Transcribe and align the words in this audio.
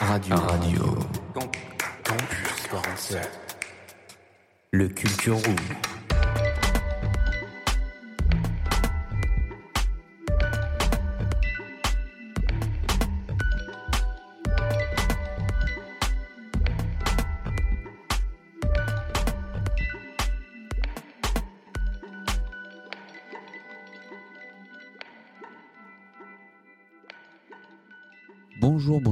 Radio. 0.00 0.36
Radio. 0.36 0.98
Campus 2.04 2.66
47. 2.70 3.30
Le 4.72 4.88
Culture 4.88 5.36
Room. 5.36 5.56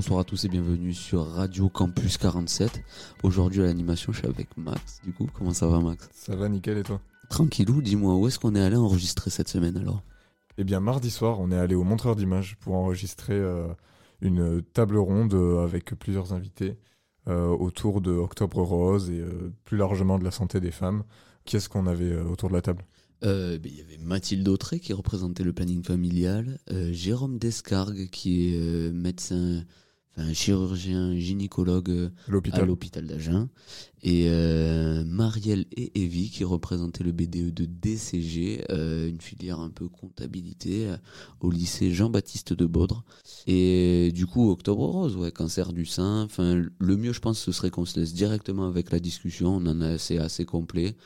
Bonsoir 0.04 0.20
à 0.20 0.24
tous 0.24 0.44
et 0.44 0.48
bienvenue 0.50 0.92
sur 0.92 1.26
Radio 1.26 1.70
Campus 1.70 2.18
47. 2.18 2.82
Aujourd'hui 3.22 3.62
à 3.62 3.64
l'animation, 3.64 4.12
je 4.12 4.18
suis 4.18 4.26
avec 4.28 4.54
Max. 4.58 5.00
Du 5.02 5.14
coup, 5.14 5.26
comment 5.32 5.54
ça 5.54 5.66
va 5.66 5.80
Max? 5.80 6.10
Ça 6.12 6.36
va 6.36 6.50
nickel 6.50 6.76
et 6.76 6.82
toi? 6.82 7.00
Tranquillou, 7.30 7.80
dis-moi, 7.80 8.14
où 8.14 8.28
est-ce 8.28 8.38
qu'on 8.38 8.54
est 8.54 8.60
allé 8.60 8.76
enregistrer 8.76 9.30
cette 9.30 9.48
semaine 9.48 9.78
alors? 9.78 10.02
Eh 10.58 10.64
bien 10.64 10.78
mardi 10.78 11.10
soir, 11.10 11.40
on 11.40 11.50
est 11.50 11.56
allé 11.56 11.74
au 11.74 11.84
montreur 11.84 12.16
d'images 12.16 12.58
pour 12.60 12.74
enregistrer 12.74 13.32
euh, 13.32 13.66
une 14.20 14.60
table 14.74 14.98
ronde 14.98 15.32
euh, 15.32 15.64
avec 15.64 15.94
plusieurs 15.94 16.34
invités 16.34 16.76
euh, 17.26 17.46
autour 17.48 18.02
de 18.02 18.10
Octobre 18.12 18.60
Rose 18.60 19.08
et 19.08 19.20
euh, 19.20 19.54
plus 19.64 19.78
largement 19.78 20.18
de 20.18 20.24
la 20.24 20.32
santé 20.32 20.60
des 20.60 20.70
femmes. 20.70 21.04
Qui 21.46 21.56
est-ce 21.56 21.70
qu'on 21.70 21.86
avait 21.86 22.14
autour 22.18 22.50
de 22.50 22.54
la 22.54 22.60
table? 22.60 22.84
Euh, 23.24 23.56
ben, 23.58 23.72
Il 23.72 23.78
y 23.78 23.80
avait 23.80 23.96
Mathilde 23.96 24.46
Autré 24.48 24.80
qui 24.80 24.92
représentait 24.92 25.44
le 25.44 25.54
planning 25.54 25.82
familial, 25.82 26.58
euh, 26.70 26.92
Jérôme 26.92 27.38
Descargues 27.38 28.10
qui 28.10 28.50
est 28.52 28.60
euh, 28.60 28.92
médecin, 28.92 29.64
enfin 30.16 30.32
chirurgien 30.32 31.16
gynécologue 31.16 31.90
euh, 31.90 32.10
à 32.52 32.64
L'hôpital. 32.64 33.06
d'Agen, 33.06 33.48
et 34.06 34.26
euh, 34.28 35.02
Marielle 35.06 35.64
et 35.72 36.02
Evie 36.02 36.28
qui 36.28 36.44
représentaient 36.44 37.02
le 37.02 37.12
BDE 37.12 37.54
de 37.54 37.64
DCG, 37.64 38.66
euh, 38.70 39.08
une 39.08 39.20
filière 39.20 39.60
un 39.60 39.70
peu 39.70 39.88
comptabilité 39.88 40.88
euh, 40.88 40.96
au 41.40 41.50
lycée 41.50 41.90
Jean-Baptiste 41.90 42.52
de 42.52 42.66
Baudre. 42.66 43.02
Et 43.46 44.12
du 44.14 44.26
coup, 44.26 44.50
Octobre 44.50 44.84
Rose, 44.84 45.16
ouais, 45.16 45.32
cancer 45.32 45.72
du 45.72 45.86
sein. 45.86 46.22
Enfin, 46.24 46.54
le 46.54 46.96
mieux, 46.98 47.14
je 47.14 47.20
pense, 47.20 47.38
ce 47.38 47.50
serait 47.50 47.70
qu'on 47.70 47.86
se 47.86 47.98
laisse 47.98 48.12
directement 48.12 48.66
avec 48.66 48.90
la 48.90 49.00
discussion. 49.00 49.56
On 49.56 49.66
en 49.66 49.80
a 49.80 49.92
assez, 49.92 50.18
assez 50.18 50.44
complet. 50.44 50.96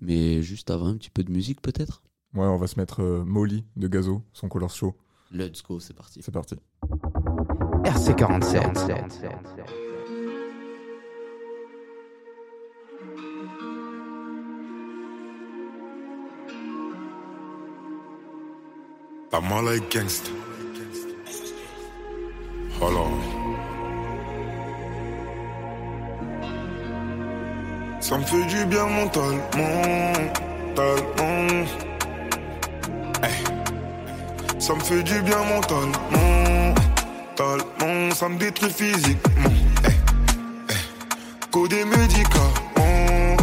Mais 0.00 0.42
juste 0.42 0.70
avant, 0.70 0.86
un 0.86 0.96
petit 0.96 1.10
peu 1.10 1.22
de 1.22 1.30
musique 1.30 1.60
peut-être? 1.60 2.02
Ouais, 2.32 2.46
on 2.46 2.56
va 2.56 2.66
se 2.66 2.80
mettre 2.80 3.02
Molly 3.26 3.64
de 3.76 3.88
Gazo, 3.88 4.22
son 4.32 4.48
color 4.48 4.70
show. 4.70 4.94
Let's 5.30 5.62
go, 5.62 5.80
c'est 5.80 5.94
parti. 5.94 6.20
C'est 6.22 6.32
parti. 6.32 6.54
RC47. 7.88 8.60
Pas 19.30 19.40
mal 19.40 19.64
like 19.64 19.90
gangsta. 19.90 20.30
Hold 22.80 22.96
on. 22.96 23.10
Ça 28.00 28.18
me 28.18 28.24
fait 28.24 28.44
du 28.46 28.64
bien 28.66 28.86
mentalement. 28.86 29.42
Hey. 33.22 33.44
Ça 34.58 34.74
me 34.74 34.80
fait 34.80 35.02
du 35.02 35.20
bien 35.22 35.42
mentalement, 35.44 35.98
mentalement. 37.38 38.14
Ça 38.14 38.28
me 38.28 38.38
détruit 38.38 38.70
physiquement. 38.70 39.50
Coder 41.50 41.84
médicaments, 41.84 43.36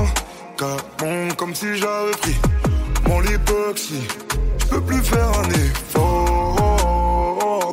capons, 0.57 1.27
comme 1.37 1.55
si 1.55 1.75
j'avais 1.77 2.11
pris 2.21 2.35
mon 3.07 3.19
lipoxy. 3.19 4.07
Je 4.59 4.65
peux 4.67 4.81
plus 4.81 5.01
faire 5.03 5.27
un 5.39 5.49
effort, 5.49 6.95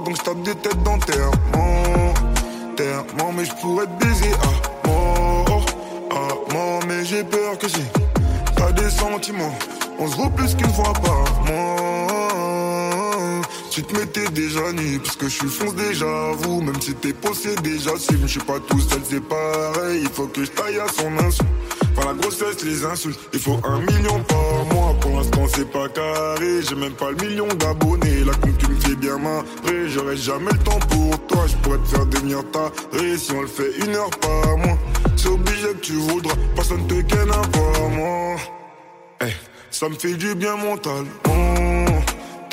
donc 0.05 0.17
je 0.17 0.23
tape 0.23 0.43
des 0.43 0.55
têtes 0.55 0.83
d'enterrement, 0.83 2.15
terrement, 2.77 3.33
mais 3.37 3.45
je 3.45 3.53
pourrais 3.61 3.87
te 3.87 4.05
baiser 4.05 4.33
à 4.33 4.89
mort, 4.89 5.67
à 6.11 6.53
mort, 6.53 6.81
mais 6.87 7.05
j'ai 7.05 7.25
peur 7.25 7.59
que 7.59 7.69
si 7.69 7.85
t'as 8.57 8.73
des 8.73 8.91
sentiments, 8.91 9.55
on 9.99 10.09
se 10.09 10.17
voit 10.17 10.31
plus 10.31 10.55
qu'une 10.55 10.73
fois 10.73 10.93
par 10.95 11.25
mois. 11.47 11.82
Tu 13.75 13.83
te 13.83 13.99
mettais 13.99 14.29
déjà 14.33 14.71
nu, 14.73 14.99
parce 14.99 15.17
que 15.17 15.31
je 15.31 15.35
suis 15.35 15.49
fonce 15.49 15.75
déjà 15.75 16.05
vous, 16.41 16.61
même 16.61 16.79
si 16.79 16.93
t'es 16.93 17.15
possédé, 17.15 17.79
j'assume, 17.79 18.21
je 18.25 18.33
suis 18.33 18.41
pas 18.41 18.61
tout 18.69 18.79
seul, 18.79 19.01
c'est 19.09 19.23
pareil, 19.23 20.03
il 20.03 20.11
faut 20.11 20.27
que 20.27 20.45
je 20.45 20.51
taille 20.51 20.79
à 20.79 20.87
son 20.89 21.11
insu. 21.25 21.41
Enfin 21.97 22.09
la 22.09 22.13
grossesse, 22.13 22.63
les 22.65 22.85
insultes, 22.85 23.19
il 23.33 23.41
faut 23.41 23.59
un 23.65 23.79
million 23.79 24.23
par 24.25 24.67
mois, 24.75 24.95
pour 25.01 25.13
l'instant 25.13 25.47
c'est 25.55 25.71
pas 25.71 25.89
carré, 25.89 26.61
j'ai 26.69 26.75
même 26.75 26.93
pas 26.93 27.13
le 27.13 27.27
million 27.27 27.47
d'abonnés, 27.47 28.25
la 28.27 28.35
compte 28.35 28.59
tu 28.59 28.69
me 28.69 28.79
fais 28.79 28.95
bien 28.95 29.17
marrer, 29.17 29.89
j'aurai 29.89 30.19
jamais 30.19 30.53
le 30.53 30.59
temps 30.59 30.79
pour 30.91 31.27
toi, 31.29 31.47
je 31.47 31.57
pourrais 31.63 31.79
te 31.79 31.89
faire 31.89 32.05
devenir 32.05 32.43
taré, 32.51 33.17
si 33.17 33.33
on 33.33 33.41
le 33.41 33.47
fait 33.47 33.73
une 33.87 33.97
heure 33.97 34.11
par 34.11 34.59
mois, 34.59 34.79
c'est 35.17 35.29
obligé 35.29 35.69
que 35.69 35.81
tu 35.81 35.95
voudras, 35.95 36.35
personne 36.55 36.87
te 36.89 37.01
ken 37.01 37.31
à 37.31 37.41
part 37.49 37.89
moi. 37.89 38.37
Eh, 39.23 39.33
ça 39.71 39.89
me 39.89 39.95
fait 39.95 40.13
du 40.13 40.35
bien 40.35 40.57
mentalement, 40.57 41.09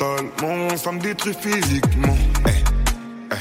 mentalement, 0.00 0.76
ça 0.76 0.92
me 0.92 1.00
détruit 1.00 1.34
physiquement. 1.34 2.16
Eh, 2.46 2.50
eh. 3.32 3.36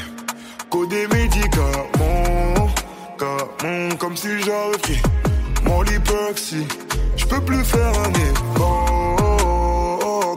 Coder 0.69 1.07
médicaments, 1.07 2.69
camons, 3.17 3.95
comme 3.97 4.15
si 4.15 4.27
j'avais 4.43 4.77
pris 4.81 5.01
mon 5.63 5.81
lipoxy. 5.81 6.67
Je 7.15 7.25
peux 7.25 7.41
plus 7.41 7.63
faire 7.63 7.93
un 7.99 8.11
effort, 8.31 9.57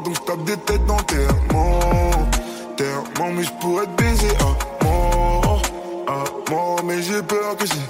donc 0.05 0.15
je 0.15 0.21
tape 0.21 0.45
des 0.45 0.57
têtes 0.59 0.87
d'enterrement, 0.87 2.29
terrement, 2.77 3.31
mais 3.35 3.45
je 3.45 3.53
pourrais 3.61 3.87
te 3.87 4.03
baiser 4.03 4.35
à 4.41 4.85
mort, 4.85 5.63
à 6.09 6.25
mort, 6.51 6.81
mais 6.85 7.03
j'ai 7.03 7.23
peur 7.23 7.57
que 7.57 7.67
si 7.67 7.81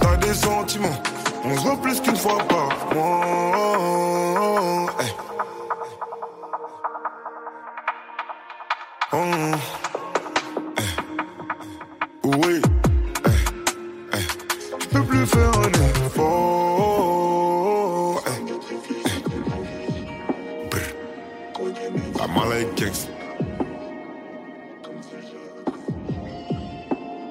t'as 0.00 0.16
des 0.16 0.34
sentiments, 0.34 1.02
on 1.44 1.56
se 1.56 1.60
voit 1.60 1.76
plus 1.76 2.00
qu'une 2.00 2.16
fois 2.16 2.38
par 2.48 2.94
mois. 2.94 4.86
Hey. 5.00 5.29
Oh. 9.12 9.16
Eh. 10.78 10.82
Oui. 12.24 12.62
Eh. 13.26 13.30
Eh. 14.12 14.18
Je 14.78 14.86
peux 14.86 15.02
plus 15.02 15.26
faire 15.26 15.50
un 15.58 15.72
effort. 16.06 17.42
Eh. 18.24 18.30
Eh. 18.70 19.22
Brr. 20.70 20.94
Pas 22.16 22.28
mal 22.28 22.48
like 22.50 22.72
gangsta. 22.76 23.10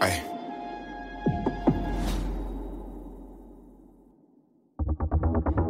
Hey. 0.02 0.22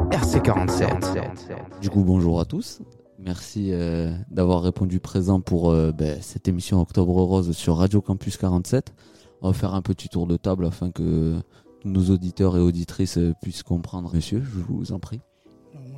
RC47. 0.09 1.80
Du 1.81 1.90
coup, 1.91 2.03
bonjour 2.03 2.40
à 2.40 2.46
tous. 2.46 2.81
Merci 3.22 3.72
euh, 3.72 4.13
d'avoir 4.31 4.62
répondu 4.63 5.00
présent 5.00 5.41
pour 5.41 5.69
euh, 5.72 5.91
ben, 5.91 6.22
cette 6.22 6.47
émission 6.47 6.80
Octobre 6.80 7.13
Rose 7.22 7.52
sur 7.56 7.75
Radio 7.78 8.02
Campus 8.02 8.38
47. 8.38 8.94
On 9.41 9.47
va 9.47 9.53
faire 9.53 9.74
un 9.74 9.81
petit 9.81 10.07
tour 10.07 10.25
de 10.25 10.38
table 10.38 10.66
afin 10.66 10.90
que 10.91 11.35
nos 11.84 12.09
auditeurs 12.09 12.56
et 12.56 12.62
auditrices 12.62 13.18
euh, 13.18 13.34
puissent 13.41 13.63
comprendre. 13.63 14.13
Monsieur, 14.16 14.41
je 14.41 14.59
vous 14.62 14.91
en 14.94 15.00
prie. 15.00 15.19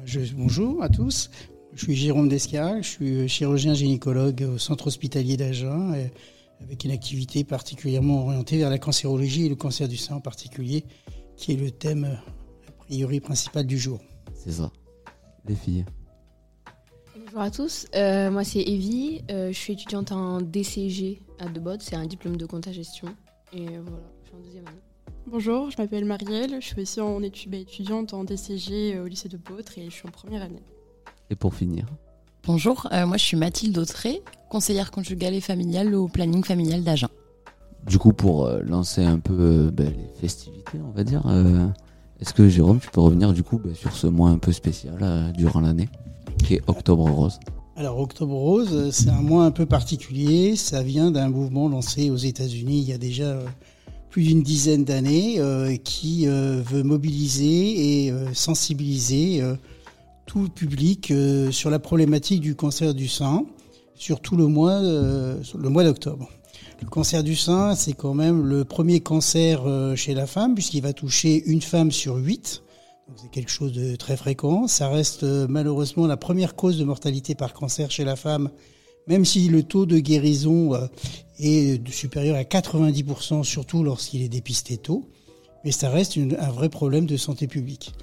Je- 0.03 0.33
bonjour 0.35 0.81
à 0.81 0.89
tous. 0.89 1.29
Je 1.73 1.83
suis 1.85 1.95
Jérôme 1.95 2.27
Descargues, 2.27 2.81
je 2.83 2.87
suis 2.89 3.29
chirurgien 3.29 3.73
gynécologue 3.73 4.45
au 4.55 4.57
centre 4.57 4.87
hospitalier 4.87 5.37
d'Agen, 5.37 5.93
avec 6.59 6.83
une 6.83 6.91
activité 6.91 7.43
particulièrement 7.45 8.23
orientée 8.23 8.57
vers 8.57 8.69
la 8.69 8.77
cancérologie 8.79 9.45
et 9.45 9.49
le 9.49 9.55
cancer 9.55 9.87
du 9.87 9.95
sein 9.95 10.15
en 10.15 10.19
particulier, 10.19 10.83
qui 11.37 11.53
est 11.53 11.55
le 11.55 11.71
thème 11.71 12.17
a 12.67 12.71
priori 12.83 13.21
principal 13.21 13.65
du 13.65 13.77
jour. 13.77 13.99
C'est 14.33 14.51
ça. 14.51 14.69
Les 15.47 15.55
filles. 15.55 15.85
Bonjour 17.33 17.43
à 17.43 17.49
tous, 17.51 17.85
Euh, 17.95 18.29
moi 18.29 18.43
c'est 18.43 18.59
Evie, 18.61 19.21
Euh, 19.31 19.53
je 19.53 19.57
suis 19.57 19.71
étudiante 19.71 20.11
en 20.11 20.41
DCG 20.41 21.21
à 21.39 21.47
Debod, 21.47 21.81
c'est 21.81 21.95
un 21.95 22.05
diplôme 22.05 22.35
de 22.35 22.45
compta 22.45 22.73
gestion. 22.73 23.07
Et 23.53 23.67
voilà, 23.67 24.03
je 24.23 24.27
suis 24.27 24.35
en 24.37 24.39
deuxième 24.43 24.67
année. 24.67 24.81
Bonjour, 25.27 25.71
je 25.71 25.77
m'appelle 25.81 26.03
Marielle, 26.03 26.57
je 26.59 26.65
suis 26.65 26.81
aussi 26.81 26.99
en 26.99 27.23
études 27.23 27.53
étudiante 27.55 28.13
en 28.13 28.25
DCG 28.25 28.95
euh, 28.97 29.05
au 29.05 29.07
lycée 29.07 29.29
de 29.29 29.37
Beautre 29.37 29.77
et 29.77 29.85
je 29.85 29.91
suis 29.91 30.05
en 30.05 30.11
première 30.11 30.41
année. 30.41 30.61
Et 31.29 31.37
pour 31.37 31.53
finir, 31.55 31.85
Bonjour, 32.43 32.89
euh, 32.91 33.05
moi 33.05 33.15
je 33.15 33.23
suis 33.23 33.37
Mathilde 33.37 33.77
Autré, 33.77 34.21
conseillère 34.49 34.91
conjugale 34.91 35.33
et 35.33 35.41
familiale 35.41 35.95
au 35.95 36.09
planning 36.09 36.43
familial 36.43 36.83
d'Agen. 36.83 37.07
du 37.87 37.97
coup, 37.97 38.11
pour 38.11 38.45
euh, 38.45 38.61
lancer 38.61 39.05
un 39.05 39.19
peu 39.19 39.37
euh, 39.39 39.71
ben, 39.71 39.93
les 39.95 40.19
festivités, 40.19 40.79
on 40.85 40.91
va 40.91 41.05
dire, 41.05 41.25
euh, 41.27 41.65
est-ce 42.19 42.33
que 42.33 42.49
Jérôme, 42.49 42.79
tu 42.81 42.89
peux 42.89 42.99
revenir 42.99 43.31
du 43.31 43.41
coup 43.43 43.57
ben, 43.57 43.73
sur 43.73 43.93
ce 43.95 44.07
mois 44.07 44.29
un 44.31 44.37
peu 44.37 44.51
spécial 44.51 44.97
euh, 45.01 45.31
durant 45.31 45.61
l'année, 45.61 45.87
qui 46.43 46.55
est 46.55 46.61
Octobre 46.67 47.09
Rose 47.09 47.39
Alors, 47.75 47.99
Octobre 47.99 48.35
Rose, 48.35 48.69
euh, 48.71 48.91
c'est 48.91 49.09
un 49.09 49.21
mois 49.21 49.45
un 49.45 49.51
peu 49.51 49.65
particulier. 49.65 50.55
Ça 50.55 50.83
vient 50.83 51.11
d'un 51.11 51.29
mouvement 51.29 51.69
lancé 51.69 52.09
aux 52.09 52.17
États-Unis 52.17 52.79
il 52.79 52.89
y 52.89 52.93
a 52.93 52.97
déjà 52.97 53.25
euh, 53.25 53.45
plus 54.09 54.23
d'une 54.23 54.43
dizaine 54.43 54.83
d'années 54.83 55.39
euh, 55.39 55.77
qui 55.77 56.25
veut 56.25 56.83
mobiliser 56.83 58.07
et 58.07 58.13
sensibiliser 58.33 59.41
tout 60.25 60.43
le 60.43 60.49
public 60.49 61.13
sur 61.51 61.69
la 61.69 61.79
problématique 61.79 62.41
du 62.41 62.55
cancer 62.55 62.93
du 62.93 63.07
sein, 63.07 63.45
sur 63.95 64.19
tout 64.19 64.35
le 64.35 64.47
mois, 64.47 64.81
le 64.81 65.69
mois 65.69 65.85
d'octobre. 65.85 66.29
Le 66.81 66.89
cancer 66.89 67.23
du 67.23 67.37
sein, 67.37 67.73
c'est 67.75 67.93
quand 67.93 68.13
même 68.13 68.45
le 68.45 68.65
premier 68.65 68.99
cancer 68.99 69.63
chez 69.95 70.13
la 70.13 70.27
femme, 70.27 70.55
puisqu'il 70.55 70.81
va 70.81 70.91
toucher 70.91 71.41
une 71.45 71.61
femme 71.61 71.91
sur 71.91 72.17
huit. 72.17 72.63
C'est 73.15 73.31
quelque 73.31 73.51
chose 73.51 73.73
de 73.73 73.95
très 73.95 74.17
fréquent. 74.17 74.67
Ça 74.67 74.89
reste 74.89 75.23
malheureusement 75.23 76.07
la 76.07 76.17
première 76.17 76.55
cause 76.55 76.77
de 76.77 76.83
mortalité 76.83 77.35
par 77.35 77.53
cancer 77.53 77.91
chez 77.91 78.03
la 78.03 78.15
femme 78.15 78.49
même 79.07 79.25
si 79.25 79.47
le 79.47 79.63
taux 79.63 79.85
de 79.85 79.99
guérison 79.99 80.73
euh, 80.73 80.87
est 81.39 81.87
supérieur 81.89 82.37
à 82.37 82.43
90%, 82.43 83.43
surtout 83.43 83.83
lorsqu'il 83.83 84.21
est 84.21 84.29
dépisté 84.29 84.77
tôt, 84.77 85.05
mais 85.63 85.71
ça 85.71 85.89
reste 85.89 86.17
un 86.17 86.51
vrai 86.51 86.69
problème 86.69 87.05
de 87.05 87.17
santé 87.17 87.47
publique. 87.47 87.93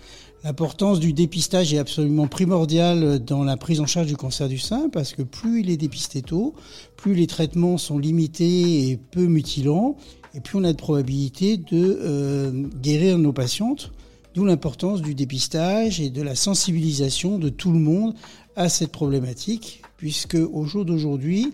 L'importance 0.44 1.00
du 1.00 1.12
dépistage 1.12 1.74
est 1.74 1.78
absolument 1.78 2.28
primordiale 2.28 3.18
dans 3.18 3.42
la 3.42 3.56
prise 3.56 3.80
en 3.80 3.86
charge 3.86 4.06
du 4.06 4.16
cancer 4.16 4.48
du 4.48 4.58
sein 4.58 4.88
parce 4.88 5.12
que 5.12 5.22
plus 5.22 5.62
il 5.62 5.70
est 5.70 5.76
dépisté 5.76 6.22
tôt, 6.22 6.54
plus 6.96 7.14
les 7.14 7.26
traitements 7.26 7.76
sont 7.76 7.98
limités 7.98 8.88
et 8.88 8.96
peu 8.96 9.26
mutilants, 9.26 9.96
et 10.34 10.40
plus 10.40 10.58
on 10.58 10.64
a 10.64 10.72
de 10.72 10.76
probabilité 10.76 11.56
de 11.56 11.98
euh, 12.02 12.68
guérir 12.80 13.18
nos 13.18 13.32
patientes. 13.32 13.90
D'où 14.34 14.44
l'importance 14.44 15.02
du 15.02 15.14
dépistage 15.14 16.00
et 16.00 16.10
de 16.10 16.22
la 16.22 16.34
sensibilisation 16.34 17.38
de 17.38 17.48
tout 17.48 17.72
le 17.72 17.78
monde 17.78 18.14
à 18.56 18.68
cette 18.68 18.92
problématique 18.92 19.82
puisque 19.96 20.36
au 20.36 20.64
jour 20.64 20.84
d'aujourd'hui, 20.84 21.52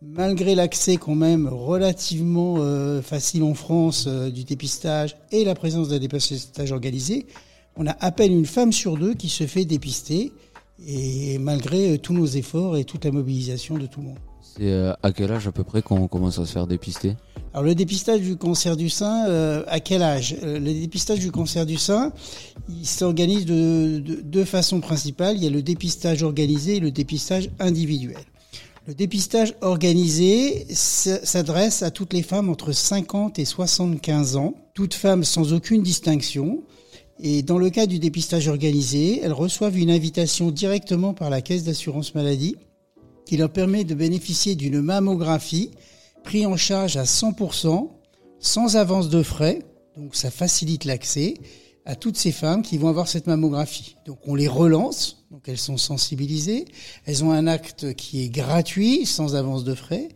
malgré 0.00 0.54
l'accès 0.54 0.96
quand 0.96 1.14
même 1.14 1.48
relativement 1.48 2.56
euh, 2.58 3.02
facile 3.02 3.42
en 3.42 3.54
France 3.54 4.06
euh, 4.06 4.30
du 4.30 4.44
dépistage 4.44 5.16
et 5.32 5.44
la 5.44 5.54
présence 5.54 5.88
d'un 5.88 5.98
dépistage 5.98 6.72
organisé, 6.72 7.26
on 7.76 7.86
a 7.86 7.96
à 8.00 8.10
peine 8.10 8.32
une 8.32 8.46
femme 8.46 8.72
sur 8.72 8.96
deux 8.96 9.14
qui 9.14 9.28
se 9.28 9.46
fait 9.46 9.64
dépister, 9.64 10.32
et 10.86 11.38
malgré 11.38 11.92
euh, 11.92 11.98
tous 11.98 12.12
nos 12.12 12.26
efforts 12.26 12.76
et 12.76 12.84
toute 12.84 13.04
la 13.04 13.10
mobilisation 13.10 13.76
de 13.76 13.86
tout 13.86 14.00
le 14.00 14.06
monde. 14.08 14.29
C'est 14.56 14.72
à 15.02 15.12
quel 15.12 15.30
âge 15.32 15.46
à 15.46 15.52
peu 15.52 15.64
près 15.64 15.82
qu'on 15.82 16.08
commence 16.08 16.38
à 16.38 16.46
se 16.46 16.52
faire 16.52 16.66
dépister? 16.66 17.14
Alors 17.52 17.64
le 17.64 17.74
dépistage 17.74 18.20
du 18.20 18.36
cancer 18.36 18.76
du 18.76 18.88
sein, 18.88 19.62
à 19.66 19.80
quel 19.80 20.02
âge? 20.02 20.36
Le 20.42 20.58
dépistage 20.58 21.18
du 21.20 21.30
cancer 21.30 21.66
du 21.66 21.76
sein, 21.76 22.12
il 22.68 22.86
s'organise 22.86 23.44
de, 23.44 23.98
deux 23.98 24.44
façons 24.44 24.80
principales. 24.80 25.36
Il 25.36 25.44
y 25.44 25.46
a 25.46 25.50
le 25.50 25.62
dépistage 25.62 26.22
organisé 26.22 26.76
et 26.76 26.80
le 26.80 26.90
dépistage 26.90 27.50
individuel. 27.58 28.24
Le 28.86 28.94
dépistage 28.94 29.54
organisé 29.60 30.66
s'adresse 30.70 31.82
à 31.82 31.90
toutes 31.90 32.12
les 32.12 32.22
femmes 32.22 32.48
entre 32.48 32.72
50 32.72 33.38
et 33.38 33.44
75 33.44 34.36
ans, 34.36 34.54
toutes 34.74 34.94
femmes 34.94 35.24
sans 35.24 35.52
aucune 35.52 35.82
distinction. 35.82 36.62
Et 37.22 37.42
dans 37.42 37.58
le 37.58 37.68
cas 37.68 37.86
du 37.86 37.98
dépistage 37.98 38.48
organisé, 38.48 39.20
elles 39.22 39.34
reçoivent 39.34 39.76
une 39.76 39.90
invitation 39.90 40.50
directement 40.50 41.12
par 41.12 41.28
la 41.28 41.42
caisse 41.42 41.64
d'assurance 41.64 42.14
maladie 42.14 42.56
qui 43.26 43.36
leur 43.36 43.50
permet 43.50 43.84
de 43.84 43.94
bénéficier 43.94 44.54
d'une 44.54 44.80
mammographie 44.80 45.70
prise 46.24 46.46
en 46.46 46.56
charge 46.56 46.96
à 46.96 47.04
100%, 47.04 47.90
sans 48.38 48.76
avance 48.76 49.08
de 49.08 49.22
frais, 49.22 49.60
donc 49.96 50.16
ça 50.16 50.30
facilite 50.30 50.84
l'accès 50.84 51.34
à 51.84 51.96
toutes 51.96 52.16
ces 52.16 52.32
femmes 52.32 52.62
qui 52.62 52.78
vont 52.78 52.88
avoir 52.88 53.08
cette 53.08 53.26
mammographie. 53.26 53.96
Donc 54.06 54.18
on 54.26 54.34
les 54.34 54.48
relance, 54.48 55.24
donc 55.30 55.42
elles 55.46 55.58
sont 55.58 55.76
sensibilisées, 55.76 56.66
elles 57.06 57.24
ont 57.24 57.32
un 57.32 57.46
acte 57.46 57.94
qui 57.94 58.22
est 58.22 58.28
gratuit, 58.28 59.06
sans 59.06 59.34
avance 59.34 59.64
de 59.64 59.74
frais, 59.74 60.08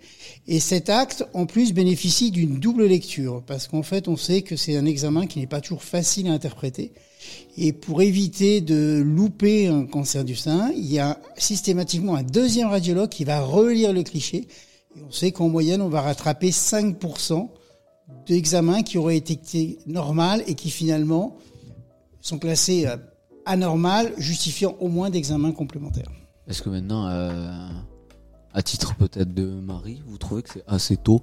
et 0.47 0.61
cet 0.61 0.91
acte 0.91 1.25
en 1.33 1.47
plus 1.47 1.73
bénéficie 1.73 2.31
d'une 2.31 2.61
double 2.61 2.87
lecture, 2.87 3.43
parce 3.47 3.67
qu'en 3.67 3.83
fait 3.83 4.09
on 4.09 4.17
sait 4.17 4.43
que 4.43 4.57
c'est 4.57 4.77
un 4.77 4.87
examen 4.87 5.27
qui 5.27 5.39
n'est 5.39 5.47
pas 5.47 5.61
toujours 5.61 5.83
facile 5.83 6.29
à 6.29 6.33
interpréter, 6.33 6.93
et 7.57 7.73
pour 7.73 8.03
éviter 8.03 8.61
de 8.61 9.03
louper 9.05 9.69
un 9.69 9.87
cancer 9.87 10.25
du 10.25 10.35
sein, 10.35 10.71
il 10.77 10.91
y 10.91 10.99
a 10.99 11.21
systématiquement 11.37 12.17
un 12.17 12.23
deuxième 12.23 12.69
radiologue 12.69 13.09
qui 13.09 13.25
va 13.25 13.41
relire 13.41 13.93
le 13.93 14.03
cliché, 14.03 14.49
et 14.97 15.03
on 15.07 15.11
sait 15.11 15.33
qu'en 15.33 15.49
moyenne 15.49 15.83
on 15.83 15.89
va 15.89 16.01
rattraper 16.01 16.51
5% 16.51 17.49
d'examens 18.27 18.83
qui 18.83 18.99
auraient 18.99 19.17
été 19.17 19.79
normal 19.87 20.43
et 20.47 20.55
qui 20.55 20.71
finalement 20.71 21.37
sont 22.21 22.39
classés 22.39 22.87
euh, 22.87 22.97
anormales, 23.47 24.13
justifiant 24.19 24.77
au 24.81 24.89
moins 24.89 25.11
d'examens 25.11 25.53
complémentaires. 25.53 26.11
Est-ce 26.47 26.63
que 26.63 26.71
maintenant, 26.71 27.07
euh, 27.09 27.69
à 28.53 28.63
titre 28.63 28.95
peut-être 28.97 29.33
de 29.33 29.47
mari, 29.47 30.03
vous 30.07 30.19
trouvez 30.19 30.43
que 30.43 30.51
c'est 30.53 30.65
assez 30.67 30.97
tôt? 30.97 31.23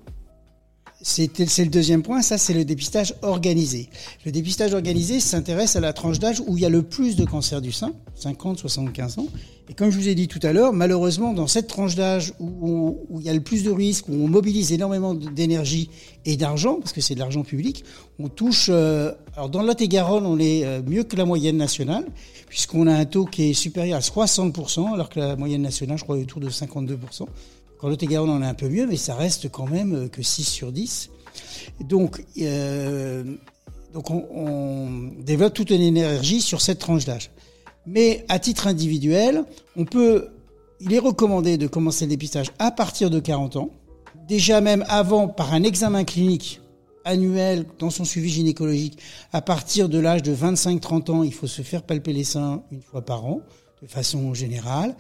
C'est 1.02 1.30
le 1.60 1.70
deuxième 1.70 2.04
point, 2.04 2.22
ça 2.22 2.38
c'est 2.38 2.54
le 2.54 2.66
dépistage 2.66 3.16
organisé. 3.22 3.90
Le 4.26 4.32
dépistage 4.32 4.74
organisé 4.74 5.20
s'intéresse 5.20 5.76
à 5.76 5.80
la 5.80 5.94
tranche 5.94 6.20
d'âge 6.20 6.42
où 6.46 6.58
il 6.58 6.64
y 6.64 6.66
a 6.66 6.70
le 6.70 6.84
plus 6.84 7.16
de 7.16 7.26
cancer 7.26 7.62
du 7.62 7.72
sein, 7.72 7.94
50-75 8.22 9.20
ans. 9.20 9.28
Et 9.70 9.74
comme 9.74 9.90
je 9.90 9.98
vous 9.98 10.10
ai 10.10 10.16
dit 10.16 10.28
tout 10.28 10.40
à 10.44 10.52
l'heure, 10.52 10.74
malheureusement, 10.74 11.34
dans 11.34 11.48
cette 11.48 11.68
tranche 11.68 11.96
d'âge 11.96 12.34
où, 12.40 13.00
il 13.20 13.26
y 13.26 13.30
a 13.30 13.34
le 13.34 13.40
plus 13.40 13.64
de 13.64 13.72
risques, 13.72 14.10
où 14.10 14.14
on 14.14 14.28
mobilise 14.28 14.74
énormément 14.74 15.14
d'énergie 15.14 15.90
et 16.26 16.36
d'argent, 16.36 16.76
parce 16.76 16.92
que 16.92 17.00
c'est 17.00 17.16
de 17.16 17.20
l'argent 17.20 17.44
public, 17.44 17.86
on 18.20 18.28
touche... 18.28 18.68
Euh, 18.70 19.14
alors 19.36 19.50
dans 19.50 19.64
Lot-et-Garonne, 19.64 20.26
on 20.26 20.38
est 20.40 20.66
euh, 20.66 20.82
mieux 20.86 21.04
que 21.04 21.16
la 21.16 21.24
moyenne 21.24 21.56
nationale, 21.56 22.06
puisqu'on 22.50 22.86
a 22.86 22.94
un 22.94 23.06
taux 23.06 23.26
qui 23.26 23.52
est 23.52 23.54
supérieur 23.54 23.98
à 23.98 24.02
60%, 24.02 24.94
alors 24.94 25.08
que 25.08 25.20
la 25.20 25.38
moyenne 25.38 25.62
nationale, 25.62 25.98
je 25.98 26.04
crois, 26.04 26.18
est 26.18 26.24
autour 26.24 26.42
de 26.42 26.50
52%. 26.50 27.28
Quand 27.82 27.90
le 27.90 27.96
garonne 27.96 28.30
on 28.30 28.44
est 28.44 28.48
un 28.48 28.54
peu 28.54 28.70
mieux, 28.70 28.86
mais 28.86 28.96
ça 28.96 29.16
reste 29.16 29.50
quand 29.50 29.68
même 29.68 29.96
euh, 29.96 30.08
que 30.08 30.22
6 30.22 30.44
sur 30.44 30.72
10. 30.72 31.10
Donc, 31.80 32.24
euh, 32.40 33.24
on, 33.96 35.10
développe 35.20 35.56
toute 35.56 35.72
une 35.72 35.82
énergie 35.82 36.42
sur 36.42 36.62
cette 36.62 36.78
tranche 36.78 37.06
d'âge. 37.06 37.32
Mais 37.88 38.24
à 38.30 38.38
titre 38.38 38.68
individuel, 38.68 39.46
il 39.76 40.94
est 40.94 41.00
recommandé 41.00 41.58
de 41.58 41.66
commencer 41.66 42.06
le 42.06 42.12
dépistage 42.12 42.52
à 42.60 42.70
partir 42.70 43.10
de 43.10 43.20
40 43.20 43.56
ans, 43.56 43.72
déjà 44.28 44.62
même 44.62 44.86
avant 44.88 45.28
par 45.28 45.52
un 45.52 45.64
examen 45.64 46.04
clinique 46.04 46.62
annuel 47.04 47.66
dans 47.80 47.90
son 47.90 48.06
suivi 48.06 48.30
gynécologique. 48.30 49.00
À 49.34 49.42
partir 49.42 49.90
de 49.90 49.98
l'âge 49.98 50.22
de 50.22 50.36
25-30 50.36 51.10
ans, 51.10 51.24
il 51.24 51.34
faut 51.34 51.48
se 51.48 51.64
faire 51.64 51.82
palper 51.82 52.14
les 52.14 52.26
seins 52.26 52.62
une 52.72 52.84
fois 52.84 53.02
par 53.02 53.26
an, 53.26 53.42
de 53.82 53.88
façon 53.88 54.36
générale. 54.36 54.96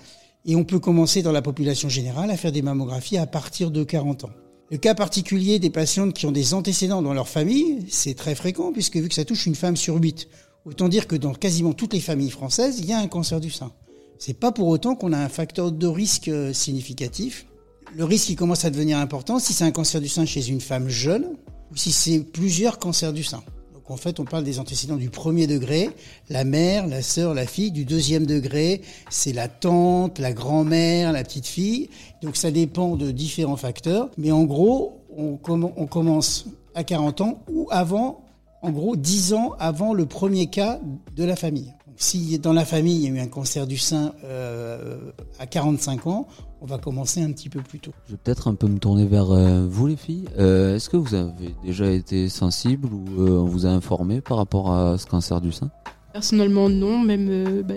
Et 0.46 0.56
on 0.56 0.64
peut 0.64 0.80
commencer 0.80 1.22
dans 1.22 1.32
la 1.32 1.42
population 1.42 1.88
générale 1.88 2.32
à 2.32 2.38
faire 2.38 2.52
des 2.52 2.62
mammographies 2.62 3.18
à 3.18 3.28
partir 3.28 3.70
de 3.70 3.84
40 3.84 4.26
ans. 4.26 4.32
Le 4.72 4.78
cas 4.78 4.96
particulier 4.96 5.60
des 5.60 5.70
patientes 5.70 6.14
qui 6.14 6.26
ont 6.26 6.32
des 6.32 6.54
antécédents 6.54 7.02
dans 7.02 7.14
leur 7.14 7.28
famille, 7.28 7.86
c'est 7.89 8.15
très 8.15 8.36
fréquent 8.36 8.72
puisque 8.72 8.98
vu 8.98 9.10
que 9.10 9.13
ça 9.13 9.25
touche 9.25 9.46
une 9.46 9.56
femme 9.56 9.75
sur 9.75 9.98
huit, 9.98 10.30
autant 10.65 10.88
dire 10.88 11.08
que 11.08 11.15
dans 11.15 11.34
quasiment 11.34 11.74
toutes 11.74 11.94
les 11.94 12.00
familles 12.00 12.32
françaises, 12.32 12.80
il 12.80 12.86
y 12.86 12.94
a 12.94 13.00
un 13.00 13.08
cancer 13.08 13.39
du 13.39 13.51
sein. 13.51 13.72
C'est 14.18 14.34
pas 14.34 14.51
pour 14.51 14.68
autant 14.68 14.96
qu'on 14.96 15.13
a 15.13 15.18
un 15.18 15.30
facteur 15.30 15.72
de 15.72 15.88
risque 15.88 16.27
euh, 16.27 16.54
significatif. 16.54 17.48
Le 17.96 18.06
risque 18.06 18.27
qui 18.27 18.36
commence 18.36 18.65
à 18.65 18.70
devenir 18.70 18.98
important 18.98 19.39
si 19.39 19.54
c'est 19.54 19.65
un 19.65 19.72
cancer 19.72 20.00
du 20.00 20.08
sein 20.08 20.25
chez 20.25 20.48
une 20.48 20.62
femme 20.62 20.88
jeune 20.88 21.25
ou 21.72 21.75
si 21.75 21.92
c'est 21.92 22.20
plusieurs 22.20 22.80
cancers 22.80 23.13
du 23.13 23.24
sein 23.24 23.44
en 23.91 23.98
fait, 23.98 24.19
on 24.19 24.25
parle 24.25 24.43
des 24.45 24.60
antécédents 24.60 24.95
du 24.95 25.10
premier 25.10 25.48
degré, 25.48 25.89
la 26.29 26.45
mère, 26.45 26.88
la 26.88 27.01
sœur, 27.01 27.33
la 27.33 27.45
fille. 27.45 27.71
Du 27.71 27.83
deuxième 27.83 28.25
degré, 28.25 28.81
c'est 29.10 29.33
la 29.33 29.50
tante, 29.50 30.17
la 30.17 30.31
grand-mère, 30.31 31.12
la 31.12 31.24
petite 31.24 31.45
fille. 31.45 31.89
Donc 32.21 32.38
ça 32.38 32.51
dépend 32.51 32.95
de 32.95 33.12
différents 33.12 33.57
facteurs. 33.57 34.10
Mais 34.17 34.31
en 34.31 34.43
gros, 34.43 35.01
on, 35.17 35.38
on 35.45 35.88
commence 35.88 36.45
à 36.74 36.83
40 36.86 37.21
ans 37.21 37.43
ou 37.51 37.67
avant, 37.69 38.24
en 38.62 38.72
gros, 38.72 38.96
10 38.96 39.34
ans 39.34 39.56
avant 39.60 39.94
le 39.94 40.06
premier 40.06 40.48
cas 40.48 40.80
de 41.15 41.24
la 41.24 41.36
famille. 41.36 41.74
Si 41.98 42.39
dans 42.39 42.53
la 42.53 42.65
famille, 42.65 42.96
il 42.96 43.03
y 43.03 43.08
a 43.08 43.15
eu 43.15 43.20
un 43.20 43.27
cancer 43.27 43.68
du 43.68 43.77
sein 43.77 44.13
euh, 44.24 45.12
à 45.39 45.46
45 45.46 46.08
ans, 46.08 46.27
on 46.62 46.65
va 46.65 46.77
commencer 46.77 47.22
un 47.22 47.32
petit 47.32 47.50
peu 47.50 47.62
plus 47.62 47.80
tôt. 47.80 47.91
Je 48.08 48.13
vais 48.13 48.18
peut-être 48.24 48.48
un 48.48 48.56
peu 48.56 48.68
me 48.68 48.80
tourner 48.80 49.06
vers 49.06 49.32
euh, 49.32 49.68
vous 49.70 49.88
les 49.88 49.96
filles. 49.96 50.25
Euh, 50.39 50.75
est-ce 50.75 50.89
que 50.89 50.98
vous 50.98 51.13
avez 51.13 51.56
déjà 51.63 51.91
été 51.91 52.30
sensible 52.30 52.88
ou 52.88 53.22
on 53.22 53.46
vous 53.46 53.65
a 53.65 53.70
informé 53.70 54.22
par 54.22 54.38
rapport 54.38 54.72
à 54.74 54.98
ce 54.98 55.06
cancer 55.06 55.41
du 55.41 55.51
sein? 55.51 55.70
Personnellement 56.13 56.70
non, 56.70 57.00
même 57.00 57.62
bah, 57.62 57.75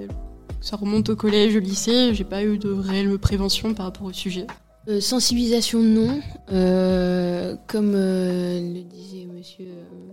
ça 0.60 0.76
remonte 0.76 1.10
au 1.10 1.16
collège, 1.16 1.56
au 1.56 1.60
lycée, 1.60 2.14
j'ai 2.14 2.24
pas 2.24 2.44
eu 2.44 2.58
de 2.58 2.72
réelle 2.72 3.18
prévention 3.18 3.74
par 3.74 3.86
rapport 3.86 4.06
au 4.06 4.12
sujet. 4.12 4.46
Sensibilisation 5.00 5.82
non, 5.82 6.20
comme 7.66 7.92
le 7.92 8.82
disait 8.82 9.26
monsieur 9.26 9.68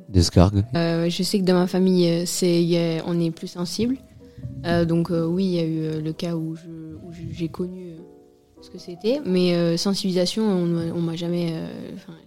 Descargues 0.10 0.64
Je 0.74 1.24
sais 1.24 1.40
que 1.40 1.44
dans 1.44 1.54
ma 1.54 1.68
famille, 1.68 2.26
c'est, 2.26 3.02
on 3.06 3.20
est 3.20 3.32
plus 3.32 3.48
sensible. 3.48 3.98
Euh, 4.66 4.86
donc 4.86 5.12
euh, 5.12 5.26
oui, 5.26 5.46
il 5.46 5.52
y 5.52 5.60
a 5.60 5.64
eu 5.64 5.82
euh, 5.82 6.02
le 6.02 6.14
cas 6.14 6.36
où, 6.36 6.56
j'ai 7.32 7.50
connu 7.50 7.96
ce 8.62 8.70
que 8.70 8.78
c'était, 8.78 9.20
mais 9.26 9.76
sensibilisation, 9.76 10.44
on, 10.44 11.02
m'a 11.02 11.16
jamais, 11.16 11.54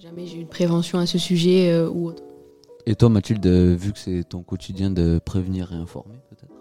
jamais 0.01 0.27
j'ai 0.27 0.41
eu 0.41 0.45
de 0.45 0.49
prévention 0.49 0.99
à 0.99 1.07
ce 1.07 1.17
sujet 1.17 1.81
ou 1.87 2.09
autre. 2.09 2.23
Et 2.87 2.95
toi, 2.97 3.09
Mathilde, 3.09 3.47
vu 3.47 3.93
que 3.93 3.99
c'est 3.99 4.25
ton 4.25 4.43
quotidien 4.43 4.91
de 4.91 5.21
prévenir 5.25 5.73
et 5.73 5.77
informer, 5.77 6.17
peut-être, 6.29 6.53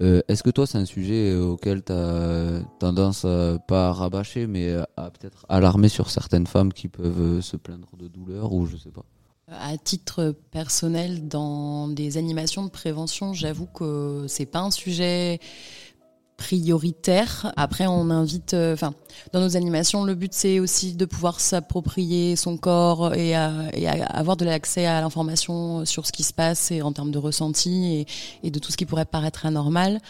est-ce 0.00 0.42
que 0.42 0.50
toi, 0.50 0.66
c'est 0.66 0.78
un 0.78 0.84
sujet 0.84 1.34
auquel 1.36 1.82
tu 1.82 1.92
as 1.92 2.60
tendance, 2.78 3.24
à, 3.24 3.58
pas 3.66 3.88
à 3.88 3.92
rabâcher, 3.92 4.46
mais 4.46 4.74
à 4.96 5.10
peut-être 5.10 5.46
alarmer 5.48 5.88
sur 5.88 6.10
certaines 6.10 6.46
femmes 6.46 6.72
qui 6.72 6.88
peuvent 6.88 7.40
se 7.40 7.56
plaindre 7.56 7.96
de 7.96 8.08
douleur 8.08 8.52
ou 8.52 8.66
je 8.66 8.76
sais 8.76 8.90
pas? 8.90 9.04
À 9.48 9.76
titre 9.78 10.34
personnel, 10.50 11.28
dans 11.28 11.86
des 11.86 12.16
animations 12.16 12.64
de 12.64 12.68
prévention, 12.70 13.32
j'avoue 13.32 13.66
que 13.66 14.24
c'est 14.26 14.44
pas 14.46 14.58
un 14.58 14.72
sujet 14.72 15.38
prioritaire. 16.36 17.52
Après, 17.56 17.86
on 17.86 18.10
invite, 18.10 18.54
euh, 18.54 18.74
enfin, 18.74 18.94
dans 19.32 19.40
nos 19.40 19.56
animations, 19.56 20.04
le 20.04 20.14
but 20.14 20.32
c'est 20.32 20.60
aussi 20.60 20.94
de 20.94 21.04
pouvoir 21.04 21.40
s'approprier 21.40 22.36
son 22.36 22.56
corps 22.56 23.14
et, 23.14 23.34
avoir 23.34 24.36
de 24.36 24.44
l'accès 24.44 24.86
à 24.86 25.00
l'information 25.00 25.84
sur 25.84 26.06
ce 26.06 26.12
qui 26.12 26.22
se 26.22 26.32
passe 26.32 26.70
et 26.70 26.82
en 26.82 26.92
termes 26.92 27.10
de 27.10 27.18
ressenti 27.18 28.06
et, 28.42 28.50
de 28.50 28.58
tout 28.58 28.70
ce 28.70 28.76
qui 28.76 28.86
pourrait 28.86 29.06
paraître 29.06 29.46
anormal 29.46 30.00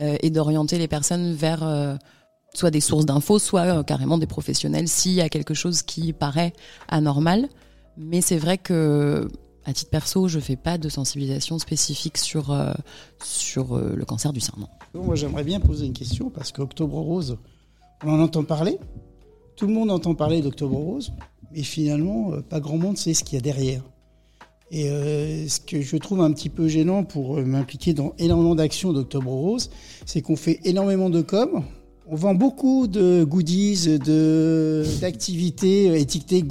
euh, 0.00 0.16
et 0.20 0.30
d'orienter 0.30 0.78
les 0.78 0.88
personnes 0.88 1.34
vers 1.34 1.62
euh, 1.62 1.96
soit 2.54 2.70
des 2.70 2.80
sources 2.80 3.04
d'infos, 3.04 3.38
soit 3.38 3.84
carrément 3.84 4.18
des 4.18 4.26
professionnels 4.26 4.88
s'il 4.88 5.12
y 5.12 5.20
a 5.20 5.28
quelque 5.28 5.54
chose 5.54 5.82
qui 5.82 6.12
paraît 6.12 6.52
anormal. 6.88 7.48
Mais 7.98 8.20
c'est 8.20 8.38
vrai 8.38 8.58
que 8.58 9.28
à 9.66 9.72
titre 9.72 9.90
perso, 9.90 10.28
je 10.28 10.38
fais 10.38 10.56
pas 10.56 10.78
de 10.78 10.88
sensibilisation 10.88 11.58
spécifique 11.58 12.16
sur, 12.16 12.56
sur 13.22 13.76
le 13.76 14.04
cancer 14.04 14.32
du 14.32 14.40
sein. 14.40 14.54
Non. 14.56 14.68
Moi, 14.94 15.16
j'aimerais 15.16 15.44
bien 15.44 15.60
poser 15.60 15.86
une 15.86 15.92
question 15.92 16.30
parce 16.30 16.52
qu'Octobre 16.52 16.96
Rose, 16.98 17.36
on 18.04 18.10
en 18.10 18.20
entend 18.20 18.44
parler. 18.44 18.78
Tout 19.56 19.66
le 19.66 19.72
monde 19.72 19.90
entend 19.90 20.14
parler 20.14 20.42
d'Octobre 20.42 20.76
Rose, 20.76 21.12
mais 21.50 21.62
finalement, 21.62 22.32
euh, 22.32 22.42
pas 22.42 22.60
grand 22.60 22.76
monde 22.76 22.98
sait 22.98 23.14
ce 23.14 23.24
qu'il 23.24 23.36
y 23.36 23.38
a 23.38 23.40
derrière. 23.40 23.82
Et 24.70 24.90
euh, 24.90 25.48
ce 25.48 25.60
que 25.60 25.80
je 25.80 25.96
trouve 25.96 26.20
un 26.20 26.32
petit 26.32 26.50
peu 26.50 26.68
gênant 26.68 27.04
pour 27.04 27.38
euh, 27.38 27.44
m'impliquer 27.44 27.94
dans 27.94 28.12
énormément 28.18 28.54
d'actions 28.54 28.92
d'Octobre 28.92 29.30
Rose, 29.30 29.70
c'est 30.04 30.20
qu'on 30.20 30.36
fait 30.36 30.60
énormément 30.64 31.08
de 31.08 31.22
com. 31.22 31.64
On 32.08 32.14
vend 32.14 32.34
beaucoup 32.34 32.86
de 32.86 33.24
goodies, 33.24 33.98
d'activités 35.00 36.00
étiquetées 36.00 36.44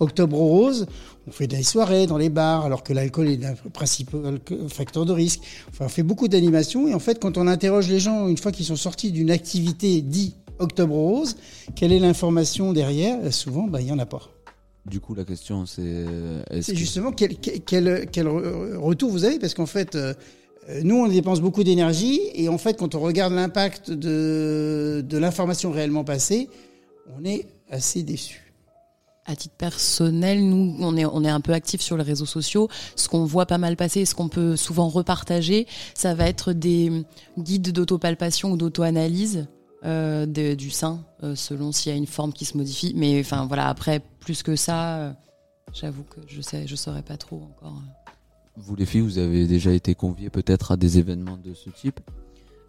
Octobre 0.00 0.36
Rose. 0.36 0.86
On 1.26 1.30
fait 1.30 1.46
des 1.46 1.62
soirées 1.62 2.06
dans 2.06 2.18
les 2.18 2.28
bars, 2.28 2.66
alors 2.66 2.82
que 2.82 2.92
l'alcool 2.92 3.28
est 3.28 3.36
le 3.36 3.70
principal 3.70 4.38
facteur 4.68 5.06
de 5.06 5.12
risque. 5.12 5.40
Enfin, 5.70 5.86
on 5.86 5.88
fait 5.88 6.02
beaucoup 6.02 6.28
d'animations. 6.28 6.88
Et 6.88 6.94
en 6.94 6.98
fait, 6.98 7.18
quand 7.20 7.38
on 7.38 7.46
interroge 7.46 7.88
les 7.88 8.00
gens, 8.00 8.28
une 8.28 8.36
fois 8.36 8.52
qu'ils 8.52 8.66
sont 8.66 8.76
sortis 8.76 9.12
d'une 9.12 9.30
activité 9.30 10.02
dite 10.02 10.36
Octobre 10.58 10.94
Rose, 10.94 11.36
quelle 11.74 11.92
est 11.92 11.98
l'information 11.98 12.74
derrière? 12.74 13.32
Souvent, 13.32 13.68
bah, 13.68 13.80
il 13.80 13.86
n'y 13.86 13.92
en 13.92 13.98
a 13.98 14.06
pas. 14.06 14.28
Du 14.84 15.00
coup, 15.00 15.14
la 15.14 15.24
question, 15.24 15.64
c'est. 15.64 16.04
C'est 16.60 16.76
justement 16.76 17.12
quel, 17.12 17.36
quel, 17.36 18.08
quel, 18.10 18.28
retour 18.28 19.10
vous 19.10 19.24
avez? 19.24 19.38
Parce 19.38 19.54
qu'en 19.54 19.66
fait, 19.66 19.94
euh, 19.94 20.12
nous, 20.82 20.96
on 20.96 21.08
dépense 21.08 21.40
beaucoup 21.40 21.64
d'énergie. 21.64 22.20
Et 22.34 22.48
en 22.48 22.58
fait, 22.58 22.78
quand 22.78 22.94
on 22.94 23.00
regarde 23.00 23.32
l'impact 23.32 23.90
de, 23.90 25.04
l'information 25.10 25.70
réellement 25.70 26.04
passée, 26.04 26.48
on 27.16 27.24
est 27.24 27.46
assez 27.70 28.02
déçu. 28.02 28.52
À 29.24 29.36
titre 29.36 29.54
personnel, 29.56 30.44
nous, 30.44 30.76
on 30.80 30.96
est, 30.96 31.04
on 31.04 31.24
est 31.24 31.30
un 31.30 31.40
peu 31.40 31.52
actifs 31.52 31.80
sur 31.80 31.96
les 31.96 32.02
réseaux 32.02 32.26
sociaux. 32.26 32.68
Ce 32.96 33.08
qu'on 33.08 33.24
voit 33.24 33.46
pas 33.46 33.58
mal 33.58 33.76
passer, 33.76 34.04
ce 34.04 34.14
qu'on 34.14 34.28
peut 34.28 34.56
souvent 34.56 34.88
repartager, 34.88 35.66
ça 35.94 36.14
va 36.14 36.28
être 36.28 36.52
des 36.52 36.90
guides 37.38 37.70
d'autopalpation 37.70 38.52
ou 38.52 38.56
d'auto-analyse 38.56 39.46
euh, 39.84 40.26
du 40.26 40.70
sein, 40.70 41.04
euh, 41.24 41.34
selon 41.34 41.72
s'il 41.72 41.90
y 41.90 41.94
a 41.94 41.98
une 41.98 42.06
forme 42.06 42.32
qui 42.32 42.44
se 42.44 42.56
modifie. 42.56 42.92
Mais 42.96 43.18
enfin 43.20 43.46
voilà, 43.46 43.68
après, 43.68 44.00
plus 44.20 44.42
que 44.42 44.54
ça, 44.54 44.96
euh, 44.98 45.12
j'avoue 45.72 46.04
que 46.04 46.20
je 46.28 46.40
sais, 46.40 46.66
je 46.66 46.76
saurais 46.76 47.02
pas 47.02 47.16
trop 47.16 47.42
encore. 47.42 47.80
Vous 48.56 48.76
les 48.76 48.86
filles, 48.86 49.00
vous 49.00 49.18
avez 49.18 49.46
déjà 49.46 49.72
été 49.72 49.94
conviées 49.94 50.30
peut-être 50.30 50.72
à 50.72 50.76
des 50.76 50.98
événements 50.98 51.36
de 51.36 51.54
ce 51.54 51.70
type 51.70 52.00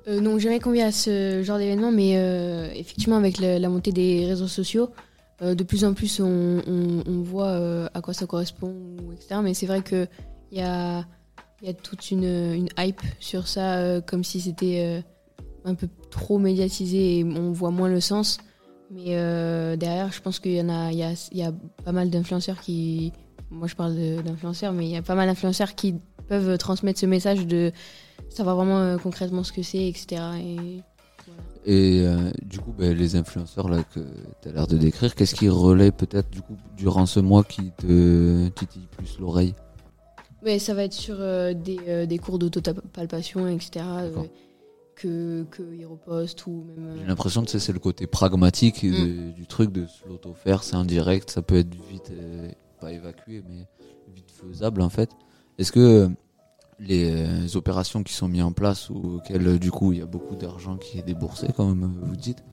Non, 0.08 0.40
jamais 0.40 0.60
convié 0.60 0.84
à 0.84 0.92
ce 0.92 1.44
genre 1.44 1.58
d'événement, 1.58 1.92
mais 1.92 2.14
effectivement 2.78 3.18
avec 3.18 3.40
la 3.40 3.70
montée 3.70 3.92
des 3.92 4.26
réseaux 4.26 4.48
sociaux, 4.48 4.90
euh, 5.44 5.56
de 5.56 5.64
plus 5.64 5.84
en 5.84 5.94
plus, 5.94 6.22
on, 6.22 7.22
voit 7.24 7.48
euh, 7.48 7.88
à 7.94 8.02
quoi 8.02 8.14
ça 8.14 8.26
correspond, 8.26 8.76
etc. 9.14 9.42
Mais 9.44 9.54
c'est 9.54 9.66
vrai 9.66 9.82
qu'il 9.82 10.08
y 10.52 10.62
a, 10.62 11.06
y 11.62 11.70
a 11.70 11.74
toute 11.74 12.12
une, 12.12 12.68
hype 12.78 13.02
sur 13.20 13.48
ça, 13.48 13.78
euh, 13.78 14.02
comme 14.02 14.24
si 14.24 14.42
c'était 14.42 15.04
un 15.66 15.76
peu 15.76 15.88
trop 16.12 16.38
médiatisé 16.38 17.20
et 17.20 17.24
on 17.24 17.52
voit 17.52 17.72
moins 17.72 17.90
le 17.90 18.00
sens. 18.00 18.38
Mais 18.92 19.16
derrière, 19.78 20.12
je 20.12 20.22
pense 20.22 20.40
qu'il 20.40 20.54
y 20.54 21.38
y 21.38 21.44
a, 21.44 21.52
pas 21.84 21.92
mal 21.92 22.10
d'influenceurs 22.10 22.60
qui. 22.62 23.12
Moi, 23.52 23.68
je 23.68 23.76
parle 23.76 23.96
d'influenceurs, 24.24 24.74
mais 24.74 24.86
il 24.86 24.92
y 24.92 24.98
a 24.98 25.02
pas 25.02 25.16
mal 25.16 25.28
d'influenceurs 25.28 25.76
qui 25.76 25.96
peuvent 26.28 26.58
transmettre 26.58 27.00
ce 27.00 27.06
message 27.06 27.46
de 27.46 27.72
savoir 28.30 28.56
vraiment 28.56 28.98
concrètement 28.98 29.44
ce 29.44 29.52
que 29.52 29.62
c'est, 29.62 29.88
etc. 29.88 30.22
Et 30.40 30.82
et 31.66 32.02
euh, 32.02 32.30
du 32.44 32.60
coup, 32.60 32.74
ben, 32.78 32.96
les 32.96 33.16
influenceurs 33.16 33.70
là 33.70 33.84
que 33.84 34.02
tu 34.42 34.50
as 34.50 34.52
l'air 34.52 34.68
de 34.68 34.78
décrire, 34.78 35.16
qu'est-ce 35.16 35.36
qui 35.36 35.48
relaie 35.48 35.92
peut-être 35.92 36.30
du 36.30 36.42
coup 36.42 36.58
durant 36.76 37.06
ce 37.06 37.20
mois 37.20 37.44
qui 37.44 37.72
te 37.78 38.50
titille 38.50 38.88
plus 38.98 39.18
l'oreille? 39.20 39.54
Mais 40.44 40.60
ça 40.60 40.74
va 40.74 40.84
être 40.84 40.94
sur 40.94 41.16
euh, 41.20 41.54
des, 41.54 41.80
euh, 41.88 42.06
des, 42.06 42.18
cours 42.18 42.38
d'autopalpation, 42.38 43.48
etc. 43.48 43.86
que, 44.98 45.44
que 45.44 45.86
repostent 45.86 46.46
ou 46.48 46.66
même. 46.76 46.98
J'ai 47.00 47.08
l'impression 47.08 47.46
que 47.46 47.58
c'est 47.58 47.72
le 47.72 47.80
côté 47.80 48.08
pragmatique 48.08 48.84
mm. 48.84 49.32
du 49.32 49.48
truc 49.48 49.72
de 49.72 49.86
se 49.88 50.06
l'auto-faire, 50.06 50.64
c'est 50.64 50.76
indirect, 50.76 51.30
ça 51.30 51.42
peut 51.42 51.56
être 51.56 51.74
vite, 51.90 52.12
pas 52.84 52.92
évacué, 52.92 53.44
mais 53.48 53.66
vite 54.14 54.32
faisable 54.32 54.82
en 54.82 54.90
fait. 54.90 55.10
Est-ce 55.58 55.72
que 55.72 56.10
les 56.80 57.12
euh, 57.12 57.56
opérations 57.56 58.04
qui 58.04 58.14
sont 58.14 58.28
mises 58.28 58.44
en 58.44 58.52
place 58.52 58.90
ou 58.90 59.18
auxquelles 59.18 59.48
euh, 59.48 59.60
du 59.60 59.72
coup 59.72 59.94
il 59.94 60.00
y 60.00 60.02
a 60.02 60.06
beaucoup 60.06 60.36
d'argent 60.36 60.76
qui 60.78 61.00
est 61.00 61.04
déboursé 61.04 61.48
comme 61.56 61.84
euh, 61.84 62.06
vous 62.08 62.16
dites, 62.16 62.44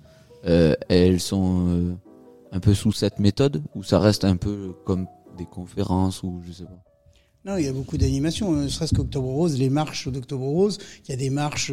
elles 0.45 1.21
sont 1.21 1.97
un 2.53 2.61
peu 2.61 2.73
sous 2.75 2.93
cette 2.93 3.19
méthode 3.19 3.63
ou 3.75 3.83
ça 3.83 3.99
reste 3.99 4.25
un 4.25 4.37
peu 4.37 4.73
comme 4.87 5.07
des 5.37 5.45
conférences 5.45 6.23
ou 6.23 6.41
je 6.47 6.53
sais 6.53 6.65
pas? 6.65 6.83
Non, 7.45 7.57
il 7.57 7.65
y 7.65 7.69
a 7.69 7.73
beaucoup 7.73 7.97
d'animations, 7.99 8.53
ne 8.53 8.69
serait-ce 8.69 8.95
qu'Octobre 8.95 9.29
Rose, 9.29 9.59
les 9.59 9.71
marches 9.71 10.09
d'Octobre 10.09 10.45
Rose, 10.45 10.79
il 11.05 11.11
y 11.11 11.15
a 11.15 11.17
des 11.17 11.31
marches 11.31 11.73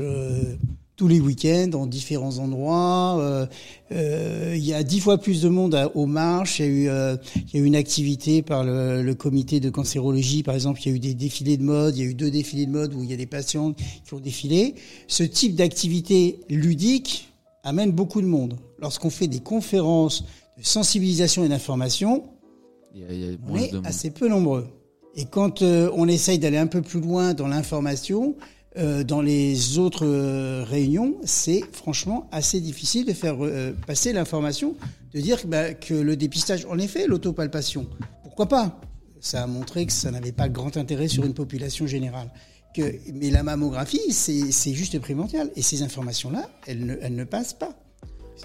tous 0.98 1.08
les 1.08 1.20
week-ends 1.20 1.68
dans 1.68 1.86
différents 1.86 2.39
endroits. 2.39 3.18
Euh, 3.20 3.46
euh, 3.92 4.56
il 4.58 4.66
y 4.66 4.74
a 4.74 4.82
dix 4.82 5.00
fois 5.00 5.20
plus 5.20 5.44
de 5.44 5.48
monde 5.48 5.92
aux 5.94 6.08
marches. 6.08 6.60
Il 6.60 6.66
y 6.66 6.68
a 6.68 6.72
eu, 6.72 6.89
euh, 6.89 7.18
il 7.36 7.54
y 7.54 7.58
a 7.58 7.63
eu 7.63 7.66
une 7.66 7.75
activité 7.75 8.42
par 8.42 8.63
le, 8.63 9.04
le, 9.04 9.16
comité 9.16 9.60
de 9.60 9.70
cancérologie, 9.70 10.42
par 10.42 10.56
exemple. 10.56 10.82
Il 10.84 10.89
y 10.89 10.92
a 10.92 10.96
eu 10.96 11.00
des 11.00 11.13
défilés 11.13 11.56
de 11.56 11.63
mode. 11.63 11.96
Il 11.96 12.04
y 12.04 12.08
a 12.08 12.10
eu 12.10 12.16
deux 12.16 12.32
défilés 12.32 12.66
de 12.66 12.72
mode 12.72 12.96
où 12.96 13.04
il 13.04 13.12
y 13.12 13.13
a 13.13 13.18
des 13.18 13.27
patients 13.27 13.74
qui 13.74 14.13
ont 14.16 14.20
défilé. 14.20 14.74
Ce 15.08 15.22
type 15.22 15.56
d'activité 15.56 16.39
ludique 16.50 17.32
amène 17.63 17.92
beaucoup 17.92 18.22
de 18.22 18.27
monde. 18.27 18.58
Lorsqu'on 18.80 19.12
fait 19.12 19.27
des 19.27 19.39
conférences 19.39 20.24
de 20.58 20.63
sensibilisation 20.63 21.46
et 21.46 21.50
d'information, 21.50 22.24
on 23.48 23.56
est 23.56 23.86
assez 23.86 24.10
peu 24.10 24.27
nombreux. 24.27 24.68
Et 25.16 25.25
quand 25.25 25.62
on 25.62 26.08
essaye 26.08 26.39
d'aller 26.39 26.58
un 26.58 26.68
peu 26.68 26.82
plus 26.82 27.01
loin 27.01 27.34
dans 27.36 27.48
l'information, 27.48 28.36
euh, 28.78 29.04
dans 29.04 29.22
les 29.22 29.80
autres 29.80 30.06
euh, 30.06 30.64
réunions, 30.64 31.16
c'est 31.24 31.64
franchement 31.74 32.28
assez 32.32 32.62
difficile 32.62 33.06
de 33.06 33.14
faire 33.14 33.44
euh, 33.44 33.74
passer 33.88 34.14
l'information, 34.14 34.76
de 35.14 35.20
dire 35.20 35.40
bah, 35.48 35.74
que 35.74 35.96
le 35.96 36.16
dépistage, 36.16 36.66
en 36.70 36.78
effet, 36.78 37.08
l'autopalpation, 37.08 37.88
pourquoi 38.24 38.48
pas? 38.48 38.80
Ça 39.20 39.44
a 39.44 39.48
montré 39.48 39.88
que 39.88 39.94
ça 39.94 40.12
n'avait 40.12 40.32
pas 40.32 40.48
grand 40.48 40.78
intérêt 40.78 41.08
sur 41.08 41.26
une 41.26 41.34
population 41.34 41.88
générale. 41.88 42.30
Mais 43.12 43.32
la 43.32 43.42
mammographie, 43.42 44.12
c'est 44.12 44.74
juste 44.74 45.00
primordial. 45.00 45.50
Et 45.56 45.64
ces 45.64 45.82
informations-là, 45.82 46.48
elles 46.68 47.16
ne 47.16 47.24
passent 47.24 47.56
pas. 47.56 47.72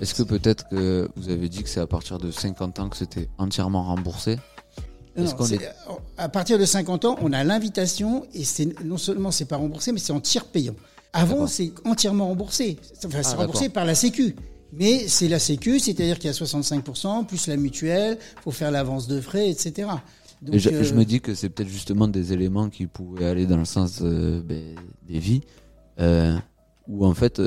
Est-ce 0.01 0.15
que 0.15 0.23
peut-être 0.23 0.67
que 0.71 1.11
vous 1.17 1.29
avez 1.29 1.51
dit 1.51 1.62
que 1.62 1.69
c'est 1.69 1.81
à 1.81 1.87
partir 1.87 2.17
de 2.17 2.31
50 2.31 2.79
ans 2.79 2.89
que 2.89 2.97
c'était 2.97 3.29
entièrement 3.37 3.85
remboursé? 3.85 4.39
À 6.16 6.28
partir 6.28 6.59
de 6.59 6.64
50 6.64 7.04
ans, 7.04 7.16
on 7.21 7.33
a 7.33 7.45
l'invitation 7.45 8.25
et 8.35 8.45
c'est 8.45 8.83
non 8.85 8.97
seulement 8.97 9.31
c'est 9.31 9.45
pas 9.45 9.57
remboursé, 9.57 9.92
mais 9.92 9.99
c'est 9.99 10.12
en 10.12 10.21
tiers 10.21 10.45
payant. 10.45 10.75
Avant, 11.12 11.47
c'est 11.47 11.73
entièrement 11.85 12.28
remboursé. 12.28 12.78
Enfin, 13.04 13.23
c'est 13.23 13.35
ah, 13.35 13.37
remboursé 13.37 13.69
par 13.69 13.85
la 13.85 13.95
Sécu. 13.95 14.35
Mais 14.73 15.07
c'est 15.09 15.28
la 15.28 15.38
Sécu, 15.38 15.78
c'est-à-dire 15.78 16.19
qu'il 16.19 16.28
y 16.28 16.31
a 16.31 16.37
65%, 16.37 17.26
plus 17.26 17.47
la 17.47 17.57
mutuelle, 17.57 18.19
faut 18.42 18.50
faire 18.50 18.71
l'avance 18.71 19.07
de 19.07 19.21
frais, 19.21 19.50
etc. 19.50 19.88
Donc, 20.40 20.57
je, 20.57 20.71
euh, 20.71 20.95
me 20.95 21.04
dis 21.04 21.21
que 21.21 21.35
c'est 21.35 21.50
peut-être 21.50 21.69
justement 21.69 22.09
des 22.09 22.33
éléments 22.33 22.71
qui 22.71 22.87
pourraient 22.87 23.28
aller 23.28 23.47
dans 23.47 23.59
le 23.59 23.66
sens 23.66 24.00
euh, 24.02 24.40
ben, 24.42 24.75
des 25.07 25.19
vies, 25.19 25.42
euh, 26.00 26.37
où 26.88 27.04
en 27.04 27.14
fait, 27.14 27.40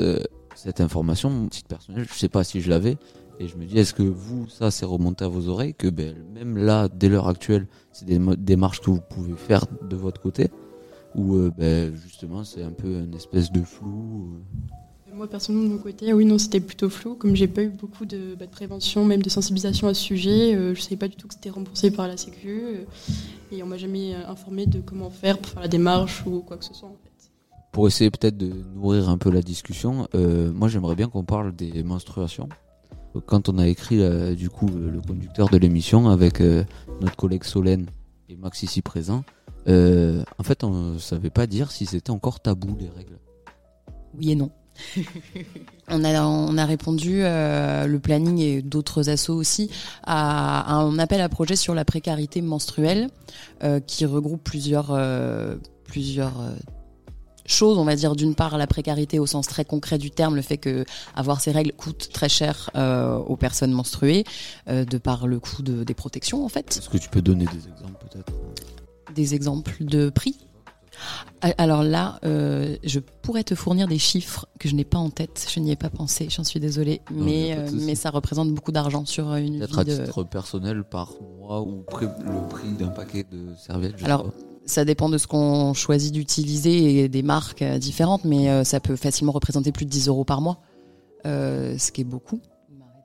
cette 0.54 0.80
information, 0.80 1.48
titre 1.48 1.68
personnel, 1.68 2.06
je 2.10 2.16
sais 2.16 2.28
pas 2.28 2.44
si 2.44 2.60
je 2.60 2.70
l'avais, 2.70 2.96
et 3.38 3.48
je 3.48 3.56
me 3.56 3.66
dis, 3.66 3.78
est-ce 3.78 3.92
que 3.92 4.02
vous, 4.02 4.48
ça, 4.48 4.70
c'est 4.70 4.86
remonté 4.86 5.24
à 5.24 5.28
vos 5.28 5.48
oreilles 5.48 5.74
que 5.74 5.88
ben, 5.88 6.14
même 6.34 6.56
là, 6.56 6.88
dès 6.88 7.08
l'heure 7.08 7.28
actuelle, 7.28 7.66
c'est 7.92 8.06
des 8.06 8.18
démarches 8.36 8.80
que 8.80 8.90
vous 8.90 9.00
pouvez 9.00 9.34
faire 9.34 9.64
de 9.82 9.96
votre 9.96 10.20
côté 10.20 10.50
Ou 11.14 11.34
euh, 11.34 11.52
ben, 11.56 11.94
justement, 11.94 12.44
c'est 12.44 12.62
un 12.62 12.72
peu 12.72 12.88
une 12.88 13.14
espèce 13.14 13.52
de 13.52 13.62
flou 13.62 14.32
euh? 14.32 15.14
Moi, 15.14 15.28
personnellement, 15.28 15.68
de 15.68 15.72
mon 15.74 15.78
côté, 15.78 16.12
oui, 16.12 16.26
non, 16.26 16.36
c'était 16.36 16.60
plutôt 16.60 16.90
flou. 16.90 17.14
Comme 17.14 17.34
j'ai 17.34 17.48
pas 17.48 17.62
eu 17.62 17.70
beaucoup 17.70 18.04
de, 18.04 18.34
bah, 18.38 18.44
de, 18.44 18.50
prévention, 18.50 19.04
même 19.04 19.22
de 19.22 19.30
sensibilisation 19.30 19.88
à 19.88 19.94
ce 19.94 20.02
sujet, 20.02 20.54
euh, 20.54 20.74
je 20.74 20.80
savais 20.80 20.96
pas 20.96 21.08
du 21.08 21.16
tout 21.16 21.26
que 21.26 21.34
c'était 21.34 21.48
remboursé 21.48 21.90
par 21.90 22.06
la 22.06 22.16
Sécu. 22.16 22.62
et 23.50 23.62
on 23.62 23.66
m'a 23.66 23.78
jamais 23.78 24.14
informé 24.14 24.66
de 24.66 24.80
comment 24.80 25.08
faire 25.08 25.38
pour 25.38 25.52
faire 25.52 25.62
la 25.62 25.68
démarche 25.68 26.24
ou 26.26 26.40
quoi 26.40 26.56
que 26.56 26.64
ce 26.64 26.74
soit, 26.74 26.88
en 26.88 26.96
fait 27.02 27.10
pour 27.72 27.86
essayer 27.86 28.10
peut-être 28.10 28.38
de 28.38 28.50
nourrir 28.74 29.10
un 29.10 29.18
peu 29.18 29.30
la 29.30 29.42
discussion, 29.42 30.08
moi 30.14 30.66
j'aimerais 30.66 30.94
bien 30.94 31.08
qu'on 31.08 31.24
parle 31.24 31.54
des 31.54 31.82
menstruations 31.82 32.48
quand 33.26 33.48
on 33.48 33.58
a 33.58 33.66
écrit 33.66 34.02
euh, 34.02 34.34
du 34.34 34.50
coup 34.50 34.68
le 34.68 35.00
conducteur 35.00 35.48
de 35.48 35.56
l'émission 35.56 36.08
avec 36.08 36.40
euh, 36.40 36.64
notre 37.00 37.16
collègue 37.16 37.44
Solène 37.44 37.86
et 38.28 38.36
Max 38.36 38.62
ici 38.62 38.82
présent, 38.82 39.24
euh, 39.68 40.22
en 40.38 40.42
fait, 40.42 40.64
on 40.64 40.98
savait 40.98 41.30
pas 41.30 41.46
dire 41.46 41.70
si 41.70 41.86
c'était 41.86 42.10
encore 42.10 42.40
tabou 42.40 42.76
les 42.78 42.88
règles. 42.88 43.18
Oui 44.16 44.32
et 44.32 44.34
non. 44.34 44.50
on, 45.88 46.04
a, 46.04 46.22
on 46.22 46.58
a 46.58 46.64
répondu, 46.66 47.20
le 47.22 47.96
planning 47.96 48.38
et 48.38 48.62
d'autres 48.62 49.08
assos 49.08 49.34
aussi, 49.34 49.70
à, 50.04 50.74
un 50.74 50.98
appel 50.98 51.20
à 51.20 51.28
projet 51.28 51.56
sur 51.56 51.74
la 51.74 51.84
précarité 51.84 52.42
menstruelle 52.42 53.08
qui 53.86 54.04
regroupe 54.04 54.44
plusieurs, 54.44 54.94
plusieurs 55.84 56.34
choses. 57.46 57.78
On 57.78 57.84
va 57.84 57.96
dire 57.96 58.16
d'une 58.16 58.34
part 58.34 58.58
la 58.58 58.66
précarité 58.66 59.18
au 59.18 59.26
sens 59.26 59.46
très 59.46 59.64
concret 59.64 59.98
du 59.98 60.10
terme, 60.10 60.36
le 60.36 60.42
fait 60.42 60.58
que 60.58 60.84
avoir 61.14 61.40
ces 61.40 61.52
règles 61.52 61.72
coûte 61.72 62.10
très 62.12 62.28
cher 62.28 62.70
euh, 62.76 63.16
aux 63.16 63.36
personnes 63.36 63.72
menstruées, 63.72 64.24
euh, 64.68 64.84
de 64.84 64.98
par 64.98 65.26
le 65.26 65.40
coût 65.40 65.62
de, 65.62 65.84
des 65.84 65.94
protections 65.94 66.44
en 66.44 66.48
fait. 66.48 66.76
Est-ce 66.76 66.88
que 66.88 66.98
tu 66.98 67.08
peux 67.08 67.22
donner 67.22 67.46
des 67.46 67.68
exemples 67.68 68.04
peut-être? 68.10 68.32
Des 69.14 69.34
exemples 69.34 69.84
de 69.84 70.10
prix? 70.10 70.36
Alors 71.58 71.82
là, 71.82 72.18
euh, 72.24 72.76
je 72.82 73.00
pourrais 73.00 73.44
te 73.44 73.54
fournir 73.54 73.86
des 73.86 73.98
chiffres 73.98 74.46
que 74.58 74.68
je 74.68 74.74
n'ai 74.74 74.84
pas 74.84 74.98
en 74.98 75.10
tête, 75.10 75.46
je 75.52 75.60
n'y 75.60 75.70
ai 75.70 75.76
pas 75.76 75.90
pensé, 75.90 76.28
j'en 76.30 76.44
suis 76.44 76.60
désolée, 76.60 77.02
Non, 77.10 77.24
mais, 77.24 77.54
de 77.54 77.90
euh, 77.90 77.94
ça 77.94 78.10
représente 78.10 78.52
beaucoup 78.52 78.72
d'argent 78.72 79.04
sur 79.04 79.34
une 79.34 79.58
Peut-être 79.58 79.78
à 79.78 79.84
vie 79.84 79.96
de... 79.96 80.04
titre 80.04 80.24
personnel 80.24 80.84
par 80.84 81.12
mois 81.38 81.60
ou 81.60 81.84
le 82.00 82.48
prix 82.48 82.72
d'un 82.78 82.88
paquet 82.88 83.24
de 83.30 83.54
serviettes 83.56 83.94
je 83.96 84.00
sais 84.00 84.06
Alors, 84.06 84.24
pas. 84.24 84.34
Ça 84.66 84.84
dépend 84.84 85.08
de 85.08 85.18
ce 85.18 85.26
qu'on 85.26 85.74
choisit 85.74 86.12
d'utiliser 86.12 87.04
et 87.04 87.08
des 87.08 87.22
marques 87.22 87.62
euh, 87.62 87.78
différentes, 87.78 88.24
mais 88.24 88.50
euh, 88.50 88.64
ça 88.64 88.80
peut 88.80 88.96
facilement 88.96 89.32
représenter 89.32 89.72
plus 89.72 89.84
de 89.84 89.90
10 89.90 90.08
euros 90.08 90.24
par 90.24 90.40
mois, 90.40 90.58
euh, 91.24 91.78
ce 91.78 91.92
qui 91.92 92.00
est 92.02 92.04
beaucoup. 92.04 92.40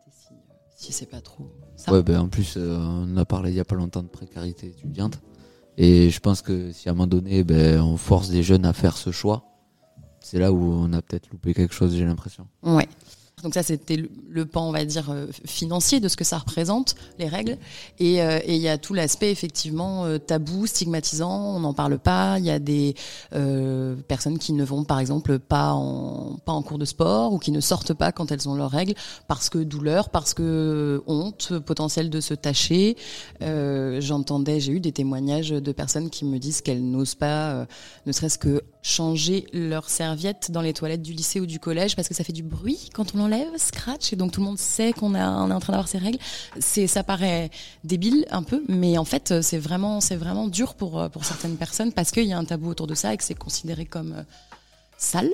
Si, 0.10 0.88
si 0.88 0.94
c'est 0.94 1.06
pas 1.06 1.22
trop 1.22 1.52
ça. 1.82 1.92
Ouais, 1.92 2.04
ben, 2.04 2.20
en 2.20 2.28
plus, 2.28 2.56
euh, 2.58 2.78
on 2.78 3.18
a 3.18 3.26
parlé 3.26 3.52
il 3.52 3.56
y 3.56 3.60
a 3.60 3.66
pas 3.66 3.76
longtemps 3.76 4.04
de 4.04 4.08
précarité 4.08 4.68
étudiante. 4.68 5.20
Et 5.78 6.10
je 6.10 6.20
pense 6.20 6.42
que 6.42 6.72
si 6.72 6.90
à 6.90 6.92
un 6.92 6.96
moment 6.96 7.08
donné, 7.08 7.44
ben, 7.44 7.82
on 7.82 7.98
force 7.98 8.30
des 8.30 8.44
jeunes 8.44 8.66
à 8.66 8.74
faire 8.74 8.98
ce 8.98 9.12
choix, 9.12 9.44
c'est 10.20 10.38
là 10.38 10.52
où 10.52 10.72
on 10.72 10.94
a 10.94 11.02
peut-être 11.02 11.30
loupé 11.32 11.54
quelque 11.54 11.74
chose, 11.74 11.96
j'ai 11.96 12.06
l'impression. 12.06 12.46
Ouais. 12.62 12.88
Donc 13.44 13.54
ça, 13.54 13.64
c'était 13.64 13.98
le, 14.30 14.46
pan, 14.46 14.68
on 14.68 14.72
va 14.72 14.86
dire, 14.86 15.10
euh, 15.10 15.28
financier 15.46 16.00
de 16.00 16.08
ce 16.08 16.16
que 16.16 16.24
ça 16.24 16.38
représente, 16.38 16.96
les 17.20 17.28
règles. 17.28 17.58
Et 18.00 18.22
euh, 18.22 18.40
il 18.48 18.58
y 18.58 18.68
a 18.68 18.78
tout 18.78 18.94
l'aspect, 18.94 19.32
effectivement, 19.32 20.06
euh, 20.06 20.18
tabou, 20.18 20.68
stigmatisant, 20.68 21.56
on 21.56 21.60
n'en 21.60 21.74
parle 21.74 21.98
pas. 21.98 22.38
Il 22.40 22.46
y 22.46 22.52
a 22.52 22.60
des 22.60 22.96
personnes 24.08 24.38
qui 24.38 24.54
ne 24.54 24.64
vont, 24.64 24.84
par 24.84 25.00
exemple, 25.00 25.40
pas 25.40 25.74
en, 25.74 26.38
cours 26.46 26.78
de 26.78 26.86
sport 26.86 27.34
ou 27.34 27.40
qui 27.40 27.52
ne 27.52 27.60
sortent 27.60 27.94
pas 27.94 28.12
quand 28.12 28.32
elles 28.32 28.48
ont 28.48 28.54
leurs 28.54 28.70
règles 28.70 28.94
parce 29.28 29.50
que 29.50 29.58
douleur, 29.58 30.10
parce 30.10 30.34
que 30.34 31.02
honte, 31.08 31.58
potentiel 31.60 32.10
de 32.10 32.20
se 32.20 32.34
tâcher. 32.34 32.98
J'entendais, 33.40 34.60
j'ai 34.60 34.74
eu 34.74 34.80
des 34.80 34.92
témoignages 34.92 35.50
de 35.50 35.72
personnes 35.72 36.10
qui 36.10 36.26
me 36.26 36.38
disent 36.38 36.62
qu'elles 36.62 36.84
n'osent 36.84 37.16
pas, 37.16 37.66
ne 38.06 38.12
serait-ce 38.12 38.38
que 38.38 38.62
changer 38.84 39.46
leur 39.54 39.90
serviette 39.90 40.52
dans 40.52 40.62
les 40.62 40.74
toilettes 40.74 41.02
du 41.02 41.14
lycée 41.14 41.40
ou 41.40 41.46
du 41.46 41.60
collège 41.60 41.96
parce 41.96 42.08
que 42.08 42.14
ça 42.14 42.24
fait 42.24 42.34
du 42.34 42.44
bruit 42.44 42.90
quand 42.94 43.14
on 43.14 43.20
l'enlève, 43.20 43.31
scratch, 43.58 44.14
et 44.14 44.16
donc 44.16 44.32
tout 44.32 44.40
le 44.42 44.46
monde 44.46 44.58
sait 44.58 44.94
qu'on 44.94 45.16
a, 45.16 45.30
on 45.30 45.50
est 45.50 45.54
en 45.54 45.60
train 45.60 45.74
d'avoir 45.74 45.88
ses 45.88 45.98
règles. 45.98 46.20
C'est, 46.60 46.88
ça 46.88 47.04
paraît 47.04 47.50
débile 47.84 48.26
un 48.32 48.44
peu, 48.44 48.64
mais 48.68 48.98
en 48.98 49.06
fait, 49.06 49.42
c'est 49.42 49.58
vraiment, 49.58 50.02
c'est 50.02 50.16
vraiment 50.16 50.48
dur 50.48 50.76
pour, 50.76 51.00
euh, 51.00 51.10
pour 51.10 51.26
certaines 51.26 51.58
personnes 51.58 51.94
parce 51.94 52.12
qu'il 52.12 52.26
y 52.26 52.34
a 52.34 52.38
un 52.38 52.46
tabou 52.46 52.70
autour 52.70 52.88
de 52.88 52.96
ça 52.96 53.14
et 53.14 53.18
que 53.18 53.24
c'est 53.24 53.36
considéré 53.36 53.86
comme 53.86 54.14
euh, 54.14 54.24
sale 54.98 55.30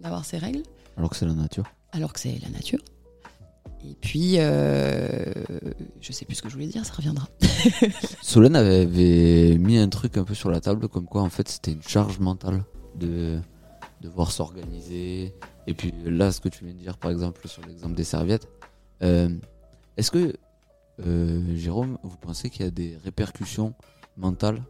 d'avoir 0.00 0.24
ses 0.24 0.38
règles 0.38 0.62
Alors 0.96 1.10
que 1.10 1.16
c'est 1.16 1.26
la 1.26 1.34
nature. 1.34 1.64
alors 1.92 2.12
que 2.12 2.20
c'est 2.20 2.38
la 2.42 2.50
nature. 2.50 2.80
Et 3.86 3.94
puis, 4.00 4.36
euh, 4.38 5.32
je 6.00 6.12
sais 6.12 6.24
plus 6.24 6.36
ce 6.36 6.42
que 6.42 6.48
je 6.48 6.54
voulais 6.54 6.66
dire, 6.66 6.86
ça 6.86 6.94
reviendra. 6.94 7.28
Solène 8.22 8.56
avait 8.56 8.86
mis 9.58 9.76
un 9.76 9.88
truc 9.88 10.16
un 10.16 10.24
peu 10.24 10.34
sur 10.34 10.50
la 10.50 10.60
table, 10.60 10.88
comme 10.88 11.04
quoi 11.04 11.20
en 11.22 11.28
fait 11.28 11.48
c'était 11.48 11.72
une 11.72 11.82
charge 11.82 12.18
mentale 12.18 12.64
de 12.98 13.38
devoir 14.00 14.32
s'organiser. 14.32 15.34
Et 15.66 15.74
puis 15.74 15.92
là, 16.04 16.32
ce 16.32 16.40
que 16.40 16.48
tu 16.48 16.64
viens 16.64 16.74
de 16.74 16.78
dire 16.78 16.98
par 16.98 17.10
exemple 17.10 17.46
sur 17.48 17.64
l'exemple 17.66 17.94
des 17.94 18.04
serviettes, 18.04 18.48
euh, 19.02 19.28
est-ce 19.96 20.10
que, 20.10 20.34
euh, 21.04 21.56
Jérôme, 21.56 21.98
vous 22.02 22.16
pensez 22.16 22.50
qu'il 22.50 22.64
y 22.64 22.68
a 22.68 22.70
des 22.70 22.96
répercussions 23.04 23.74
mentales 24.16 24.62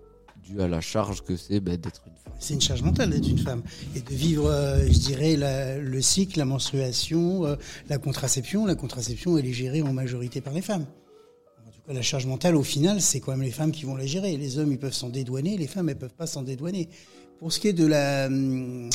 dues 0.43 0.61
à 0.61 0.69
la 0.69 0.81
charge 0.81 1.23
que 1.23 1.37
c'est 1.37 1.61
ben, 1.61 1.77
d'être 1.77 2.03
une 2.07 2.17
femme? 2.17 2.33
C'est 2.39 2.55
une 2.55 2.61
charge 2.61 2.83
mentale 2.83 3.11
d'être 3.11 3.29
une 3.29 3.39
femme 3.39 3.63
et 3.95 4.01
de 4.01 4.15
vivre, 4.15 4.47
euh, 4.47 4.87
je 4.87 4.99
dirais, 4.99 5.37
le 5.81 6.01
cycle, 6.03 6.39
la 6.39 6.45
menstruation, 6.45 7.57
la 7.89 7.99
contraception. 7.99 8.67
La 8.67 8.75
contraception, 8.75 9.39
elle 9.39 9.47
est 9.47 9.53
gérée 9.53 9.83
en 9.83 9.93
majorité 9.93 10.41
par 10.41 10.53
les 10.53 10.63
femmes. 10.63 10.87
En 11.67 11.71
tout 11.71 11.81
cas, 11.87 11.93
la 11.93 12.03
charge 12.03 12.27
mentale, 12.27 12.57
au 12.57 12.63
final, 12.63 13.01
c'est 13.01 13.21
quand 13.21 13.33
même 13.33 13.43
les 13.43 13.51
femmes 13.51 13.73
qui 13.73 13.85
vont 13.85 13.97
la 13.97 14.07
gérer. 14.07 14.37
Les 14.37 14.59
hommes, 14.59 14.73
ils 14.73 14.79
peuvent 14.79 14.93
s'en 14.93 15.09
dédouaner, 15.09 15.57
les 15.57 15.67
femmes, 15.67 15.89
elles 15.89 15.99
peuvent 15.99 16.15
pas 16.15 16.27
s'en 16.27 16.43
dédouaner. 16.43 16.89
Pour 17.41 17.53
ce 17.53 17.61
qui 17.61 17.69
est 17.69 17.73
de 17.73 17.87
la, 17.87 18.27
hum, 18.27 18.89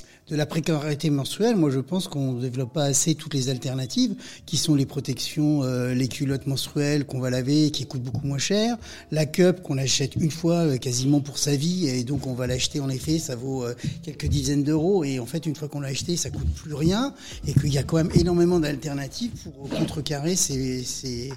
précarité 0.47 1.10
menstruelle, 1.10 1.56
moi 1.56 1.69
je 1.69 1.80
pense 1.80 2.08
qu'on 2.08 2.34
ne 2.34 2.41
développe 2.41 2.73
pas 2.73 2.86
assez 2.86 3.13
toutes 3.13 3.34
les 3.34 3.49
alternatives, 3.49 4.15
qui 4.45 4.58
sont 4.58 4.75
les 4.75 4.86
protections, 4.86 5.63
euh, 5.63 5.93
les 5.93 6.08
culottes 6.08 6.47
menstruelles 6.47 7.06
qu'on 7.06 7.19
va 7.19 7.30
laver, 7.30 7.69
qui 7.71 7.86
coûtent 7.86 8.02
beaucoup 8.02 8.25
moins 8.25 8.38
cher, 8.38 8.78
la 9.12 9.25
cup 9.25 9.62
qu'on 9.62 9.78
achète 9.78 10.15
une 10.15 10.32
fois 10.32 10.65
euh, 10.65 10.78
quasiment 10.78 11.19
pour 11.19 11.38
sa 11.38 11.56
vie, 11.56 11.88
et 11.88 12.04
donc 12.04 12.28
on 12.28 12.34
va 12.34 12.47
l'acheter 12.47 12.80
en 12.80 12.89
effet, 12.89 13.19
ça 13.19 13.36
vaut 13.36 13.63
euh, 13.63 13.75
quelques 14.04 14.28
dizaines 14.28 14.63
d'euros, 14.63 15.04
et 15.04 15.19
en 15.19 15.25
fait 15.25 15.45
une 15.45 15.56
fois 15.56 15.67
qu'on 15.67 15.82
l'a 15.82 15.89
acheté, 15.89 16.15
ça 16.15 16.30
coûte 16.30 16.49
plus 16.56 16.73
rien, 16.73 17.13
et 17.47 17.54
qu'il 17.54 17.73
y 17.73 17.78
a 17.78 17.84
quand 17.84 17.97
même 17.97 18.12
énormément 18.15 18.60
d'alternatives 18.60 19.32
pour 19.43 19.69
contrecarrer 19.69 20.36
ces, 20.36 20.84
ces, 20.84 21.32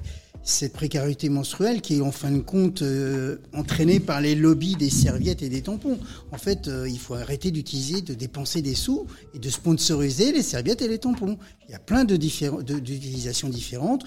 cette 0.44 0.72
précarité 0.72 1.28
menstruelle 1.28 1.80
qui 1.80 1.96
est 1.96 2.00
en 2.00 2.12
fin 2.12 2.30
de 2.30 2.40
compte 2.40 2.82
euh, 2.82 3.36
entraînée 3.52 4.00
par 4.00 4.20
les 4.20 4.34
lobbies 4.34 4.76
des 4.76 4.90
serviettes 4.90 5.42
et 5.42 5.48
des 5.48 5.62
tampons. 5.62 5.98
En 6.32 6.38
fait, 6.38 6.68
euh, 6.68 6.88
il 6.88 6.98
faut 6.98 7.14
arrêter 7.14 7.50
d'utiliser, 7.50 8.00
de 8.00 8.14
dépenser 8.14 8.62
des 8.62 8.74
sous 8.74 9.06
et 9.34 9.38
de 9.38 9.50
sponsoriser 9.50 10.32
les 10.32 10.42
serviettes 10.42 10.82
et 10.82 10.88
les 10.88 10.98
tampons. 10.98 11.38
Il 11.68 11.72
y 11.72 11.74
a 11.74 11.78
plein 11.78 12.04
de 12.04 12.16
d'utilisations 12.16 13.48
différentes. 13.48 14.04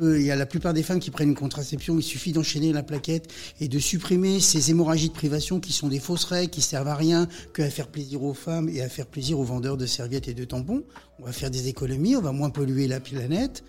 Il 0.00 0.22
y 0.22 0.30
a 0.30 0.36
la 0.36 0.46
plupart 0.46 0.74
des 0.74 0.82
femmes 0.82 1.00
qui 1.00 1.10
prennent 1.10 1.28
une 1.28 1.34
contraception. 1.34 1.96
Il 1.98 2.02
suffit 2.02 2.32
d'enchaîner 2.32 2.72
la 2.72 2.82
plaquette 2.82 3.28
et 3.60 3.68
de 3.68 3.78
supprimer 3.78 4.40
ces 4.40 4.70
hémorragies 4.70 5.10
de 5.10 5.14
privation 5.14 5.60
qui 5.60 5.72
sont 5.72 5.88
des 5.88 6.00
fausses 6.00 6.24
règles 6.24 6.50
qui 6.50 6.62
servent 6.62 6.88
à 6.88 6.96
rien 6.96 7.28
que 7.52 7.62
faire 7.68 7.86
plaisir 7.86 8.22
aux 8.22 8.34
femmes 8.34 8.68
et 8.68 8.82
à 8.82 8.88
faire 8.88 9.06
plaisir 9.06 9.38
aux 9.38 9.44
vendeurs 9.44 9.76
de 9.76 9.86
serviettes 9.86 10.28
et 10.28 10.34
de 10.34 10.44
tampons. 10.44 10.82
On 11.20 11.24
va 11.24 11.32
faire 11.32 11.50
des 11.50 11.68
économies, 11.68 12.16
on 12.16 12.22
va 12.22 12.32
moins 12.32 12.50
polluer 12.50 12.88
la 12.88 13.00
planète. 13.00 13.62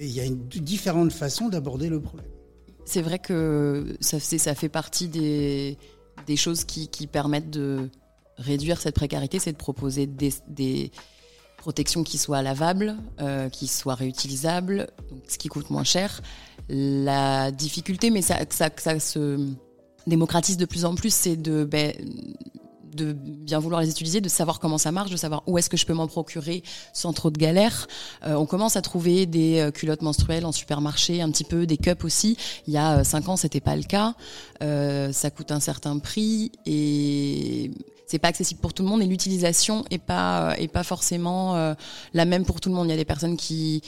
Il 0.00 0.10
y 0.10 0.20
a 0.20 0.24
une, 0.24 0.38
différentes 0.48 1.12
façons 1.12 1.48
d'aborder 1.48 1.88
le 1.88 2.00
problème. 2.00 2.26
C'est 2.84 3.02
vrai 3.02 3.18
que 3.18 3.96
ça, 4.00 4.20
fait- 4.20 4.68
partie 4.68 5.08
des, 5.08 5.76
choses 6.36 6.64
qui, 6.64 7.06
permettent 7.06 7.50
de 7.50 7.88
réduire 8.38 8.80
cette 8.80 8.94
précarité, 8.94 9.38
c'est 9.38 9.52
de 9.52 9.56
proposer 9.56 10.06
des, 10.06 10.90
protections 11.56 12.04
qui 12.04 12.16
soient 12.16 12.42
lavables, 12.42 12.96
euh, 13.20 13.48
qui 13.48 13.66
soient 13.66 13.96
réutilisables, 13.96 14.86
donc 15.10 15.22
ce 15.26 15.36
qui 15.36 15.48
coûte 15.48 15.70
moins 15.70 15.82
cher. 15.82 16.22
La 16.68 17.50
difficulté, 17.50 18.10
mais 18.10 18.22
ça 18.22 18.38
se 19.00 19.48
démocratise 20.06 20.56
de 20.56 20.64
plus 20.64 20.84
en 20.84 20.94
plus, 20.94 21.12
c'est 21.12 21.36
de, 21.36 21.64
ben, 21.64 21.92
de 22.96 23.12
bien 23.12 23.60
vouloir 23.60 23.80
les 23.80 23.90
utiliser, 23.90 24.20
de 24.20 24.28
savoir 24.28 24.58
comment 24.58 24.78
ça 24.78 24.90
marche, 24.90 25.10
de 25.10 25.16
savoir 25.16 25.42
où 25.46 25.58
est-ce 25.58 25.70
que 25.70 25.76
je 25.76 25.86
peux 25.86 25.94
m'en 25.94 26.08
procurer 26.08 26.62
sans 26.92 27.12
trop 27.12 27.30
de 27.30 27.38
galères. 27.38 27.86
Euh, 28.24 28.34
on 28.34 28.46
commence 28.46 28.76
à 28.76 28.82
trouver 28.82 29.26
des 29.26 29.60
euh, 29.60 29.70
culottes 29.70 30.02
menstruelles 30.02 30.46
en 30.46 30.52
supermarché, 30.52 31.20
un 31.22 31.30
petit 31.30 31.44
peu 31.44 31.66
des 31.66 31.76
cups 31.76 32.04
aussi. 32.04 32.36
Il 32.66 32.72
y 32.72 32.78
a 32.78 32.98
euh, 32.98 33.04
cinq 33.04 33.28
ans, 33.28 33.36
c'était 33.36 33.60
pas 33.60 33.76
le 33.76 33.84
cas. 33.84 34.14
Euh, 34.62 35.12
ça 35.12 35.30
coûte 35.30 35.52
un 35.52 35.60
certain 35.60 35.98
prix 35.98 36.50
et 36.64 37.70
c'est 38.06 38.18
pas 38.18 38.28
accessible 38.28 38.60
pour 38.60 38.72
tout 38.72 38.82
le 38.82 38.88
monde 38.88 39.02
et 39.02 39.06
l'utilisation 39.06 39.84
est 39.90 39.98
pas 39.98 40.52
euh, 40.52 40.54
est 40.54 40.68
pas 40.68 40.84
forcément 40.84 41.56
euh, 41.56 41.74
la 42.14 42.24
même 42.24 42.44
pour 42.44 42.60
tout 42.60 42.68
le 42.68 42.74
monde. 42.74 42.86
Il 42.86 42.90
y 42.90 42.94
a 42.94 42.96
des 42.96 43.04
personnes 43.04 43.36
qui 43.36 43.82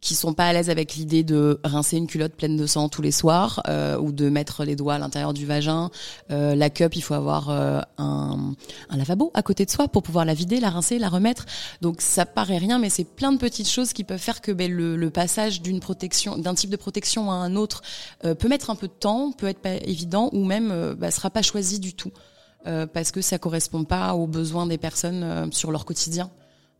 qui 0.00 0.14
sont 0.14 0.34
pas 0.34 0.46
à 0.46 0.52
l'aise 0.52 0.70
avec 0.70 0.94
l'idée 0.94 1.24
de 1.24 1.60
rincer 1.64 1.96
une 1.96 2.06
culotte 2.06 2.34
pleine 2.34 2.56
de 2.56 2.66
sang 2.66 2.88
tous 2.88 3.02
les 3.02 3.10
soirs 3.10 3.62
euh, 3.68 3.98
ou 3.98 4.12
de 4.12 4.28
mettre 4.28 4.64
les 4.64 4.76
doigts 4.76 4.94
à 4.94 4.98
l'intérieur 4.98 5.34
du 5.34 5.46
vagin. 5.46 5.90
Euh, 6.30 6.54
la 6.54 6.70
cup, 6.70 6.96
il 6.96 7.02
faut 7.02 7.14
avoir 7.14 7.50
euh, 7.50 7.80
un, 7.98 8.54
un 8.88 8.96
lavabo 8.96 9.30
à 9.34 9.42
côté 9.42 9.64
de 9.64 9.70
soi 9.70 9.88
pour 9.88 10.02
pouvoir 10.02 10.24
la 10.24 10.34
vider, 10.34 10.60
la 10.60 10.70
rincer, 10.70 10.98
la 10.98 11.08
remettre. 11.08 11.46
Donc 11.80 12.00
ça 12.00 12.26
paraît 12.26 12.58
rien, 12.58 12.78
mais 12.78 12.90
c'est 12.90 13.04
plein 13.04 13.32
de 13.32 13.38
petites 13.38 13.68
choses 13.68 13.92
qui 13.92 14.04
peuvent 14.04 14.18
faire 14.18 14.40
que 14.40 14.52
ben, 14.52 14.70
le, 14.72 14.96
le 14.96 15.10
passage 15.10 15.62
d'une 15.62 15.80
protection, 15.80 16.38
d'un 16.38 16.54
type 16.54 16.70
de 16.70 16.76
protection 16.76 17.30
à 17.30 17.34
un 17.34 17.56
autre, 17.56 17.82
euh, 18.24 18.34
peut 18.34 18.48
mettre 18.48 18.70
un 18.70 18.76
peu 18.76 18.88
de 18.88 18.92
temps, 18.92 19.32
peut 19.32 19.46
être 19.46 19.60
pas 19.60 19.74
évident, 19.74 20.30
ou 20.32 20.44
même 20.44 20.70
euh, 20.70 20.94
bah, 20.94 21.10
sera 21.10 21.30
pas 21.30 21.42
choisi 21.42 21.78
du 21.80 21.94
tout 21.94 22.12
euh, 22.66 22.86
parce 22.86 23.10
que 23.10 23.20
ça 23.20 23.38
correspond 23.38 23.84
pas 23.84 24.14
aux 24.14 24.26
besoins 24.26 24.66
des 24.66 24.78
personnes 24.78 25.52
sur 25.52 25.70
leur 25.70 25.84
quotidien. 25.84 26.30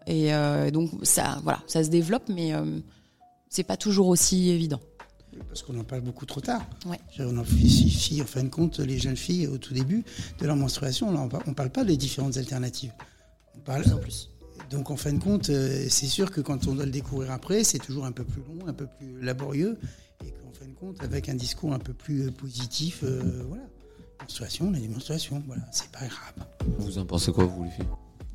Et 0.06 0.30
donc 0.72 0.90
ça, 1.02 1.38
voilà, 1.42 1.60
ça 1.66 1.84
se 1.84 1.90
développe, 1.90 2.30
mais 2.30 2.54
c'est 3.48 3.64
pas 3.64 3.76
toujours 3.76 4.08
aussi 4.08 4.50
évident. 4.50 4.80
Parce 5.48 5.62
qu'on 5.62 5.78
en 5.78 5.84
parle 5.84 6.02
beaucoup 6.02 6.26
trop 6.26 6.40
tard. 6.40 6.66
Ouais. 6.86 6.98
On 7.20 7.36
en 7.38 7.44
fait, 7.44 8.20
en 8.20 8.26
fin 8.26 8.42
de 8.42 8.48
compte, 8.48 8.80
les 8.80 8.98
jeunes 8.98 9.16
filles, 9.16 9.46
au 9.46 9.58
tout 9.58 9.72
début 9.72 10.04
de 10.40 10.46
leur 10.46 10.56
menstruation, 10.56 11.08
on 11.08 11.26
ne 11.48 11.54
parle 11.54 11.70
pas 11.70 11.84
des 11.84 11.96
différentes 11.96 12.36
alternatives. 12.36 12.92
On 13.56 13.60
parle, 13.60 13.82
Plus 13.82 13.92
en 13.92 13.98
plus. 13.98 14.30
Donc 14.70 14.90
en 14.90 14.96
fin 14.96 15.12
de 15.12 15.22
compte, 15.22 15.48
euh, 15.50 15.86
c'est 15.88 16.06
sûr 16.06 16.30
que 16.30 16.40
quand 16.40 16.66
on 16.66 16.74
doit 16.74 16.84
le 16.84 16.90
découvrir 16.90 17.30
après, 17.30 17.64
c'est 17.64 17.78
toujours 17.78 18.04
un 18.04 18.12
peu 18.12 18.24
plus 18.24 18.42
long, 18.42 18.66
un 18.66 18.72
peu 18.74 18.86
plus 18.86 19.20
laborieux. 19.22 19.78
Et 20.24 20.34
en 20.46 20.52
fin 20.52 20.66
de 20.66 20.74
compte, 20.74 21.02
avec 21.02 21.28
un 21.28 21.34
discours 21.34 21.72
un 21.72 21.78
peu 21.78 21.94
plus 21.94 22.26
euh, 22.26 22.30
positif. 22.30 23.00
euh, 23.04 23.44
voilà. 23.48 23.62
Menstruation, 24.20 24.68
on 24.68 24.74
a 24.74 24.78
des 24.80 24.88
menstruations, 24.88 25.42
voilà, 25.46 25.62
c'est 25.70 25.90
pas 25.90 26.00
grave. 26.00 26.34
Vous 26.78 26.98
en 26.98 27.06
pensez 27.06 27.32
quoi, 27.32 27.44
vous, 27.44 27.64
les 27.64 27.70
filles? 27.70 27.86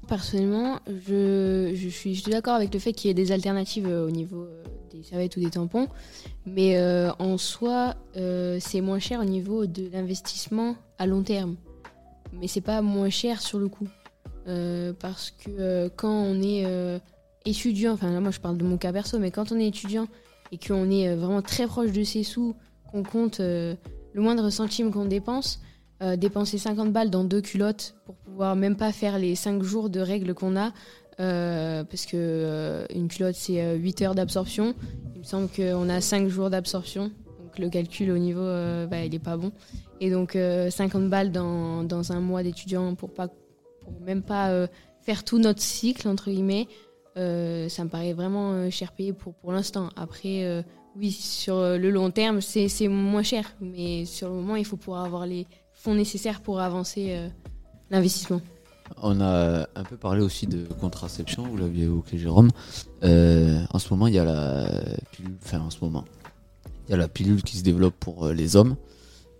Personnellement, 0.07 0.79
je, 0.87 1.73
suis, 1.89 2.21
d'accord 2.27 2.55
avec 2.55 2.73
le 2.73 2.79
fait 2.79 2.91
qu'il 2.91 3.07
y 3.07 3.11
ait 3.11 3.13
des 3.13 3.31
alternatives 3.31 3.87
euh, 3.87 4.05
au 4.05 4.11
niveau 4.11 4.43
euh, 4.43 4.63
des 4.91 5.01
serviettes 5.01 5.37
ou 5.37 5.39
des 5.39 5.49
tampons, 5.49 5.87
mais 6.45 6.77
euh, 6.77 7.11
en 7.19 7.37
soi, 7.37 7.95
c'est 8.59 8.81
moins 8.81 8.99
cher 8.99 9.21
au 9.21 9.25
niveau 9.25 9.65
de 9.65 9.89
l'investissement 9.91 10.75
à 10.99 11.07
long 11.07 11.23
terme. 11.23 11.55
Mais 12.33 12.47
c'est 12.47 12.61
pas 12.61 12.81
moins 12.81 13.09
cher 13.09 13.41
sur 13.41 13.59
le 13.59 13.69
coup. 13.69 13.87
Parce 14.45 15.31
que 15.31 15.87
quand 15.95 16.11
on 16.11 16.41
est 16.41 16.99
étudiant, 17.45 17.93
enfin 17.93 18.11
là 18.11 18.19
moi 18.19 18.31
je 18.31 18.39
parle 18.39 18.57
de 18.57 18.63
mon 18.63 18.77
cas 18.77 18.91
perso, 18.91 19.17
mais 19.19 19.31
quand 19.31 19.51
on 19.51 19.59
est 19.59 19.67
étudiant 19.67 20.07
et 20.51 20.57
qu'on 20.57 20.91
est 20.91 21.15
vraiment 21.15 21.41
très 21.41 21.65
proche 21.65 21.91
de 21.91 22.03
ses 22.03 22.23
sous, 22.23 22.55
qu'on 22.91 23.03
compte 23.03 23.39
le 23.39 23.77
moindre 24.15 24.49
centime 24.49 24.91
qu'on 24.91 25.05
dépense, 25.05 25.59
euh, 26.03 26.15
dépenser 26.17 26.57
50 26.57 26.91
balles 26.91 27.09
dans 27.09 27.23
deux 27.23 27.41
culottes 27.41 27.95
pour 28.05 28.15
pouvoir 28.15 28.55
même 28.55 28.75
pas 28.75 28.91
faire 28.91 29.17
les 29.17 29.35
5 29.35 29.63
jours 29.63 29.89
de 29.89 29.99
règles 29.99 30.33
qu'on 30.33 30.57
a, 30.57 30.73
euh, 31.19 31.83
parce 31.83 32.05
que 32.05 32.17
euh, 32.17 32.85
une 32.93 33.07
culotte 33.07 33.35
c'est 33.35 33.61
euh, 33.61 33.75
8 33.75 34.01
heures 34.01 34.15
d'absorption. 34.15 34.73
Il 35.13 35.19
me 35.19 35.23
semble 35.23 35.47
qu'on 35.49 35.87
a 35.89 36.01
5 36.01 36.27
jours 36.27 36.49
d'absorption, 36.49 37.11
donc 37.39 37.57
le 37.57 37.69
calcul 37.69 38.11
au 38.11 38.17
niveau, 38.17 38.41
bah, 38.41 39.05
il 39.05 39.15
est 39.15 39.23
pas 39.23 39.37
bon. 39.37 39.51
Et 40.01 40.11
donc 40.11 40.35
euh, 40.35 40.69
50 40.69 41.09
balles 41.09 41.31
dans, 41.31 41.83
dans 41.83 42.11
un 42.11 42.19
mois 42.19 42.43
d'étudiant 42.43 42.95
pour, 42.95 43.13
pas, 43.13 43.29
pour 43.79 43.93
même 44.01 44.23
pas 44.23 44.67
faire 45.01 45.23
tout 45.23 45.39
notre 45.39 45.61
cycle, 45.61 46.07
entre 46.07 46.29
guillemets, 46.29 46.67
ça 47.15 47.83
me 47.83 47.87
paraît 47.87 48.13
vraiment 48.13 48.69
cher 48.69 48.91
payé 48.91 49.13
pour, 49.13 49.35
pour 49.35 49.53
l'instant. 49.53 49.89
Après, 49.95 50.65
oui, 50.97 51.11
sur 51.11 51.55
le 51.55 51.89
long 51.89 52.11
terme, 52.11 52.41
c'est 52.41 52.87
moins 52.89 53.23
cher, 53.23 53.55
mais 53.61 54.03
sur 54.03 54.27
le 54.27 54.35
moment, 54.35 54.57
il 54.57 54.65
faut 54.65 54.77
pouvoir 54.77 55.05
avoir 55.05 55.25
les 55.25 55.47
nécessaires 55.87 56.41
pour 56.41 56.59
avancer 56.59 57.07
euh, 57.09 57.27
l'investissement. 57.91 58.41
On 59.01 59.19
a 59.21 59.67
un 59.75 59.83
peu 59.83 59.97
parlé 59.97 60.21
aussi 60.21 60.47
de 60.47 60.65
contraception, 60.79 61.43
vous 61.43 61.57
l'aviez 61.57 61.85
évoqué 61.85 62.17
Jérôme. 62.17 62.49
Euh, 63.03 63.61
en 63.71 63.79
ce 63.79 63.93
moment, 63.93 64.07
il 64.07 64.13
y 64.13 64.19
a 64.19 64.25
la 64.25 64.67
pilule, 67.07 67.43
qui 67.43 67.57
se 67.57 67.63
développe 67.63 67.95
pour 67.99 68.27
euh, 68.27 68.33
les 68.33 68.55
hommes. 68.55 68.75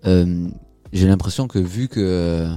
Euh, 0.05 0.47
J'ai 0.91 1.07
l'impression 1.07 1.47
que 1.47 1.59
vu 1.59 1.87
que 1.87 1.99
euh, 1.99 2.49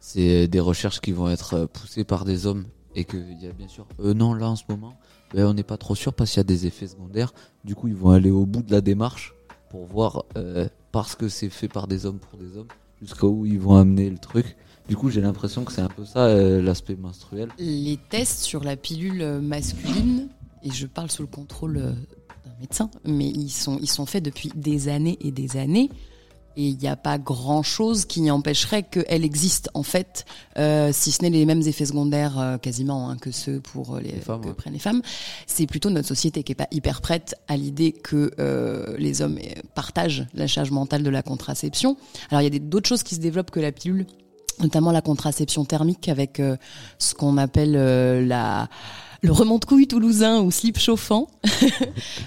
c'est 0.00 0.48
des 0.48 0.60
recherches 0.60 1.00
qui 1.00 1.12
vont 1.12 1.30
être 1.30 1.54
euh, 1.54 1.66
poussées 1.66 2.04
par 2.04 2.24
des 2.24 2.46
hommes 2.46 2.66
et 2.94 3.04
qu'il 3.04 3.40
y 3.40 3.46
a 3.46 3.52
bien 3.52 3.68
sûr, 3.68 3.86
euh, 4.00 4.14
non 4.14 4.34
là 4.34 4.48
en 4.48 4.56
ce 4.56 4.64
moment, 4.68 4.94
ben, 5.34 5.46
on 5.46 5.54
n'est 5.54 5.62
pas 5.62 5.76
trop 5.76 5.94
sûr 5.94 6.12
parce 6.14 6.30
qu'il 6.30 6.38
y 6.38 6.40
a 6.40 6.44
des 6.44 6.66
effets 6.66 6.88
secondaires. 6.88 7.32
Du 7.64 7.74
coup, 7.74 7.88
ils 7.88 7.94
vont 7.94 8.10
aller 8.10 8.30
au 8.30 8.46
bout 8.46 8.62
de 8.62 8.72
la 8.72 8.80
démarche 8.80 9.34
pour 9.70 9.86
voir 9.86 10.24
euh, 10.36 10.68
parce 10.90 11.14
que 11.14 11.28
c'est 11.28 11.50
fait 11.50 11.68
par 11.68 11.86
des 11.86 12.06
hommes 12.06 12.18
pour 12.18 12.38
des 12.38 12.56
hommes 12.56 12.68
jusqu'à 13.00 13.26
où 13.26 13.46
ils 13.46 13.58
vont 13.58 13.76
amener 13.76 14.10
le 14.10 14.18
truc. 14.18 14.56
Du 14.88 14.96
coup, 14.96 15.10
j'ai 15.10 15.20
l'impression 15.20 15.64
que 15.64 15.72
c'est 15.72 15.82
un 15.82 15.88
peu 15.88 16.04
ça 16.04 16.26
euh, 16.26 16.62
l'aspect 16.62 16.96
menstruel. 16.96 17.50
Les 17.58 17.98
tests 18.08 18.40
sur 18.40 18.64
la 18.64 18.76
pilule 18.76 19.40
masculine, 19.42 20.28
et 20.62 20.70
je 20.70 20.86
parle 20.86 21.10
sous 21.10 21.22
le 21.22 21.28
contrôle 21.28 21.76
euh, 21.76 21.92
d'un 22.44 22.54
médecin, 22.60 22.90
mais 23.04 23.28
ils 23.28 23.50
sont, 23.50 23.78
ils 23.80 23.90
sont 23.90 24.06
faits 24.06 24.24
depuis 24.24 24.50
des 24.54 24.88
années 24.88 25.18
et 25.20 25.30
des 25.30 25.56
années. 25.56 25.90
Et 26.60 26.70
il 26.70 26.78
n'y 26.78 26.88
a 26.88 26.96
pas 26.96 27.18
grand-chose 27.18 28.04
qui 28.04 28.28
empêcherait 28.32 28.82
qu'elle 28.82 29.24
existe, 29.24 29.70
en 29.74 29.84
fait, 29.84 30.26
euh, 30.58 30.90
si 30.92 31.12
ce 31.12 31.22
n'est 31.22 31.30
les 31.30 31.46
mêmes 31.46 31.62
effets 31.62 31.86
secondaires 31.86 32.36
euh, 32.36 32.58
quasiment 32.58 33.08
hein, 33.08 33.16
que 33.16 33.30
ceux 33.30 33.60
pour 33.60 33.98
les, 33.98 34.10
Les 34.10 34.20
femmes, 34.20 34.40
que 34.40 34.48
ouais. 34.48 34.54
prennent 34.54 34.72
les 34.72 34.80
femmes. 34.80 35.00
C'est 35.46 35.68
plutôt 35.68 35.88
notre 35.88 36.08
société 36.08 36.42
qui 36.42 36.50
est 36.50 36.56
pas 36.56 36.66
hyper 36.72 37.00
prête 37.00 37.36
à 37.46 37.56
l'idée 37.56 37.92
que 37.92 38.32
euh, 38.40 38.96
les 38.98 39.22
hommes 39.22 39.38
euh, 39.38 39.62
partagent 39.76 40.26
la 40.34 40.48
charge 40.48 40.72
mentale 40.72 41.04
de 41.04 41.10
la 41.10 41.22
contraception. 41.22 41.96
Alors 42.30 42.42
il 42.42 42.52
y 42.52 42.56
a 42.56 42.58
d'autres 42.58 42.88
choses 42.88 43.04
qui 43.04 43.14
se 43.14 43.20
développent 43.20 43.52
que 43.52 43.60
la 43.60 43.70
pilule, 43.70 44.04
notamment 44.60 44.92
la 44.92 45.00
contraception 45.00 45.64
thermique 45.64 46.08
avec 46.08 46.40
euh, 46.40 46.56
ce 46.98 47.14
qu'on 47.14 47.36
appelle 47.36 47.76
euh, 47.76 48.24
la 48.24 48.68
le 49.22 49.32
remonte-couille 49.32 49.86
toulousain 49.86 50.40
ou 50.40 50.50
slip 50.50 50.78
chauffant. 50.78 51.28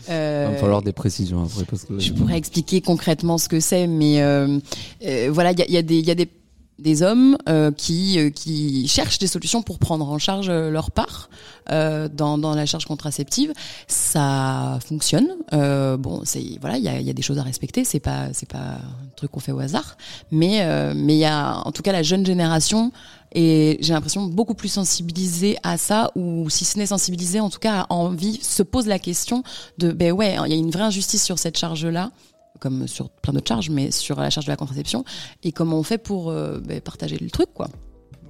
Euh, 0.09 0.45
Il 0.47 0.47
va 0.47 0.51
me 0.51 0.57
falloir 0.57 0.81
des 0.81 0.91
précisions 0.91 1.43
après 1.43 1.63
parce 1.63 1.85
que. 1.85 1.99
je 1.99 2.13
pourrais 2.13 2.37
expliquer 2.37 2.81
concrètement 2.81 3.37
ce 3.37 3.47
que 3.47 3.59
c'est, 3.59 3.87
mais 3.87 4.21
euh, 4.21 4.59
euh, 5.05 5.29
voilà, 5.31 5.51
il 5.51 5.59
y 5.59 5.61
a, 5.61 5.65
il 5.67 5.73
y 5.73 5.77
a 5.77 5.81
des, 5.81 5.97
il 5.97 6.05
y 6.05 6.11
a 6.11 6.15
des, 6.15 6.29
des 6.79 7.03
hommes 7.03 7.37
euh, 7.47 7.71
qui, 7.71 8.17
euh, 8.19 8.29
qui 8.29 8.87
cherchent 8.87 9.19
des 9.19 9.27
solutions 9.27 9.61
pour 9.61 9.77
prendre 9.77 10.09
en 10.09 10.17
charge 10.17 10.49
euh, 10.49 10.71
leur 10.71 10.91
part 10.91 11.29
euh, 11.69 12.09
dans, 12.11 12.37
dans 12.37 12.55
la 12.55 12.65
charge 12.65 12.85
contraceptive. 12.85 13.53
Ça 13.87 14.79
fonctionne. 14.85 15.27
Euh, 15.53 15.97
bon, 15.97 16.21
c'est 16.23 16.43
voilà, 16.59 16.77
il 16.77 16.83
y 16.83 16.89
a, 16.89 16.99
y 16.99 17.09
a 17.09 17.13
des 17.13 17.21
choses 17.21 17.37
à 17.37 17.43
respecter. 17.43 17.85
C'est 17.85 17.99
pas, 17.99 18.27
c'est 18.33 18.49
pas 18.49 18.57
un 18.57 19.09
truc 19.15 19.31
qu'on 19.31 19.39
fait 19.39 19.51
au 19.51 19.59
hasard, 19.59 19.97
mais 20.31 20.61
euh, 20.61 20.93
mais 20.95 21.15
il 21.15 21.19
y 21.19 21.25
a 21.25 21.61
en 21.65 21.71
tout 21.71 21.83
cas 21.83 21.91
la 21.91 22.03
jeune 22.03 22.25
génération 22.25 22.91
et 23.33 23.77
j'ai 23.81 23.93
l'impression 23.93 24.25
beaucoup 24.25 24.55
plus 24.55 24.67
sensibilisée 24.67 25.57
à 25.63 25.77
ça 25.77 26.11
ou 26.15 26.49
si 26.49 26.65
ce 26.65 26.77
n'est 26.77 26.87
sensibilisée 26.87 27.39
en 27.39 27.49
tout 27.49 27.59
cas 27.59 27.81
a 27.81 27.93
envie 27.93 28.39
se 28.41 28.61
pose 28.61 28.87
la 28.87 28.99
question 28.99 29.43
de 29.77 29.91
ben 29.91 30.11
ouais 30.11 30.35
il 30.45 30.51
y 30.51 30.53
a 30.53 30.57
une 30.57 30.69
vraie 30.71 30.83
injustice 30.83 31.23
sur 31.23 31.39
cette 31.39 31.57
charge 31.57 31.85
là 31.85 32.11
comme 32.61 32.87
sur 32.87 33.09
plein 33.09 33.33
d'autres 33.33 33.49
charges 33.49 33.69
mais 33.69 33.91
sur 33.91 34.17
la 34.19 34.29
charge 34.29 34.45
de 34.45 34.51
la 34.51 34.55
contraception 34.55 35.03
et 35.43 35.51
comment 35.51 35.77
on 35.77 35.83
fait 35.83 35.97
pour 35.97 36.29
euh, 36.29 36.59
ben, 36.59 36.79
partager 36.79 37.17
le 37.17 37.29
truc 37.29 37.47
quoi 37.53 37.67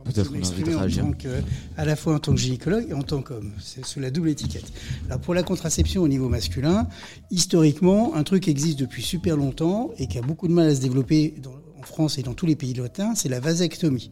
Peut-être 0.04 0.30
qu'on 0.30 0.34
a 0.34 0.38
envie 0.40 0.50
de 0.50 0.56
m'exprimer 0.56 0.76
en 0.76 0.80
réagir. 0.80 1.04
tant 1.04 1.12
que- 1.12 1.42
à 1.78 1.86
la 1.86 1.96
fois 1.96 2.16
en 2.16 2.20
tant 2.20 2.32
que 2.34 2.40
gynécologue 2.40 2.88
et 2.90 2.94
en 2.94 3.04
tant 3.04 3.22
qu'homme. 3.22 3.52
C'est 3.62 3.86
sous 3.86 4.00
la 4.00 4.10
double 4.10 4.30
étiquette. 4.30 4.66
Alors 5.08 5.20
pour 5.22 5.36
la 5.36 5.44
contraception 5.44 6.02
au 6.02 6.08
niveau 6.08 6.28
masculin, 6.28 6.88
historiquement, 7.30 8.16
un 8.16 8.24
truc 8.24 8.48
existe 8.48 8.80
depuis 8.80 9.04
super 9.04 9.38
longtemps 9.38 9.92
et 9.98 10.08
qui 10.08 10.18
a 10.18 10.22
beaucoup 10.22 10.48
de 10.48 10.54
mal 10.54 10.68
à 10.70 10.76
se 10.76 10.82
développer 10.82 11.36
dans- 11.42 11.52
en 11.80 11.84
France 11.84 12.18
et 12.18 12.24
dans 12.24 12.34
tous 12.34 12.46
les 12.46 12.56
pays 12.56 12.74
latins, 12.74 13.14
c'est 13.16 13.30
la 13.30 13.40
vasectomie. 13.40 14.12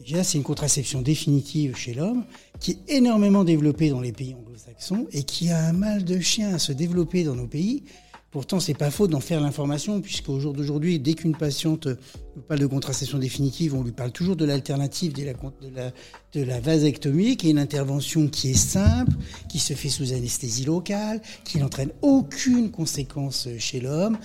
Déjà, 0.00 0.24
c'est 0.24 0.36
une 0.38 0.44
contraception 0.44 1.00
définitive 1.02 1.76
chez 1.76 1.94
l'homme 1.94 2.24
qui 2.58 2.72
est 2.72 2.78
énormément 2.96 3.44
développée 3.44 3.90
dans 3.90 4.00
les 4.00 4.12
pays 4.12 4.34
anglo-saxons 4.34 5.06
et 5.12 5.22
qui 5.22 5.50
a 5.50 5.64
un 5.66 5.72
mal 5.72 6.04
de 6.04 6.18
chien 6.20 6.54
à 6.54 6.58
se 6.58 6.72
développer 6.72 7.22
dans 7.22 7.36
nos 7.36 7.46
pays. 7.46 7.84
Pourtant, 8.32 8.60
c'est 8.60 8.72
pas 8.72 8.90
faux 8.90 9.08
d'en 9.08 9.20
faire 9.20 9.42
l'information, 9.42 10.00
puisqu'au 10.00 10.40
jour 10.40 10.54
d'aujourd'hui, 10.54 10.98
dès 10.98 11.12
qu'une 11.12 11.36
patiente 11.36 11.86
parle 12.48 12.60
de 12.60 12.66
contraception 12.66 13.18
définitive, 13.18 13.74
on 13.74 13.82
lui 13.82 13.92
parle 13.92 14.10
toujours 14.10 14.36
de 14.36 14.46
l'alternative 14.46 15.12
de 15.12 16.42
la 16.42 16.60
vasectomie, 16.60 17.36
qui 17.36 17.48
est 17.48 17.50
une 17.50 17.58
intervention 17.58 18.28
qui 18.28 18.52
est 18.52 18.54
simple, 18.54 19.12
qui 19.50 19.58
se 19.58 19.74
fait 19.74 19.90
sous 19.90 20.14
anesthésie 20.14 20.64
locale, 20.64 21.20
qui 21.44 21.58
n'entraîne 21.58 21.90
aucune 22.00 22.70
conséquence 22.70 23.48
chez 23.58 23.80
l'homme. 23.80 24.16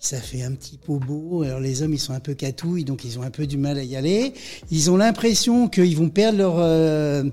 Ça 0.00 0.16
fait 0.16 0.42
un 0.42 0.52
petit 0.52 0.78
peu 0.78 0.96
beau. 0.96 1.42
Alors 1.42 1.60
les 1.60 1.82
hommes, 1.82 1.92
ils 1.92 2.00
sont 2.00 2.14
un 2.14 2.20
peu 2.20 2.32
catouilles, 2.32 2.84
donc 2.84 3.04
ils 3.04 3.18
ont 3.18 3.22
un 3.22 3.30
peu 3.30 3.46
du 3.46 3.58
mal 3.58 3.76
à 3.76 3.84
y 3.84 3.94
aller. 3.94 4.32
Ils 4.70 4.90
ont 4.90 4.96
l'impression 4.96 5.68
qu'ils 5.68 5.98
vont 5.98 6.08
perdre 6.08 6.38
leur 6.38 6.54
euh, 6.56 7.24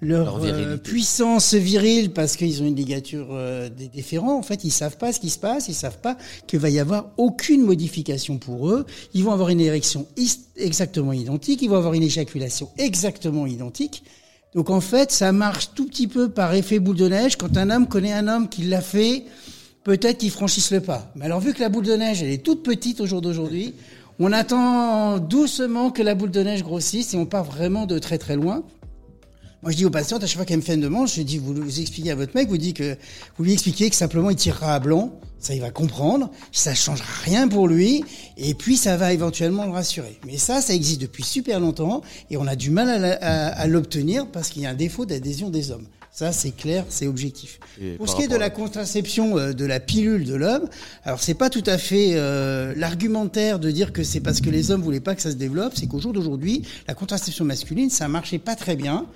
leur, 0.00 0.42
euh, 0.42 0.76
puissance 0.76 1.54
virile 1.54 2.10
parce 2.10 2.36
qu'ils 2.36 2.62
ont 2.62 2.66
une 2.66 2.76
ligature 2.76 3.28
euh, 3.32 3.68
des 3.68 3.88
déférents. 3.88 4.38
En 4.38 4.42
fait, 4.42 4.64
ils 4.64 4.70
savent 4.70 4.96
pas 4.96 5.12
ce 5.12 5.20
qui 5.20 5.30
se 5.30 5.38
passe. 5.38 5.68
Ils 5.68 5.74
savent 5.74 5.98
pas 5.98 6.16
qu'il 6.46 6.58
va 6.58 6.70
y 6.70 6.78
avoir 6.78 7.10
aucune 7.16 7.62
modification 7.62 8.38
pour 8.38 8.70
eux. 8.70 8.86
Ils 9.14 9.24
vont 9.24 9.32
avoir 9.32 9.50
une 9.50 9.60
érection 9.60 10.06
exactement 10.56 11.12
identique. 11.12 11.62
Ils 11.62 11.68
vont 11.68 11.76
avoir 11.76 11.94
une 11.94 12.02
éjaculation 12.02 12.70
exactement 12.78 13.46
identique. 13.46 14.02
Donc 14.54 14.70
en 14.70 14.80
fait, 14.80 15.12
ça 15.12 15.32
marche 15.32 15.70
tout 15.74 15.86
petit 15.86 16.08
peu 16.08 16.28
par 16.28 16.54
effet 16.54 16.78
boule 16.78 16.96
de 16.96 17.08
neige. 17.08 17.36
Quand 17.36 17.56
un 17.56 17.70
homme 17.70 17.86
connaît 17.86 18.12
un 18.12 18.26
homme 18.26 18.48
qui 18.48 18.62
l'a 18.62 18.80
fait, 18.80 19.24
peut-être 19.84 20.18
qu'il 20.18 20.30
franchisse 20.30 20.72
le 20.72 20.80
pas. 20.80 21.12
Mais 21.14 21.26
alors 21.26 21.40
vu 21.40 21.52
que 21.54 21.60
la 21.60 21.68
boule 21.68 21.84
de 21.84 21.94
neige, 21.94 22.22
elle 22.22 22.30
est 22.30 22.42
toute 22.42 22.62
petite 22.62 23.00
au 23.00 23.06
jour 23.06 23.20
d'aujourd'hui, 23.20 23.74
on 24.18 24.32
attend 24.32 25.18
doucement 25.18 25.90
que 25.90 26.02
la 26.02 26.14
boule 26.14 26.30
de 26.30 26.42
neige 26.42 26.62
grossisse 26.62 27.14
et 27.14 27.16
on 27.16 27.26
part 27.26 27.44
vraiment 27.44 27.86
de 27.86 27.98
très 27.98 28.18
très 28.18 28.36
loin. 28.36 28.64
Moi, 29.62 29.72
je 29.72 29.76
dis 29.76 29.84
aux 29.84 29.90
patientes, 29.90 30.22
à 30.24 30.26
chaque 30.26 30.36
fois 30.36 30.46
qu'elles 30.46 30.56
me 30.56 30.62
fait 30.62 30.74
une 30.74 30.80
demande, 30.80 31.06
je 31.06 31.20
dis, 31.20 31.36
vous, 31.36 31.52
vous 31.54 31.80
expliquez 31.80 32.10
à 32.10 32.14
votre 32.14 32.34
mec, 32.34 32.48
vous 32.48 32.56
dites 32.56 32.76
que, 32.76 32.96
vous 33.36 33.44
lui 33.44 33.52
expliquez 33.52 33.90
que 33.90 33.96
simplement 33.96 34.30
il 34.30 34.36
tirera 34.36 34.74
à 34.74 34.78
blanc, 34.80 35.12
ça 35.38 35.54
il 35.54 35.60
va 35.60 35.70
comprendre, 35.70 36.30
ça 36.50 36.74
changera 36.74 37.06
rien 37.24 37.46
pour 37.46 37.68
lui, 37.68 38.02
et 38.38 38.54
puis 38.54 38.78
ça 38.78 38.96
va 38.96 39.12
éventuellement 39.12 39.66
le 39.66 39.72
rassurer. 39.72 40.18
Mais 40.26 40.38
ça, 40.38 40.62
ça 40.62 40.72
existe 40.72 41.02
depuis 41.02 41.24
super 41.24 41.60
longtemps, 41.60 42.00
et 42.30 42.38
on 42.38 42.46
a 42.46 42.56
du 42.56 42.70
mal 42.70 42.88
à, 43.04 43.12
à- 43.20 43.48
à 43.48 43.66
l'obtenir 43.66 44.26
parce 44.30 44.48
qu'il 44.48 44.62
y 44.62 44.66
a 44.66 44.70
un 44.70 44.74
défaut 44.74 45.04
d'adhésion 45.04 45.50
des 45.50 45.70
hommes. 45.70 45.86
Ça, 46.12 46.32
c'est 46.32 46.50
clair, 46.50 46.86
c'est 46.88 47.06
objectif. 47.06 47.60
Et 47.80 47.92
Pour 47.92 48.08
ce 48.08 48.16
qui 48.16 48.22
est 48.22 48.28
de 48.28 48.36
la 48.36 48.50
contraception 48.50 49.38
euh, 49.38 49.52
de 49.52 49.64
la 49.66 49.78
pilule 49.78 50.24
de 50.24 50.34
l'homme, 50.34 50.68
alors 51.04 51.22
c'est 51.22 51.34
pas 51.34 51.50
tout 51.50 51.62
à 51.66 51.76
fait 51.78 52.12
euh, 52.14 52.72
l'argumentaire 52.76 53.58
de 53.58 53.70
dire 53.70 53.92
que 53.92 54.02
c'est 54.02 54.20
parce 54.20 54.40
que 54.40 54.50
les 54.50 54.70
hommes 54.70 54.82
voulaient 54.82 54.98
pas 55.00 55.14
que 55.14 55.22
ça 55.22 55.30
se 55.30 55.36
développe, 55.36 55.74
c'est 55.76 55.86
qu'au 55.86 56.00
jour 56.00 56.12
d'aujourd'hui, 56.12 56.62
la 56.88 56.94
contraception 56.94 57.44
masculine, 57.44 57.90
ça 57.90 58.08
marchait 58.08 58.38
pas 58.38 58.56
très 58.56 58.74
bien. 58.74 59.06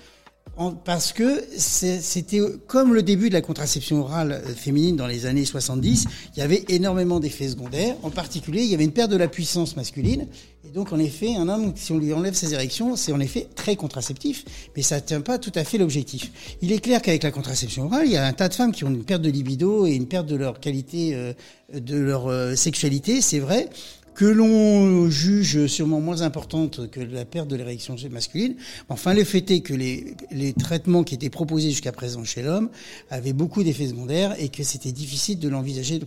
Parce 0.85 1.13
que 1.13 1.43
c'était 1.57 2.41
comme 2.69 2.95
le 2.95 3.03
début 3.03 3.29
de 3.29 3.35
la 3.35 3.41
contraception 3.41 4.01
orale 4.01 4.33
euh, 4.33 4.55
féminine 4.55 4.95
dans 4.95 5.07
les 5.07 5.27
années 5.27 5.45
70, 5.45 6.07
il 6.37 6.39
y 6.39 6.43
avait 6.43 6.65
énormément 6.69 7.19
d'effets 7.19 7.49
secondaires. 7.49 7.97
En 8.03 8.11
particulier, 8.11 8.63
il 8.63 8.69
y 8.69 8.75
avait 8.75 8.85
une 8.85 8.93
perte 8.93 9.11
de 9.11 9.17
la 9.17 9.27
puissance 9.27 9.77
masculine. 9.77 10.29
Et 10.65 10.71
donc, 10.71 10.93
en 10.93 10.99
effet, 10.99 11.35
un 11.35 11.49
homme, 11.49 11.73
si 11.75 11.93
on 11.93 11.99
lui 11.99 12.13
enlève 12.13 12.35
ses 12.35 12.55
érections, 12.55 12.95
c'est 12.95 13.13
en 13.13 13.21
effet 13.21 13.49
très 13.55 13.75
contraceptif, 13.75 14.45
mais 14.77 14.83
ça 14.83 14.97
ne 14.97 15.01
tient 15.01 15.21
pas 15.21 15.39
tout 15.39 15.53
à 15.57 15.65
fait 15.65 15.79
l'objectif. 15.79 16.31
Il 16.63 16.73
est 16.73 16.79
clair 16.79 17.03
qu'avec 17.03 17.25
la 17.25 17.33
contraception 17.33 17.87
orale, 17.87 18.07
il 18.07 18.13
y 18.13 18.17
a 18.17 18.25
un 18.25 18.33
tas 18.33 18.49
de 18.49 18.55
femmes 18.55 18.73
qui 18.73 18.85
ont 18.85 18.91
une 18.91 19.05
perte 19.05 19.23
de 19.23 19.31
libido 19.31 19.87
et 19.87 19.95
une 19.95 20.07
perte 20.07 20.27
de 20.27 20.37
leur 20.37 20.61
qualité, 20.61 21.15
euh, 21.15 21.33
de 21.73 21.97
leur 21.97 22.29
euh, 22.29 22.55
sexualité, 22.55 23.21
c'est 23.21 23.41
vrai 23.41 23.69
que 24.15 24.25
l'on 24.25 25.11
juge 25.11 25.67
sûrement 25.67 26.01
moins 26.01 26.23
importante 26.23 26.91
que 26.91 27.01
la 27.01 27.25
perte 27.25 27.49
de 27.49 27.57
l'érection 27.57 27.97
masculine. 28.11 28.55
Enfin, 28.89 29.15
le 29.15 29.25
fait 29.25 29.51
est 29.51 29.61
que 29.61 29.75
les, 29.75 30.15
les 30.31 30.53
traitements 30.53 31.03
qui 31.03 31.15
étaient 31.15 31.31
proposés 31.31 31.71
jusqu'à 31.71 31.93
présent 31.93 32.25
chez 32.25 32.43
l'homme 32.43 32.71
avaient 33.11 33.33
beaucoup 33.33 33.63
d'effets 33.63 33.89
secondaires 33.89 34.35
et 34.39 34.49
que 34.49 34.63
c'était 34.63 34.93
difficile 34.93 35.39
de 35.39 35.49
l'envisager. 35.49 36.01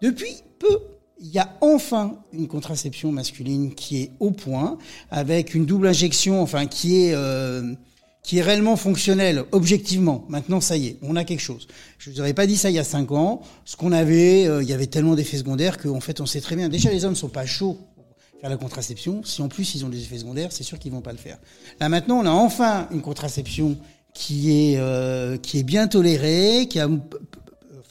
Depuis 0.00 0.36
peu, 0.58 0.78
il 1.20 1.28
y 1.28 1.38
a 1.38 1.56
enfin 1.60 2.18
une 2.32 2.48
contraception 2.48 3.12
masculine 3.12 3.74
qui 3.74 4.02
est 4.02 4.10
au 4.20 4.30
point, 4.30 4.78
avec 5.10 5.54
une 5.54 5.66
double 5.66 5.88
injection, 5.88 6.40
enfin 6.40 6.66
qui 6.66 7.02
est 7.02 7.14
euh, 7.14 7.74
qui 8.22 8.38
est 8.38 8.42
réellement 8.42 8.76
fonctionnel, 8.76 9.44
objectivement. 9.52 10.24
Maintenant, 10.28 10.60
ça 10.60 10.76
y 10.76 10.88
est, 10.88 10.96
on 11.02 11.16
a 11.16 11.24
quelque 11.24 11.40
chose. 11.40 11.66
Je 11.98 12.10
vous 12.10 12.20
aurais 12.20 12.34
pas 12.34 12.46
dit 12.46 12.56
ça 12.56 12.70
il 12.70 12.74
y 12.74 12.78
a 12.78 12.84
cinq 12.84 13.12
ans. 13.12 13.42
Ce 13.64 13.76
qu'on 13.76 13.92
avait, 13.92 14.46
euh, 14.46 14.62
il 14.62 14.68
y 14.68 14.72
avait 14.72 14.86
tellement 14.86 15.14
d'effets 15.14 15.38
secondaires 15.38 15.78
qu'en 15.78 16.00
fait, 16.00 16.20
on 16.20 16.26
sait 16.26 16.40
très 16.40 16.56
bien. 16.56 16.68
Déjà, 16.68 16.90
les 16.90 17.04
hommes 17.04 17.16
sont 17.16 17.28
pas 17.28 17.46
chauds 17.46 17.78
pour 17.94 18.04
faire 18.40 18.50
la 18.50 18.56
contraception. 18.56 19.22
Si 19.24 19.40
en 19.42 19.48
plus 19.48 19.74
ils 19.74 19.84
ont 19.84 19.88
des 19.88 20.02
effets 20.02 20.18
secondaires, 20.18 20.52
c'est 20.52 20.64
sûr 20.64 20.78
qu'ils 20.78 20.92
vont 20.92 21.00
pas 21.00 21.12
le 21.12 21.18
faire. 21.18 21.38
Là 21.80 21.88
maintenant, 21.88 22.20
on 22.20 22.26
a 22.26 22.30
enfin 22.30 22.88
une 22.90 23.02
contraception 23.02 23.78
qui 24.12 24.50
est 24.50 24.76
euh, 24.78 25.38
qui 25.38 25.58
est 25.58 25.62
bien 25.62 25.88
tolérée, 25.88 26.66
qui 26.68 26.78
a 26.78 26.88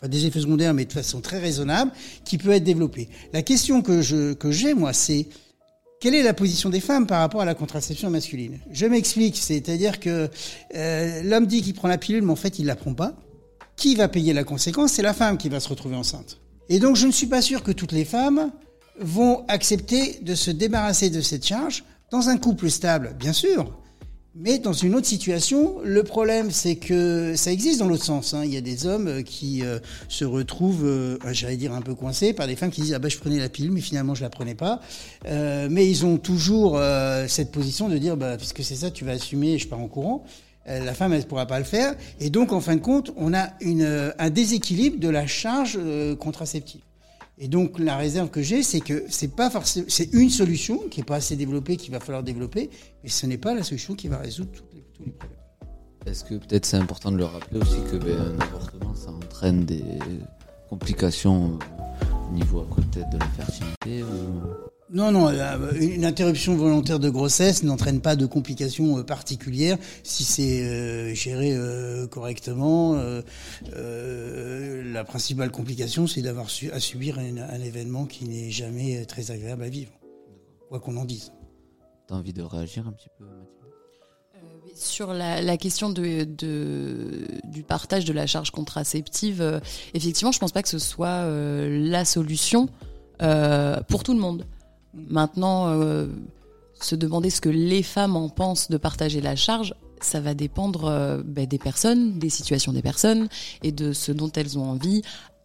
des 0.07 0.25
effets 0.25 0.41
secondaires, 0.41 0.73
mais 0.73 0.85
de 0.85 0.93
façon 0.93 1.21
très 1.21 1.39
raisonnable, 1.39 1.91
qui 2.23 2.37
peut 2.37 2.51
être 2.51 2.63
développée. 2.63 3.09
La 3.33 3.41
question 3.41 3.81
que 3.81 4.01
je 4.01 4.33
que 4.33 4.51
j'ai 4.51 4.73
moi, 4.73 4.93
c'est 4.93 5.27
quelle 5.99 6.15
est 6.15 6.23
la 6.23 6.33
position 6.33 6.69
des 6.69 6.79
femmes 6.79 7.07
par 7.07 7.19
rapport 7.19 7.41
à 7.41 7.45
la 7.45 7.55
contraception 7.55 8.09
masculine? 8.09 8.59
Je 8.71 8.85
m'explique, 8.85 9.37
c'est-à-dire 9.37 9.99
que 9.99 10.29
euh, 10.75 11.23
l'homme 11.23 11.45
dit 11.45 11.61
qu'il 11.61 11.73
prend 11.73 11.87
la 11.87 11.97
pilule, 11.97 12.23
mais 12.23 12.31
en 12.31 12.37
fait 12.37 12.59
il 12.59 12.65
la 12.65 12.75
prend 12.75 12.93
pas. 12.93 13.13
Qui 13.75 13.95
va 13.95 14.07
payer 14.07 14.33
la 14.33 14.43
conséquence? 14.43 14.93
C'est 14.93 15.01
la 15.01 15.13
femme 15.13 15.37
qui 15.37 15.49
va 15.49 15.59
se 15.59 15.69
retrouver 15.69 15.95
enceinte. 15.95 16.39
Et 16.69 16.79
donc 16.79 16.95
je 16.95 17.05
ne 17.05 17.11
suis 17.11 17.27
pas 17.27 17.41
sûr 17.41 17.63
que 17.63 17.71
toutes 17.71 17.91
les 17.91 18.05
femmes 18.05 18.51
vont 18.99 19.45
accepter 19.47 20.19
de 20.21 20.35
se 20.35 20.51
débarrasser 20.51 21.09
de 21.09 21.21
cette 21.21 21.45
charge 21.45 21.83
dans 22.11 22.29
un 22.29 22.37
couple 22.37 22.69
stable, 22.69 23.15
bien 23.19 23.33
sûr, 23.33 23.78
mais 24.41 24.57
dans 24.57 24.71
une 24.71 24.95
autre 24.95 25.05
situation, 25.05 25.79
le 25.83 26.01
problème, 26.03 26.49
c'est 26.49 26.77
que 26.77 27.35
ça 27.35 27.51
existe 27.51 27.79
dans 27.79 27.89
l'autre 27.89 28.05
sens. 28.05 28.33
Hein. 28.33 28.43
Il 28.45 28.53
y 28.53 28.57
a 28.57 28.61
des 28.61 28.85
hommes 28.85 29.07
euh, 29.07 29.21
qui 29.21 29.65
euh, 29.65 29.79
se 30.07 30.23
retrouvent, 30.23 30.85
euh, 30.85 31.17
j'allais 31.31 31.57
dire, 31.57 31.73
un 31.73 31.81
peu 31.81 31.93
coincés 31.93 32.31
par 32.31 32.47
des 32.47 32.55
femmes 32.55 32.71
qui 32.71 32.79
disent 32.79 32.93
ah 32.93 32.99
ben 32.99 33.09
je 33.09 33.17
prenais 33.17 33.37
la 33.37 33.49
pile, 33.49 33.69
mais 33.69 33.81
finalement 33.81 34.15
je 34.15 34.21
la 34.21 34.29
prenais 34.29 34.55
pas. 34.55 34.79
Euh, 35.25 35.67
mais 35.69 35.89
ils 35.89 36.05
ont 36.05 36.17
toujours 36.17 36.79
cette 37.27 37.51
position 37.51 37.89
de 37.89 37.97
dire 37.97 38.15
bah 38.15 38.37
puisque 38.37 38.63
c'est 38.63 38.75
ça, 38.75 38.91
tu 38.91 39.03
vas 39.03 39.11
assumer, 39.11 39.57
je 39.57 39.67
pars 39.67 39.79
en 39.79 39.87
courant. 39.87 40.23
la 40.65 40.93
femme, 40.93 41.11
elle 41.11 41.19
ne 41.19 41.25
pourra 41.25 41.45
pas 41.45 41.59
le 41.59 41.65
faire. 41.65 41.95
Et 42.21 42.29
donc, 42.29 42.53
en 42.53 42.61
fin 42.61 42.75
de 42.75 42.81
compte, 42.81 43.11
on 43.17 43.33
a 43.33 43.49
une, 43.59 44.13
un 44.17 44.29
déséquilibre 44.29 44.99
de 44.99 45.09
la 45.09 45.27
charge 45.27 45.77
contraceptive. 46.19 46.81
Et 47.41 47.47
donc 47.47 47.79
la 47.79 47.95
réserve 47.95 48.29
que 48.29 48.41
j'ai, 48.41 48.63
c'est 48.63 48.81
que 48.81 49.05
c'est 49.09 49.33
pas 49.33 49.49
forcément, 49.49 49.85
c'est 49.87 50.13
une 50.13 50.29
solution 50.29 50.77
qui 50.89 50.99
est 50.99 51.05
pas 51.05 51.15
assez 51.15 51.37
développée, 51.37 51.77
qu'il 51.77 51.91
va 51.91 52.01
falloir 52.01 52.21
développer, 52.21 52.69
mais 53.01 53.09
ce 53.09 53.25
n'est 53.25 53.37
pas 53.37 53.55
la 53.55 53.63
solution 53.63 53.95
qui 53.95 54.09
va 54.09 54.17
résoudre 54.17 54.51
tous 54.51 54.65
les, 54.73 55.11
problèmes. 55.11 55.37
Est-ce 56.05 56.25
que 56.25 56.35
peut-être 56.35 56.65
c'est 56.65 56.77
important 56.77 57.13
de 57.13 57.17
le 57.17 57.23
rappeler 57.23 57.61
aussi 57.61 57.77
que 57.89 57.95
ben, 57.95 58.19
un 58.19 58.39
avortement, 58.41 58.93
ça 58.93 59.11
entraîne 59.11 59.63
des 59.63 59.83
complications 60.69 61.57
au 62.29 62.33
niveau 62.33 62.61
peut-être 62.63 63.09
de 63.09 63.17
la 63.17 63.27
fertilité. 63.27 64.03
Non, 64.91 65.11
non, 65.11 65.27
euh, 65.27 65.71
une 65.79 66.03
interruption 66.03 66.55
volontaire 66.55 66.99
de 66.99 67.11
grossesse 67.11 67.61
n'entraîne 67.61 68.01
pas 68.01 68.15
de 68.15 68.25
complications 68.25 68.97
euh, 68.97 69.03
particulières 69.03 69.77
si 70.01 70.23
c'est 70.23 70.63
euh, 70.63 71.13
géré 71.13 71.55
correctement. 72.09 72.99
la 73.71 75.03
principale 75.03 75.51
complication, 75.51 76.07
c'est 76.07 76.21
d'avoir 76.21 76.47
à 76.73 76.79
subir 76.79 77.19
un, 77.19 77.61
événement 77.61 78.05
qui 78.05 78.25
n'est 78.25 78.49
jamais 78.49 79.05
très 79.05 79.29
agréable 79.31 79.63
à 79.63 79.69
vivre, 79.69 79.91
quoi 80.69 80.79
qu'on 80.79 80.97
en 80.97 81.05
dise. 81.05 81.31
T'as 82.07 82.15
envie 82.15 82.33
de 82.33 82.41
réagir 82.41 82.87
un 82.87 82.91
petit 82.91 83.09
peu, 83.17 83.25
sur 84.75 85.13
la, 85.13 85.57
question 85.57 85.89
de, 85.89 86.23
du 86.23 87.63
partage 87.63 88.05
de 88.05 88.13
la 88.13 88.25
charge 88.25 88.51
contraceptive, 88.51 89.61
effectivement, 89.93 90.31
je 90.31 90.37
ne 90.37 90.41
pense 90.41 90.53
pas 90.53 90.63
que 90.63 90.69
ce 90.69 90.79
soit 90.79 91.25
la 91.25 92.05
solution 92.05 92.69
pour 93.19 94.03
tout 94.03 94.13
le 94.13 94.19
monde. 94.19 94.45
Maintenant, 94.93 95.67
euh, 95.67 96.07
se 96.81 96.95
demander 96.95 97.29
ce 97.29 97.41
que 97.41 97.49
les 97.49 97.83
femmes 97.83 98.15
en 98.15 98.29
pensent 98.29 98.69
de 98.69 98.77
partager 98.77 99.21
la 99.21 99.35
charge, 99.35 99.73
ça 100.01 100.19
va 100.19 100.33
dépendre 100.33 100.85
euh, 100.85 101.21
ben, 101.23 101.45
des 101.45 101.57
personnes, 101.57 102.17
des 102.19 102.29
situations 102.29 102.71
des 102.71 102.81
personnes 102.81 103.27
et 103.63 103.71
de 103.71 103.93
ce 103.93 104.11
dont 104.11 104.31
elles 104.31 104.57
ont 104.57 104.69
envie 104.69 105.01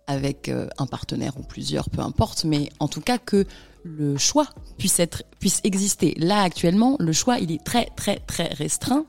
avec 0.06 0.48
euh, 0.48 0.68
un 0.78 0.86
partenaire 0.86 1.38
ou 1.38 1.42
plusieurs, 1.42 1.90
peu 1.90 2.00
importe, 2.00 2.44
mais 2.44 2.68
en 2.78 2.88
tout 2.88 3.00
cas 3.00 3.18
que 3.18 3.46
le 3.82 4.16
choix 4.16 4.46
puisse 4.78 4.98
être 4.98 5.24
puisse 5.40 5.60
exister. 5.64 6.14
Là 6.16 6.40
actuellement, 6.40 6.96
le 6.98 7.12
choix 7.12 7.38
il 7.38 7.52
est 7.52 7.62
très 7.62 7.90
très 7.96 8.16
très 8.16 8.46
restreint 8.46 9.04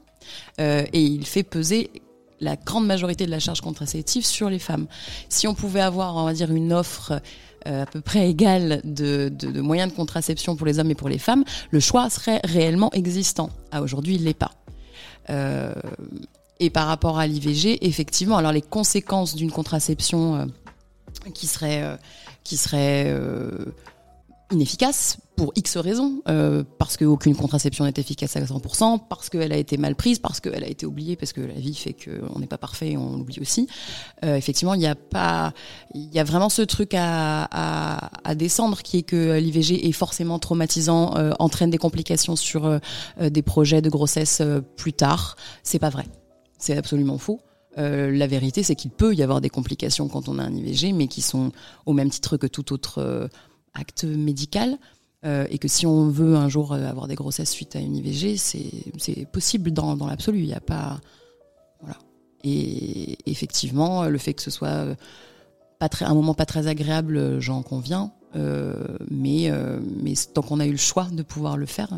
et 0.57 1.01
il 1.01 1.25
fait 1.25 1.43
peser 1.43 1.91
la 2.39 2.55
grande 2.55 2.85
majorité 2.85 3.25
de 3.25 3.31
la 3.31 3.39
charge 3.39 3.61
contraceptive 3.61 4.25
sur 4.25 4.49
les 4.49 4.59
femmes. 4.59 4.87
Si 5.29 5.47
on 5.47 5.53
pouvait 5.53 5.81
avoir, 5.81 6.15
on 6.15 6.25
va 6.25 6.33
dire, 6.33 6.51
une 6.51 6.73
offre 6.73 7.21
à 7.65 7.85
peu 7.85 8.01
près 8.01 8.29
égale 8.29 8.81
de, 8.83 9.29
de, 9.29 9.61
moyens 9.61 9.91
de 9.91 9.95
contraception 9.95 10.55
pour 10.55 10.65
les 10.67 10.79
hommes 10.79 10.91
et 10.91 10.95
pour 10.95 11.09
les 11.09 11.17
femmes, 11.17 11.43
le 11.71 11.79
choix 11.79 12.09
serait 12.09 12.39
réellement 12.43 12.91
existant. 12.93 13.49
À 13.71 13.81
aujourd'hui, 13.81 14.15
il 14.15 14.23
l'est 14.23 14.33
pas. 14.33 14.51
Euh, 15.29 15.73
et 16.59 16.69
par 16.69 16.87
rapport 16.87 17.19
à 17.19 17.27
l'IVG, 17.27 17.85
effectivement, 17.85 18.37
alors 18.37 18.51
les 18.51 18.61
conséquences 18.61 19.35
d'une 19.35 19.51
contraception 19.51 20.35
euh, 20.35 20.45
qui 21.33 21.47
serait 21.47 21.97
qui 22.43 22.57
serait 22.57 23.11
inefficace 24.51 25.17
pour 25.35 25.51
X 25.55 25.77
raisons, 25.77 26.21
euh, 26.29 26.63
parce 26.77 26.95
qu'aucune 26.95 27.35
contraception 27.35 27.83
n'est 27.83 27.93
efficace 27.97 28.37
à 28.37 28.41
100%, 28.41 29.01
parce 29.09 29.29
qu'elle 29.29 29.51
a 29.51 29.57
été 29.57 29.75
mal 29.77 29.95
prise, 29.95 30.19
parce 30.19 30.39
qu'elle 30.39 30.63
a 30.63 30.67
été 30.67 30.85
oubliée, 30.85 31.15
parce 31.15 31.33
que 31.33 31.41
la 31.41 31.55
vie 31.55 31.73
fait 31.75 31.93
qu'on 31.93 32.39
n'est 32.39 32.47
pas 32.47 32.57
parfait 32.57 32.91
et 32.91 32.97
on 32.97 33.17
l'oublie 33.17 33.39
aussi. 33.41 33.67
Euh, 34.23 34.35
effectivement, 34.35 34.73
il 34.73 34.79
n'y 34.79 34.87
a 34.87 34.95
pas, 34.95 35.53
il 35.93 36.13
y 36.13 36.19
a 36.19 36.23
vraiment 36.23 36.49
ce 36.49 36.61
truc 36.61 36.93
à, 36.93 37.47
à, 37.51 38.11
à 38.23 38.35
descendre 38.35 38.81
qui 38.81 38.99
est 38.99 39.03
que 39.03 39.37
l'IVG 39.37 39.87
est 39.87 39.91
forcément 39.91 40.39
traumatisant, 40.39 41.17
euh, 41.17 41.31
entraîne 41.39 41.69
des 41.69 41.77
complications 41.77 42.35
sur 42.35 42.65
euh, 42.65 42.79
des 43.29 43.41
projets 43.41 43.81
de 43.81 43.89
grossesse 43.89 44.39
euh, 44.41 44.61
plus 44.61 44.93
tard. 44.93 45.35
C'est 45.63 45.79
pas 45.79 45.89
vrai. 45.89 46.05
C'est 46.57 46.77
absolument 46.77 47.17
faux. 47.17 47.41
Euh, 47.77 48.11
la 48.11 48.27
vérité, 48.27 48.63
c'est 48.63 48.75
qu'il 48.75 48.91
peut 48.91 49.13
y 49.13 49.23
avoir 49.23 49.41
des 49.41 49.49
complications 49.49 50.07
quand 50.07 50.29
on 50.29 50.39
a 50.39 50.43
un 50.43 50.53
IVG, 50.53 50.93
mais 50.93 51.07
qui 51.07 51.21
sont 51.21 51.51
au 51.85 51.93
même 51.93 52.09
titre 52.09 52.37
que 52.37 52.47
tout 52.47 52.71
autre 52.73 53.29
acte 53.75 54.05
médical. 54.05 54.77
Euh, 55.25 55.47
et 55.49 55.57
que 55.57 55.67
si 55.67 55.87
on 55.87 56.09
veut 56.09 56.35
un 56.35 56.49
jour 56.49 56.73
euh, 56.73 56.85
avoir 56.85 57.07
des 57.07 57.15
grossesses 57.15 57.49
suite 57.49 57.75
à 57.75 57.79
une 57.79 57.95
IVG, 57.95 58.37
c'est 58.37 59.25
possible 59.31 59.71
dans, 59.71 59.95
dans 59.95 60.05
l'absolu. 60.05 60.39
Il 60.39 60.45
n'y 60.45 60.53
a 60.53 60.59
pas. 60.59 60.99
Voilà. 61.81 61.97
Et 62.43 63.17
effectivement, 63.25 64.03
le 64.05 64.17
fait 64.19 64.35
que 64.35 64.43
ce 64.43 64.51
soit 64.51 64.67
euh, 64.67 64.95
pas 65.79 65.89
très, 65.89 66.05
un 66.05 66.13
moment 66.13 66.35
pas 66.35 66.45
très 66.45 66.67
agréable, 66.67 67.39
j'en 67.39 67.63
conviens. 67.63 68.11
mais, 69.09 69.51
mais 70.03 70.13
tant 70.33 70.41
qu'on 70.41 70.59
a 70.59 70.65
eu 70.65 70.71
le 70.71 70.77
choix 70.77 71.07
de 71.11 71.23
pouvoir 71.23 71.57
le 71.57 71.65
faire. 71.65 71.89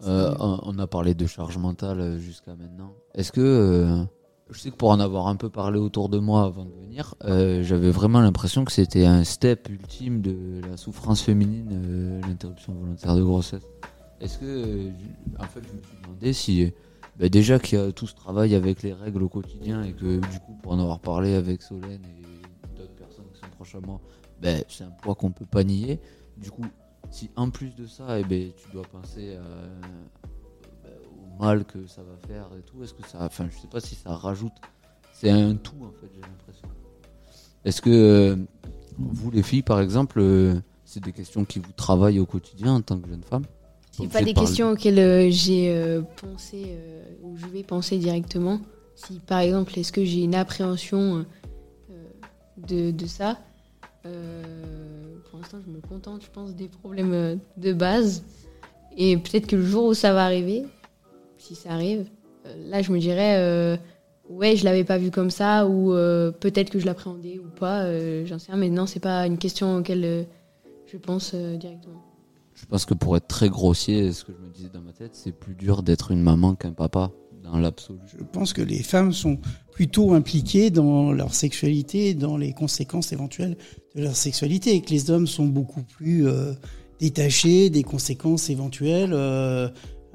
on 0.00 0.78
a 0.78 0.86
parlé 0.86 1.14
de 1.14 1.26
charge 1.26 1.58
mentale 1.58 2.18
jusqu'à 2.18 2.54
maintenant. 2.54 2.94
Est-ce 3.14 3.32
que 3.32 4.06
je 4.50 4.58
sais 4.58 4.70
que 4.70 4.76
pour 4.76 4.90
en 4.90 5.00
avoir 5.00 5.26
un 5.26 5.36
peu 5.36 5.50
parlé 5.50 5.78
autour 5.78 6.08
de 6.08 6.18
moi 6.18 6.44
avant 6.44 6.64
de 6.64 6.72
venir, 6.72 7.14
euh, 7.24 7.62
j'avais 7.62 7.90
vraiment 7.90 8.20
l'impression 8.20 8.64
que 8.64 8.72
c'était 8.72 9.04
un 9.04 9.24
step 9.24 9.68
ultime 9.68 10.22
de 10.22 10.60
la 10.68 10.76
souffrance 10.76 11.20
féminine, 11.20 11.68
euh, 11.72 12.20
l'interruption 12.22 12.72
volontaire 12.72 13.14
de 13.14 13.22
grossesse. 13.22 13.62
Est-ce 14.20 14.38
que, 14.38 14.46
euh, 14.46 14.90
en 15.38 15.44
fait, 15.44 15.60
je 15.60 15.76
me 15.76 15.82
suis 15.82 16.02
demandé 16.02 16.32
si, 16.32 16.72
bah, 17.18 17.28
déjà 17.28 17.58
qu'il 17.58 17.78
y 17.78 17.82
a 17.82 17.92
tout 17.92 18.06
ce 18.06 18.14
travail 18.14 18.54
avec 18.54 18.82
les 18.82 18.92
règles 18.92 19.22
au 19.22 19.28
quotidien 19.28 19.82
et 19.82 19.92
que, 19.92 20.16
du 20.16 20.40
coup, 20.40 20.54
pour 20.62 20.72
en 20.72 20.80
avoir 20.80 21.00
parlé 21.00 21.34
avec 21.34 21.62
Solène 21.62 22.02
et 22.04 22.76
d'autres 22.76 22.94
personnes 22.94 23.26
qui 23.34 23.40
sont 23.40 23.50
proches 23.54 23.74
à 23.74 23.80
moi, 23.80 24.00
bah, 24.40 24.50
c'est 24.68 24.84
un 24.84 24.90
poids 25.02 25.14
qu'on 25.14 25.30
peut 25.30 25.46
pas 25.46 25.62
nier. 25.62 26.00
Du 26.38 26.50
coup, 26.50 26.64
si 27.10 27.30
en 27.36 27.50
plus 27.50 27.74
de 27.74 27.86
ça, 27.86 28.18
eh 28.18 28.24
ben, 28.24 28.50
tu 28.56 28.70
dois 28.72 28.84
penser 28.84 29.36
à 29.36 30.28
mal 31.38 31.64
que 31.64 31.86
ça 31.86 32.02
va 32.02 32.16
faire 32.26 32.48
et 32.58 32.62
tout. 32.62 32.82
Est-ce 32.82 32.94
que 32.94 33.06
ça. 33.06 33.18
Enfin, 33.20 33.48
je 33.50 33.58
sais 33.58 33.68
pas 33.68 33.80
si 33.80 33.94
ça 33.94 34.14
rajoute. 34.14 34.52
C'est 35.12 35.30
un 35.30 35.56
tout, 35.56 35.74
en 35.82 35.90
fait, 35.90 36.08
j'ai 36.14 36.20
l'impression. 36.20 36.68
Est-ce 37.64 37.82
que 37.82 37.90
euh, 37.90 38.36
vous, 38.98 39.30
les 39.30 39.42
filles, 39.42 39.62
par 39.62 39.80
exemple, 39.80 40.20
euh, 40.20 40.54
c'est 40.84 41.02
des 41.02 41.12
questions 41.12 41.44
qui 41.44 41.58
vous 41.58 41.72
travaillent 41.72 42.20
au 42.20 42.26
quotidien 42.26 42.74
en 42.74 42.80
tant 42.80 42.98
que 42.98 43.08
jeune 43.08 43.22
femme? 43.22 43.44
C'est 43.90 44.06
pas 44.06 44.22
des 44.22 44.32
questions 44.32 44.70
auxquelles 44.70 45.00
euh, 45.00 45.28
j'ai 45.30 46.00
pensé 46.22 46.76
ou 47.22 47.36
je 47.36 47.46
vais 47.46 47.64
penser 47.64 47.98
directement. 47.98 48.60
Si 48.94 49.18
par 49.18 49.40
exemple, 49.40 49.76
est-ce 49.76 49.92
que 49.92 50.04
j'ai 50.04 50.22
une 50.22 50.36
appréhension 50.36 51.26
de, 52.68 52.92
de 52.92 53.06
ça 53.06 53.38
Pour 54.04 55.38
l'instant, 55.40 55.58
je 55.66 55.70
me 55.70 55.80
contente, 55.80 56.22
je 56.22 56.30
pense, 56.30 56.54
des 56.54 56.68
problèmes 56.68 57.40
de 57.56 57.72
base. 57.72 58.22
Et 58.96 59.16
peut-être 59.16 59.48
que 59.48 59.56
le 59.56 59.66
jour 59.66 59.86
où 59.86 59.94
ça 59.94 60.12
va 60.12 60.24
arriver, 60.24 60.64
si 61.38 61.54
ça 61.54 61.70
arrive, 61.70 62.06
euh, 62.46 62.54
là, 62.68 62.82
je 62.82 62.92
me 62.92 62.98
dirais, 62.98 63.36
euh, 63.38 63.76
ouais, 64.28 64.56
je 64.56 64.64
l'avais 64.64 64.84
pas 64.84 64.98
vu 64.98 65.10
comme 65.10 65.30
ça, 65.30 65.66
ou 65.66 65.92
euh, 65.92 66.30
peut-être 66.30 66.70
que 66.70 66.78
je 66.78 66.86
l'appréhendais 66.86 67.38
ou 67.38 67.48
pas, 67.48 67.82
euh, 67.82 68.26
j'en 68.26 68.38
sais 68.38 68.52
rien. 68.52 68.60
Mais 68.60 68.70
non, 68.70 68.86
c'est 68.86 69.00
pas 69.00 69.26
une 69.26 69.38
question 69.38 69.76
auquel 69.76 70.04
euh, 70.04 70.22
je 70.86 70.96
pense 70.96 71.32
euh, 71.34 71.56
directement. 71.56 72.02
Je 72.54 72.66
pense 72.66 72.84
que 72.84 72.94
pour 72.94 73.16
être 73.16 73.28
très 73.28 73.48
grossier, 73.48 74.12
ce 74.12 74.24
que 74.24 74.32
je 74.32 74.44
me 74.44 74.52
disais 74.52 74.68
dans 74.72 74.80
ma 74.80 74.92
tête, 74.92 75.12
c'est 75.14 75.32
plus 75.32 75.54
dur 75.54 75.82
d'être 75.82 76.10
une 76.10 76.22
maman 76.22 76.54
qu'un 76.54 76.72
papa, 76.72 77.12
dans 77.42 77.56
l'absolu. 77.58 78.00
Je 78.06 78.24
pense 78.24 78.52
que 78.52 78.62
les 78.62 78.82
femmes 78.82 79.12
sont 79.12 79.38
plutôt 79.70 80.12
impliquées 80.12 80.70
dans 80.70 81.12
leur 81.12 81.34
sexualité, 81.34 82.14
dans 82.14 82.36
les 82.36 82.52
conséquences 82.52 83.12
éventuelles 83.12 83.56
de 83.94 84.02
leur 84.02 84.16
sexualité, 84.16 84.74
et 84.74 84.82
que 84.82 84.90
les 84.90 85.10
hommes 85.10 85.26
sont 85.26 85.46
beaucoup 85.46 85.82
plus 85.82 86.26
euh, 86.26 86.52
détachés 86.98 87.70
des 87.70 87.84
conséquences 87.84 88.50
éventuelles. 88.50 89.12
Euh, 89.12 89.68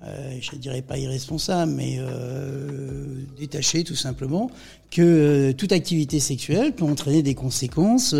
euh, 0.06 0.38
je 0.42 0.56
dirais 0.58 0.82
pas 0.82 0.98
irresponsables, 0.98 1.72
mais 1.72 1.96
euh, 2.00 3.24
détachés 3.38 3.84
tout 3.84 3.96
simplement, 3.96 4.52
que 4.92 5.02
euh, 5.02 5.54
toute 5.54 5.72
activité 5.72 6.20
sexuelle 6.20 6.74
peut 6.74 6.84
entraîner 6.84 7.24
des 7.24 7.36
conséquences 7.36 8.14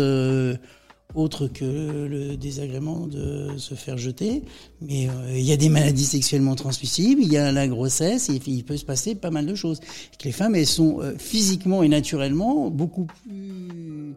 autres 1.14 1.46
que 1.46 1.64
le 1.64 2.36
désagrément 2.36 3.06
de 3.06 3.56
se 3.58 3.74
faire 3.74 3.98
jeter. 3.98 4.42
Mais 4.80 5.08
il 5.30 5.42
y 5.42 5.52
a 5.52 5.56
des 5.56 5.68
maladies 5.68 6.06
sexuellement 6.06 6.54
transmissibles, 6.54 7.22
il 7.22 7.32
y 7.32 7.36
a 7.36 7.52
la 7.52 7.68
grossesse, 7.68 8.30
il 8.46 8.64
peut 8.64 8.76
se 8.76 8.84
passer 8.84 9.14
pas 9.14 9.30
mal 9.30 9.46
de 9.46 9.54
choses. 9.54 9.80
Que 10.18 10.24
les 10.24 10.32
femmes, 10.32 10.54
elles 10.54 10.66
sont 10.66 11.00
physiquement 11.18 11.82
et 11.82 11.88
naturellement 11.88 12.70
beaucoup 12.70 13.06
plus, 13.06 14.14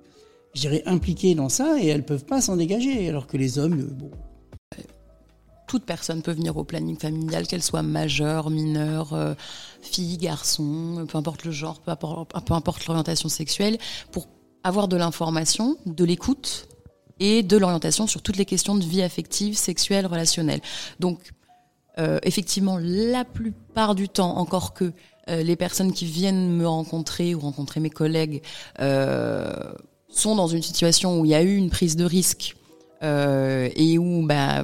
je 0.56 0.62
dirais, 0.62 0.82
impliquées 0.86 1.36
dans 1.36 1.50
ça, 1.50 1.78
et 1.80 1.88
elles 1.88 2.06
peuvent 2.06 2.26
pas 2.26 2.42
s'en 2.42 2.56
dégager, 2.56 3.08
alors 3.10 3.28
que 3.28 3.38
les 3.38 3.60
hommes, 3.60 3.84
bon, 3.84 4.10
toute 5.68 5.84
personne 5.84 6.22
peut 6.22 6.32
venir 6.32 6.58
au 6.58 6.64
planning 6.64 6.98
familial, 6.98 7.46
qu'elle 7.46 7.62
soit 7.62 7.84
majeure, 7.84 8.50
mineure, 8.50 9.14
euh, 9.14 9.36
fille, 9.82 10.18
garçon, 10.18 11.06
peu 11.08 11.18
importe 11.18 11.44
le 11.44 11.52
genre, 11.52 11.82
peu 11.82 11.92
importe, 11.92 12.88
l'orientation 12.88 13.30
sexuelle, 13.30 13.78
pour 14.12 14.28
avoir 14.64 14.88
de 14.88 14.96
l'information, 14.96 15.78
de 15.86 16.06
l'écoute 16.06 16.70
et 17.20 17.44
de 17.44 17.58
l'orientation 17.58 18.08
sur 18.08 18.22
toutes 18.22 18.38
les 18.38 18.46
questions 18.46 18.76
de 18.76 18.84
vie 18.84 19.02
affective, 19.02 19.58
sexuelle, 19.58 20.06
relationnelle. 20.06 20.62
Donc, 21.00 21.34
euh, 22.00 22.20
effectivement, 22.24 22.78
la 22.80 23.26
plupart 23.26 23.94
du 23.94 24.08
temps, 24.08 24.38
encore 24.38 24.74
que 24.74 24.94
euh, 25.30 25.44
les 25.44 25.56
personnes 25.56 25.92
qui 25.92 26.06
viennent 26.06 26.56
me 26.56 26.68
rencontrer 26.68 27.36
ou 27.36 27.42
rencontrer 27.42 27.82
mes 27.82 27.90
collègues 27.90 28.42
sont 30.10 30.36
dans 30.36 30.48
une 30.48 30.62
situation 30.62 31.20
où 31.20 31.26
il 31.26 31.32
y 31.32 31.36
a 31.36 31.44
eu 31.44 31.56
une 31.56 31.70
prise 31.70 31.98
de 31.98 32.06
risque 32.06 32.56
et 33.02 33.98
où 34.00 34.26
bah, 34.26 34.64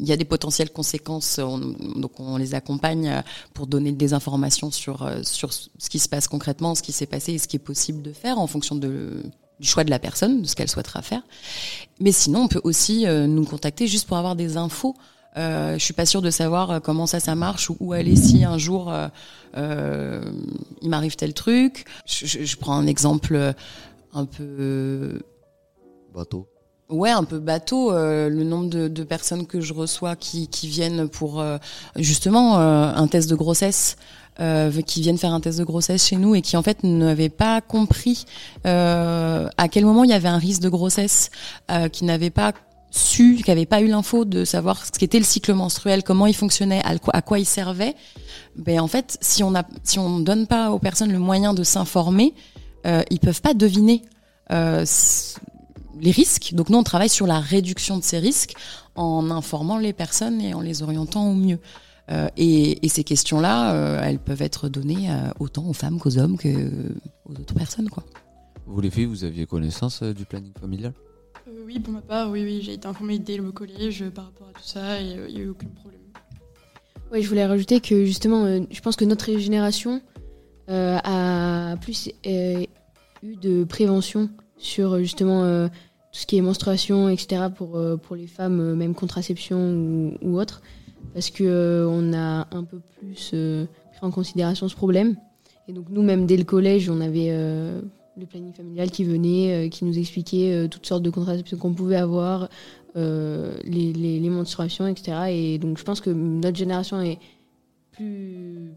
il 0.00 0.06
y 0.06 0.12
a 0.12 0.16
des 0.16 0.24
potentielles 0.24 0.70
conséquences, 0.70 1.38
on- 1.38 1.58
donc 1.58 2.18
on 2.18 2.36
les 2.36 2.54
accompagne 2.54 3.08
euh, 3.08 3.22
pour 3.52 3.66
donner 3.66 3.92
des 3.92 4.12
informations 4.12 4.70
sur, 4.70 5.02
euh, 5.02 5.22
sur 5.22 5.52
ce 5.52 5.68
qui 5.88 5.98
se 5.98 6.08
passe 6.08 6.28
concrètement, 6.28 6.74
ce 6.74 6.82
qui 6.82 6.92
s'est 6.92 7.06
passé 7.06 7.32
et 7.34 7.38
ce 7.38 7.46
qui 7.48 7.56
est 7.56 7.60
possible 7.60 8.02
de 8.02 8.12
faire 8.12 8.38
en 8.38 8.46
fonction 8.46 8.74
du 8.76 9.22
choix 9.62 9.84
de 9.84 9.90
la 9.90 9.98
personne, 9.98 10.42
de 10.42 10.46
ce 10.46 10.56
qu'elle 10.56 10.68
souhaitera 10.68 11.00
faire. 11.02 11.22
Mais 12.00 12.12
sinon, 12.12 12.42
on 12.42 12.48
peut 12.48 12.60
aussi 12.64 13.06
euh, 13.06 13.26
nous 13.26 13.44
contacter 13.44 13.86
juste 13.86 14.06
pour 14.08 14.16
avoir 14.16 14.36
des 14.36 14.56
infos. 14.56 14.94
Euh, 15.36 15.74
je 15.78 15.84
suis 15.84 15.94
pas 15.94 16.06
sûre 16.06 16.22
de 16.22 16.30
savoir 16.30 16.80
comment 16.80 17.06
ça 17.06 17.18
ça 17.18 17.34
marche 17.34 17.68
ou 17.70 17.76
où 17.80 17.92
aller 17.92 18.14
si 18.14 18.44
un 18.44 18.56
jour 18.56 18.92
euh, 19.56 20.20
il 20.80 20.88
m'arrive 20.88 21.16
tel 21.16 21.34
truc. 21.34 21.86
Je, 22.06 22.56
prends 22.56 22.76
un 22.76 22.86
exemple 22.86 23.54
un 24.12 24.24
peu 24.26 25.22
Bateau. 26.14 26.46
Ouais, 26.90 27.10
un 27.10 27.24
peu 27.24 27.38
bateau. 27.38 27.92
euh, 27.92 28.28
le 28.28 28.44
nombre 28.44 28.68
de, 28.68 28.88
de 28.88 29.04
personnes 29.04 29.46
que 29.46 29.60
je 29.60 29.72
reçois 29.72 30.16
qui, 30.16 30.48
qui 30.48 30.68
viennent 30.68 31.08
pour 31.08 31.40
euh, 31.40 31.56
justement 31.96 32.58
euh, 32.58 32.92
un 32.94 33.06
test 33.06 33.28
de 33.30 33.34
grossesse, 33.34 33.96
euh, 34.40 34.70
qui 34.82 35.00
viennent 35.00 35.16
faire 35.16 35.32
un 35.32 35.40
test 35.40 35.58
de 35.58 35.64
grossesse 35.64 36.06
chez 36.06 36.16
nous 36.16 36.34
et 36.34 36.42
qui 36.42 36.56
en 36.56 36.62
fait 36.62 36.82
n'avaient 36.82 37.30
pas 37.30 37.60
compris 37.62 38.26
euh, 38.66 39.48
à 39.56 39.68
quel 39.68 39.86
moment 39.86 40.04
il 40.04 40.10
y 40.10 40.12
avait 40.12 40.28
un 40.28 40.38
risque 40.38 40.60
de 40.60 40.68
grossesse, 40.68 41.30
euh, 41.70 41.88
qui 41.88 42.04
n'avaient 42.04 42.30
pas 42.30 42.52
su, 42.90 43.40
qui 43.42 43.50
n'avaient 43.50 43.64
pas 43.66 43.80
eu 43.80 43.88
l'info 43.88 44.24
de 44.24 44.44
savoir 44.44 44.84
ce 44.84 44.92
qu'était 44.92 45.18
le 45.18 45.24
cycle 45.24 45.54
menstruel, 45.54 46.02
comment 46.04 46.26
il 46.26 46.34
fonctionnait, 46.34 46.82
à 46.84 47.22
quoi, 47.22 47.38
il 47.38 47.46
servait. 47.46 47.94
Ben 48.56 48.78
en 48.78 48.88
fait, 48.88 49.16
si 49.20 49.42
on 49.42 49.54
a, 49.54 49.64
si 49.82 49.98
on 49.98 50.20
donne 50.20 50.46
pas 50.46 50.70
aux 50.70 50.78
personnes 50.78 51.10
le 51.12 51.18
moyen 51.18 51.54
de 51.54 51.64
s'informer, 51.64 52.34
ils 52.84 53.18
peuvent 53.18 53.40
pas 53.40 53.54
deviner. 53.54 54.02
Euh, 54.52 54.84
les 56.04 56.10
risques. 56.10 56.54
Donc 56.54 56.68
nous, 56.68 56.78
on 56.78 56.82
travaille 56.82 57.08
sur 57.08 57.26
la 57.26 57.40
réduction 57.40 57.98
de 57.98 58.04
ces 58.04 58.18
risques 58.18 58.54
en 58.94 59.30
informant 59.30 59.78
les 59.78 59.92
personnes 59.92 60.40
et 60.40 60.54
en 60.54 60.60
les 60.60 60.82
orientant 60.82 61.30
au 61.30 61.34
mieux. 61.34 61.58
Euh, 62.10 62.28
et, 62.36 62.84
et 62.84 62.88
ces 62.90 63.02
questions-là, 63.02 63.74
euh, 63.74 64.02
elles 64.04 64.18
peuvent 64.18 64.42
être 64.42 64.68
données 64.68 65.10
euh, 65.10 65.30
autant 65.40 65.66
aux 65.66 65.72
femmes 65.72 65.98
qu'aux 65.98 66.18
hommes 66.18 66.36
que 66.36 66.48
aux 67.24 67.32
autres 67.32 67.54
personnes, 67.54 67.88
quoi. 67.88 68.04
Vous 68.66 68.80
les 68.80 68.90
filles, 68.90 69.06
vous 69.06 69.24
aviez 69.24 69.46
connaissance 69.46 70.02
euh, 70.02 70.12
du 70.12 70.26
planning 70.26 70.52
familial? 70.60 70.92
Euh, 71.48 71.62
oui, 71.66 71.80
pour 71.80 71.92
ma 71.94 72.02
part, 72.02 72.30
oui, 72.30 72.42
oui, 72.44 72.60
j'ai 72.62 72.74
été 72.74 72.86
informée 72.86 73.18
dès 73.18 73.38
le 73.38 73.50
collège 73.52 74.04
par 74.10 74.26
rapport 74.26 74.48
à 74.48 74.52
tout 74.52 74.66
ça 74.66 75.00
et 75.00 75.16
euh, 75.16 75.28
il 75.28 75.34
n'y 75.34 75.40
a 75.40 75.44
eu 75.44 75.48
aucun 75.48 75.68
problème. 75.68 76.00
Ouais, 77.10 77.22
je 77.22 77.28
voulais 77.28 77.46
rajouter 77.46 77.80
que 77.80 78.04
justement, 78.04 78.44
euh, 78.44 78.60
je 78.70 78.80
pense 78.80 78.96
que 78.96 79.04
notre 79.06 79.38
génération 79.38 80.02
euh, 80.68 80.98
a 81.02 81.76
plus 81.80 82.10
euh, 82.26 82.64
eu 83.22 83.36
de 83.36 83.64
prévention 83.64 84.28
sur 84.58 84.98
justement 84.98 85.44
euh, 85.44 85.68
tout 86.14 86.20
ce 86.20 86.26
qui 86.26 86.36
est 86.38 86.42
menstruation, 86.42 87.08
etc. 87.08 87.46
pour, 87.52 87.76
euh, 87.76 87.96
pour 87.96 88.14
les 88.14 88.28
femmes, 88.28 88.60
euh, 88.60 88.76
même 88.76 88.94
contraception 88.94 90.14
ou, 90.22 90.38
autre, 90.38 90.62
parce 91.12 91.30
que 91.30 91.42
euh, 91.42 91.88
on 91.88 92.12
a 92.12 92.46
un 92.56 92.62
peu 92.62 92.78
plus 92.78 93.30
pris 93.30 94.00
en 94.00 94.12
considération 94.12 94.68
ce 94.68 94.76
problème. 94.76 95.16
Et 95.66 95.72
donc 95.72 95.86
nous, 95.90 96.02
même 96.02 96.24
dès 96.24 96.36
le 96.36 96.44
collège, 96.44 96.88
on 96.88 97.00
avait 97.00 97.30
le 97.30 98.26
planning 98.26 98.52
familial 98.52 98.90
qui 98.90 99.02
venait, 99.02 99.70
qui 99.70 99.84
nous 99.84 99.98
expliquait 99.98 100.68
toutes 100.70 100.86
sortes 100.86 101.02
de 101.02 101.10
contraceptions 101.10 101.56
qu'on 101.56 101.72
pouvait 101.72 101.96
avoir, 101.96 102.48
les, 102.94 103.54
les, 103.64 104.20
les 104.20 104.30
menstruations, 104.30 104.86
etc. 104.86 105.16
Et 105.30 105.58
donc 105.58 105.78
je 105.78 105.84
pense 105.84 106.02
que 106.02 106.10
notre 106.10 106.58
génération 106.58 107.00
est 107.00 107.18
plus, 107.92 108.74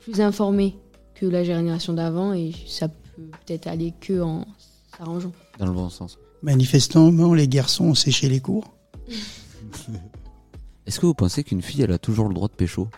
plus 0.00 0.20
informée 0.20 0.74
que 1.14 1.24
la 1.24 1.44
génération 1.44 1.92
d'avant 1.92 2.32
et 2.32 2.50
ça 2.66 2.88
peut 2.88 3.22
peut-être 3.46 3.68
aller 3.68 3.94
que 4.00 4.20
en 4.20 4.44
s'arrangeant. 4.98 5.32
Dans 5.58 5.66
le 5.66 5.72
bon 5.72 5.88
sens. 5.88 6.18
Manifestement, 6.42 7.34
les 7.34 7.48
garçons 7.48 7.86
ont 7.86 7.94
séché 7.94 8.28
les 8.28 8.40
cours. 8.40 8.72
Est-ce 10.86 10.98
que 10.98 11.06
vous 11.06 11.14
pensez 11.14 11.44
qu'une 11.44 11.62
fille, 11.62 11.82
elle 11.82 11.92
a 11.92 11.98
toujours 11.98 12.28
le 12.28 12.34
droit 12.34 12.48
de 12.48 12.54
pécho? 12.54 12.88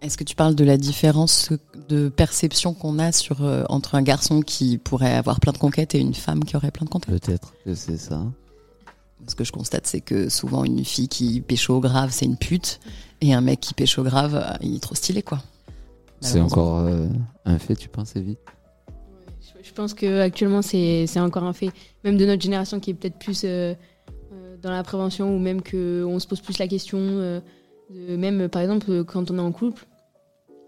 Est-ce 0.00 0.18
que 0.18 0.24
tu 0.24 0.34
parles 0.34 0.54
de 0.54 0.64
la 0.64 0.76
différence 0.76 1.50
de 1.88 2.08
perception 2.08 2.74
qu'on 2.74 2.98
a 2.98 3.12
sur 3.12 3.42
euh, 3.42 3.64
entre 3.68 3.94
un 3.94 4.02
garçon 4.02 4.42
qui 4.42 4.76
pourrait 4.78 5.14
avoir 5.14 5.40
plein 5.40 5.52
de 5.52 5.58
conquêtes 5.58 5.94
et 5.94 5.98
une 5.98 6.14
femme 6.14 6.44
qui 6.44 6.56
aurait 6.56 6.70
plein 6.70 6.84
de 6.84 6.90
conquêtes? 6.90 7.22
Peut-être 7.22 7.54
que 7.64 7.74
c'est 7.74 7.96
ça. 7.96 8.22
Ce 9.26 9.34
que 9.34 9.44
je 9.44 9.52
constate, 9.52 9.86
c'est 9.86 10.02
que 10.02 10.28
souvent 10.28 10.64
une 10.64 10.84
fille 10.84 11.08
qui 11.08 11.40
pécho 11.40 11.80
grave, 11.80 12.10
c'est 12.12 12.26
une 12.26 12.36
pute, 12.36 12.80
et 13.22 13.32
un 13.32 13.40
mec 13.40 13.60
qui 13.60 13.72
pécho 13.72 14.02
grave, 14.02 14.34
euh, 14.34 14.52
il 14.60 14.76
est 14.76 14.80
trop 14.80 14.94
stylé, 14.94 15.22
quoi. 15.22 15.42
C'est 16.20 16.40
encore 16.40 16.80
euh, 16.80 17.06
un 17.44 17.58
fait, 17.58 17.76
tu 17.76 17.88
penses, 17.88 18.16
Evie? 18.16 18.36
Pense 19.74 19.94
que 19.94 20.20
actuellement 20.20 20.62
c'est 20.62 21.18
encore 21.18 21.44
un 21.44 21.52
fait, 21.52 21.70
même 22.04 22.16
de 22.16 22.24
notre 22.24 22.42
génération 22.42 22.80
qui 22.80 22.90
est 22.90 22.94
peut-être 22.94 23.18
plus 23.18 23.42
euh, 23.44 23.74
euh, 24.32 24.56
dans 24.62 24.70
la 24.70 24.82
prévention 24.82 25.34
ou 25.34 25.38
même 25.38 25.62
que 25.62 26.04
on 26.04 26.18
se 26.18 26.26
pose 26.26 26.40
plus 26.40 26.58
la 26.58 26.68
question, 26.68 26.98
euh, 27.00 27.40
même 27.90 28.48
par 28.48 28.62
exemple 28.62 29.04
quand 29.04 29.30
on 29.30 29.38
est 29.38 29.42
en 29.42 29.52
couple, 29.52 29.86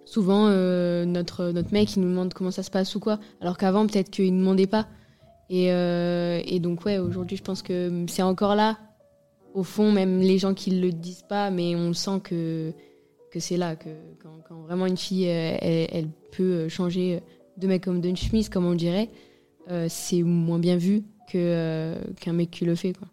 souvent 0.05 0.49
notre 0.49 1.51
notre 1.51 1.73
mec 1.73 1.97
il 1.97 2.03
nous 2.03 2.11
demande 2.11 2.35
comment 2.35 2.51
ça 2.51 2.63
se 2.63 2.71
passe 2.71 2.95
ou 2.95 3.01
quoi, 3.01 3.19
alors 3.41 3.57
qu'avant 3.57 3.87
peut-être 3.87 4.11
qu'il 4.11 4.35
ne 4.35 4.41
demandait 4.41 4.67
pas. 4.67 4.87
Et, 5.49 5.67
et 5.69 6.61
donc 6.61 6.85
ouais 6.85 6.99
aujourd'hui 6.99 7.37
je 7.37 7.43
pense 7.43 7.63
que 7.63 8.05
c'est 8.09 8.23
encore 8.23 8.55
là 8.57 8.79
au 9.55 9.63
fond 9.63 9.93
même 9.93 10.21
les 10.21 10.39
gens 10.39 10.55
qui 10.55 10.73
le 10.73 10.91
disent 10.91 11.25
pas 11.29 11.51
mais 11.51 11.77
on 11.77 11.93
sent 11.95 12.21
que 12.25 12.73
que 13.31 13.41
c'est 13.41 13.57
là 13.57 13.77
que 13.77 13.89
quand, 14.21 14.63
vraiment 14.67 14.87
une 14.87 14.97
fille 14.97 15.25
elle 15.25 16.09
peut 16.33 16.69
changer 16.69 17.23
de 17.59 17.67
mec 17.67 17.85
comme 17.85 18.01
d'une 18.01 18.17
chemise 18.17 18.49
comme 18.49 18.67
on 18.67 18.75
dirait 18.75 19.11
euh, 19.71 19.87
c'est 19.89 20.23
moins 20.23 20.59
bien 20.59 20.77
vu 20.77 21.03
que 21.29 21.37
euh, 21.37 21.97
qu'un 22.21 22.33
mec 22.33 22.51
qui 22.51 22.65
le 22.65 22.75
fait 22.75 22.93
quoi. 22.93 23.09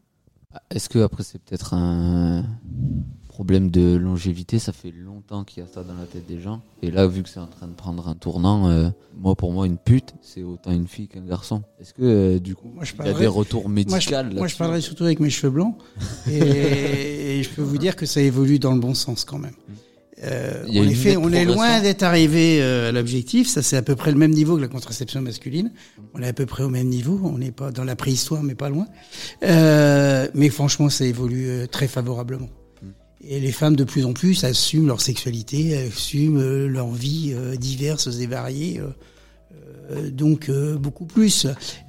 Est-ce 0.70 0.88
que 0.88 1.00
après 1.00 1.24
c'est 1.24 1.40
peut-être 1.42 1.74
un 1.74 2.46
problème 3.28 3.72
de 3.72 3.96
longévité? 3.96 4.60
Ça 4.60 4.72
fait 4.72 4.92
longtemps 4.92 5.44
qu'il 5.44 5.64
y 5.64 5.66
a 5.66 5.68
ça 5.68 5.84
dans 5.84 5.96
la 5.96 6.06
tête 6.06 6.28
des 6.28 6.40
gens. 6.40 6.62
Et 6.84 6.92
là, 6.92 7.08
vu 7.08 7.24
que 7.24 7.30
c'est 7.30 7.40
en 7.40 7.48
train 7.48 7.68
de 7.68 7.74
prendre 7.74 8.08
un 8.08 8.14
tournant, 8.14 8.70
euh, 8.70 8.90
moi 9.18 9.34
pour 9.34 9.52
moi 9.52 9.66
une 9.66 9.80
pute, 9.80 10.14
c'est 10.22 10.44
autant 10.44 10.72
une 10.72 10.88
fille 10.88 11.08
qu'un 11.08 11.26
garçon. 11.26 11.64
Est-ce 11.80 11.96
que 11.96 12.04
euh, 12.04 12.40
du 12.40 12.54
coup, 12.56 12.70
Moi, 12.76 12.84
je 12.84 12.94
il 13.00 13.06
y 13.08 13.10
a 13.10 13.14
des 13.14 13.26
retours 13.26 13.68
médicaux 13.68 13.94
Moi, 13.94 14.00
je, 14.00 14.12
moi, 14.12 14.22
je 14.24 14.36
là-dessus? 14.36 14.58
parlerai 14.58 14.82
surtout 14.82 15.06
avec 15.06 15.20
mes 15.20 15.32
cheveux 15.32 15.50
blancs. 15.52 15.76
Et, 16.30 17.40
et 17.40 17.44
je 17.44 17.50
peux 17.50 17.56
peux 17.56 17.62
vous 17.64 17.80
dire 17.80 17.96
que 17.96 18.06
ça 18.06 18.22
évolue 18.22 18.60
dans 18.60 18.74
le 18.74 18.80
bon 18.80 18.94
sens 18.94 19.26
quand 19.26 19.40
même. 19.40 19.56
Euh, 20.24 20.64
en 20.68 20.84
effet, 20.88 21.18
on 21.18 21.32
est 21.32 21.46
loin 21.46 21.82
d'être 21.82 22.04
arrivé 22.04 22.60
euh, 22.62 22.90
à 22.90 22.92
l'objectif. 22.92 23.48
Ça, 23.48 23.62
c'est 23.62 23.78
à 23.78 23.82
peu 23.82 23.96
près 23.96 24.12
le 24.12 24.18
même 24.18 24.32
niveau 24.32 24.56
que 24.56 24.62
la 24.62 24.68
contraception 24.68 25.22
masculine. 25.22 25.72
On 26.14 26.22
est 26.22 26.28
à 26.28 26.34
peu 26.34 26.46
près 26.46 26.64
au 26.64 26.70
même 26.70 26.88
niveau. 26.88 27.20
On 27.24 27.38
n'est 27.38 27.52
pas 27.52 27.72
dans 27.72 27.84
la 27.84 27.96
préhistoire, 27.96 28.44
mais 28.44 28.56
pas 28.56 28.70
loin. 28.70 28.88
Euh, 29.44 30.28
mais 30.34 30.50
franchement, 30.50 30.90
ça 30.90 31.06
évolue 31.06 31.50
euh, 31.50 31.68
très 31.68 31.88
favorablement. 31.88 32.50
Et 33.26 33.40
les 33.40 33.52
femmes, 33.54 33.76
de 33.76 33.86
plus 33.86 34.06
en 34.06 34.14
plus, 34.14 34.44
assument 34.44 34.88
leur 34.88 35.00
sexualité, 35.02 35.78
assument 35.88 36.40
euh, 36.42 36.68
leur 36.68 36.92
vie 36.92 37.34
euh, 37.34 37.56
diverses 37.56 38.10
et 38.20 38.28
variées. 38.28 38.82
donc 40.12 40.50
euh, 40.50 40.76
beaucoup 40.78 41.06
plus. 41.06 41.48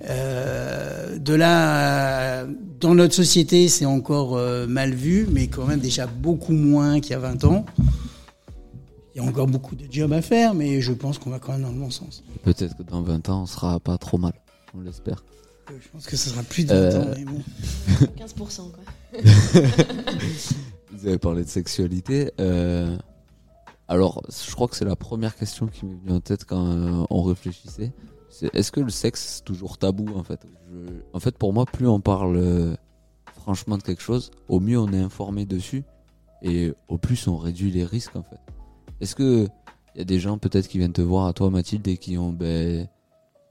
Euh, 0.09 1.19
de 1.19 1.35
là, 1.35 2.47
dans 2.81 2.95
notre 2.95 3.15
société, 3.15 3.69
c'est 3.69 3.85
encore 3.87 4.37
euh, 4.37 4.67
mal 4.67 4.95
vu, 4.95 5.27
mais 5.31 5.47
quand 5.49 5.67
même 5.67 5.81
déjà 5.81 6.07
beaucoup 6.07 6.53
moins 6.53 7.01
qu'il 7.01 7.13
y 7.13 7.15
a 7.15 7.19
20 7.19 7.45
ans. 7.45 7.65
Il 9.15 9.23
y 9.23 9.25
a 9.25 9.29
encore 9.29 9.47
beaucoup 9.47 9.77
de 9.77 9.85
jobs 9.91 10.13
à 10.13 10.23
faire, 10.23 10.55
mais 10.55 10.81
je 10.81 10.93
pense 10.93 11.19
qu'on 11.19 11.31
va 11.31 11.39
quand 11.39 11.53
même 11.53 11.63
dans 11.63 11.71
le 11.73 11.79
bon 11.79 11.91
sens. 11.91 12.25
Peut-être 12.43 12.77
que 12.77 12.83
dans 12.83 13.01
20 13.03 13.29
ans, 13.29 13.43
on 13.43 13.47
sera 13.47 13.79
pas 13.79 13.97
trop 13.97 14.19
mal. 14.19 14.33
On 14.77 14.81
l'espère. 14.81 15.23
Euh, 15.71 15.75
Je 15.81 15.89
pense 15.89 16.07
que 16.07 16.17
ce 16.17 16.31
sera 16.31 16.43
plus 16.43 16.65
de 16.65 16.75
20 16.75 16.75
Euh, 16.75 17.03
ans, 17.03 17.15
mais 17.17 17.25
bon. 17.25 17.41
15%, 18.19 18.71
quoi. 18.73 19.23
Vous 20.93 21.07
avez 21.07 21.19
parlé 21.19 21.45
de 21.45 21.49
sexualité. 21.49 22.33
euh, 22.41 22.97
Alors, 23.89 24.23
je 24.29 24.53
crois 24.55 24.69
que 24.69 24.77
c'est 24.77 24.85
la 24.85 24.97
première 24.97 25.37
question 25.37 25.67
qui 25.67 25.85
m'est 25.87 25.95
venue 26.05 26.13
en 26.17 26.21
tête 26.21 26.45
quand 26.45 26.67
euh, 26.67 27.05
on 27.11 27.23
réfléchissait. 27.23 27.93
Est-ce 28.53 28.73
que 28.73 28.81
le 28.81 28.91
sexe 28.91 29.37
c'est 29.37 29.45
toujours 29.45 29.79
tabou 29.79 30.09
en 30.17 30.25
fait? 30.25 30.41
Je- 30.73 30.91
En 31.13 31.21
fait, 31.21 31.37
pour 31.39 31.53
moi, 31.53 31.67
plus 31.67 31.87
on 31.87 32.01
parle 32.01 32.37
euh, 32.37 32.75
franchement 33.37 33.79
de 33.79 33.83
quelque 33.85 34.03
chose, 34.03 34.33
au 34.49 34.59
mieux 34.59 34.79
on 34.79 34.93
est 34.93 34.99
informé 35.01 35.47
dessus 35.47 35.85
et 36.43 36.73
au 36.89 36.99
plus 36.99 37.29
on 37.29 37.37
réduit 37.37 37.71
les 37.71 37.85
risques 37.85 38.17
en 38.17 38.23
fait. 38.25 38.41
Est-ce 39.05 39.17
que 39.17 39.47
il 39.95 39.99
y 39.99 40.01
a 40.01 40.05
des 40.07 40.19
gens 40.19 40.39
peut-être 40.39 40.67
qui 40.67 40.79
viennent 40.79 40.95
te 40.95 41.03
voir 41.03 41.27
à 41.27 41.35
toi 41.35 41.51
Mathilde 41.51 41.87
et 41.89 41.99
qui 41.99 42.17
ont 42.17 42.33
ben, 42.33 42.89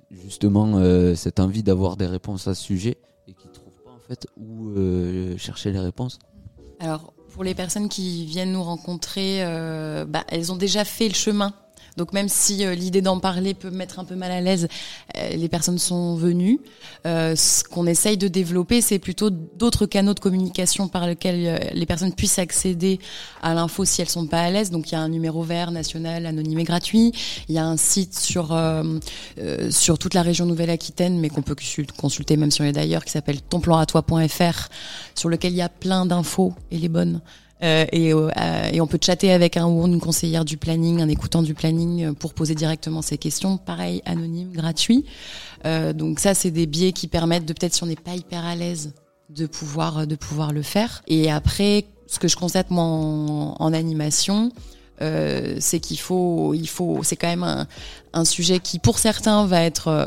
justement 0.09 0.77
euh, 0.77 1.13
cette 1.13 1.39
envie 1.39 1.61
d'avoir 1.61 1.95
des 1.95 2.07
réponses 2.07 2.47
à 2.47 2.55
ce 2.55 2.63
sujet 2.63 2.97
et 3.27 3.33
qui 3.33 3.47
trouvent 3.49 3.83
pas 3.85 3.91
en 3.91 3.99
fait 3.99 4.25
où 4.35 4.69
euh, 4.69 5.37
chercher 5.37 5.71
les 5.71 5.77
réponses? 5.77 6.17
Alors, 6.79 7.13
pour 7.29 7.43
les 7.43 7.53
personnes 7.53 7.87
qui 7.87 8.25
viennent 8.25 8.51
nous 8.51 8.63
rencontrer, 8.63 9.43
euh, 9.43 10.05
bah, 10.05 10.23
elles 10.27 10.51
ont 10.51 10.55
déjà 10.55 10.85
fait 10.85 11.07
le 11.07 11.13
chemin. 11.13 11.53
Donc 11.97 12.13
même 12.13 12.29
si 12.29 12.65
euh, 12.65 12.75
l'idée 12.75 13.01
d'en 13.01 13.19
parler 13.19 13.53
peut 13.53 13.69
me 13.69 13.77
mettre 13.77 13.99
un 13.99 14.05
peu 14.05 14.15
mal 14.15 14.31
à 14.31 14.41
l'aise, 14.41 14.67
euh, 15.17 15.29
les 15.29 15.47
personnes 15.47 15.77
sont 15.77 16.15
venues. 16.15 16.59
Euh, 17.05 17.35
ce 17.35 17.63
qu'on 17.63 17.85
essaye 17.85 18.17
de 18.17 18.27
développer, 18.27 18.81
c'est 18.81 18.99
plutôt 18.99 19.29
d'autres 19.29 19.85
canaux 19.85 20.13
de 20.13 20.19
communication 20.19 20.87
par 20.87 21.07
lesquels 21.07 21.71
les 21.73 21.85
personnes 21.85 22.13
puissent 22.13 22.39
accéder 22.39 22.99
à 23.41 23.53
l'info 23.53 23.85
si 23.85 24.01
elles 24.01 24.09
sont 24.09 24.27
pas 24.27 24.41
à 24.41 24.49
l'aise. 24.49 24.71
Donc 24.71 24.91
il 24.91 24.93
y 24.93 24.97
a 24.97 25.01
un 25.01 25.09
numéro 25.09 25.43
vert 25.43 25.71
national 25.71 26.25
anonyme 26.25 26.59
et 26.59 26.63
gratuit. 26.63 27.11
Il 27.47 27.55
y 27.55 27.57
a 27.57 27.65
un 27.65 27.77
site 27.77 28.15
sur 28.15 28.49
toute 29.99 30.13
la 30.13 30.21
région 30.21 30.45
Nouvelle-Aquitaine, 30.45 31.19
mais 31.19 31.29
qu'on 31.29 31.41
peut 31.41 31.55
consul- 31.55 31.91
consulter 31.91 32.37
même 32.37 32.51
si 32.51 32.61
on 32.61 32.65
est 32.65 32.71
d'ailleurs, 32.71 33.05
qui 33.05 33.11
s'appelle 33.11 33.41
tonplanatoi.fr, 33.41 34.69
sur 35.15 35.29
lequel 35.29 35.53
il 35.53 35.57
y 35.57 35.61
a 35.61 35.69
plein 35.69 36.05
d'infos 36.05 36.53
et 36.71 36.77
les 36.77 36.89
bonnes. 36.89 37.21
Euh, 37.63 37.85
et, 37.91 38.13
euh, 38.13 38.29
euh, 38.37 38.69
et 38.73 38.81
on 38.81 38.87
peut 38.87 38.99
chatter 39.01 39.31
avec 39.31 39.55
un 39.57 39.65
ou 39.67 39.85
une 39.87 39.99
conseillère 39.99 40.43
du 40.43 40.57
planning, 40.57 41.01
un 41.01 41.07
écoutant 41.07 41.41
du 41.41 41.53
planning 41.53 42.03
euh, 42.03 42.13
pour 42.13 42.33
poser 42.33 42.55
directement 42.55 43.01
ses 43.01 43.17
questions. 43.17 43.57
Pareil, 43.57 44.01
anonyme, 44.05 44.51
gratuit. 44.51 45.05
Euh, 45.65 45.93
donc 45.93 46.19
ça, 46.19 46.33
c'est 46.33 46.51
des 46.51 46.65
biais 46.65 46.91
qui 46.91 47.07
permettent 47.07 47.45
de 47.45 47.53
peut-être 47.53 47.73
si 47.73 47.83
on 47.83 47.87
n'est 47.87 47.95
pas 47.95 48.15
hyper 48.15 48.43
à 48.43 48.55
l'aise 48.55 48.93
de 49.29 49.45
pouvoir 49.45 50.05
de 50.05 50.15
pouvoir 50.15 50.51
le 50.51 50.61
faire. 50.61 51.01
Et 51.07 51.31
après, 51.31 51.85
ce 52.07 52.19
que 52.19 52.27
je 52.27 52.35
constate 52.35 52.69
moi 52.69 52.83
en, 52.83 53.55
en 53.57 53.73
animation, 53.73 54.51
euh, 55.01 55.55
c'est 55.59 55.79
qu'il 55.79 55.99
faut 55.99 56.53
il 56.53 56.67
faut 56.67 56.99
c'est 57.03 57.15
quand 57.15 57.27
même 57.27 57.43
un, 57.43 57.67
un 58.13 58.25
sujet 58.25 58.59
qui 58.59 58.79
pour 58.79 58.99
certains 58.99 59.45
va 59.45 59.63
être 59.63 59.87
euh, 59.87 60.05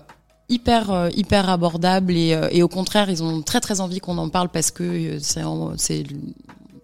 hyper 0.49 0.91
euh, 0.93 1.09
hyper 1.17 1.49
abordable 1.49 2.13
et, 2.13 2.35
euh, 2.35 2.49
et 2.53 2.63
au 2.63 2.69
contraire 2.69 3.11
ils 3.11 3.23
ont 3.23 3.43
très 3.43 3.61
très 3.61 3.81
envie 3.81 3.99
qu'on 3.99 4.19
en 4.19 4.29
parle 4.29 4.49
parce 4.49 4.71
que 4.71 4.85
euh, 4.85 5.75
c'est 5.77 6.05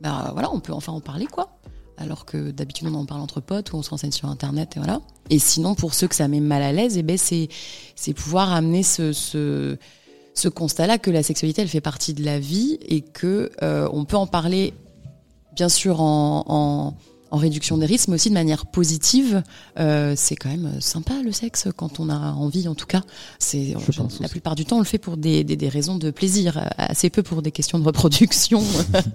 bah 0.03 0.31
voilà 0.33 0.53
on 0.53 0.61
peut 0.61 0.73
enfin 0.73 0.93
en 0.93 1.01
parler 1.01 1.27
quoi. 1.27 1.59
Alors 1.99 2.25
que 2.25 2.51
d'habitude 2.51 2.89
on 2.89 2.95
en 2.95 3.05
parle 3.05 3.21
entre 3.21 3.41
potes 3.41 3.73
ou 3.73 3.77
on 3.77 3.83
se 3.83 3.91
renseigne 3.91 4.13
sur 4.13 4.29
internet 4.29 4.77
et 4.77 4.81
voilà. 4.81 5.01
Et 5.31 5.39
sinon 5.39 5.75
pour 5.75 5.95
ceux 5.95 6.09
que 6.09 6.15
ça 6.15 6.27
met 6.29 6.41
mal 6.41 6.63
à 6.63 6.73
l'aise 6.73 6.99
et 6.99 7.03
ben 7.03 7.17
c'est 7.17 7.49
c'est 7.95 8.13
pouvoir 8.13 8.53
amener 8.53 8.83
ce, 8.83 9.13
ce 9.13 9.79
ce 10.35 10.49
constat-là 10.49 10.99
que 10.99 11.11
la 11.11 11.23
sexualité 11.23 11.63
elle 11.63 11.69
fait 11.69 11.81
partie 11.81 12.15
de 12.15 12.25
la 12.25 12.39
vie 12.39 12.79
et 12.83 13.03
que 13.03 13.51
euh, 13.63 13.89
on 13.93 14.05
peut 14.05 14.17
en 14.17 14.27
parler 14.27 14.75
bien 15.55 15.69
sûr 15.69 16.01
en 16.01 16.97
en 17.33 17.39
réduction 17.39 17.79
des 17.79 17.87
risques, 17.87 18.09
mais 18.09 18.15
aussi 18.17 18.29
de 18.29 18.35
manière 18.35 18.67
positive. 18.67 19.43
Euh, 19.79 20.13
c'est 20.17 20.37
quand 20.37 20.51
même 20.51 20.81
sympa 20.81 21.15
le 21.25 21.33
sexe 21.33 21.69
quand 21.75 21.99
on 21.99 22.09
a 22.11 22.33
envie, 22.33 22.69
en 22.69 22.75
tout 22.75 22.87
cas. 22.87 23.03
C'est 23.39 23.75
la 23.75 24.05
aussi. 24.05 24.23
plupart 24.31 24.55
du 24.55 24.65
temps 24.67 24.77
on 24.77 24.81
le 24.81 24.85
fait 24.85 24.99
pour 24.99 25.17
des, 25.17 25.43
des, 25.43 25.57
des 25.57 25.69
raisons 25.71 25.97
de 25.97 26.11
plaisir, 26.11 26.71
assez 26.77 27.09
peu 27.11 27.23
pour 27.23 27.41
des 27.43 27.51
questions 27.51 27.79
de 27.79 27.85
reproduction. 27.85 28.63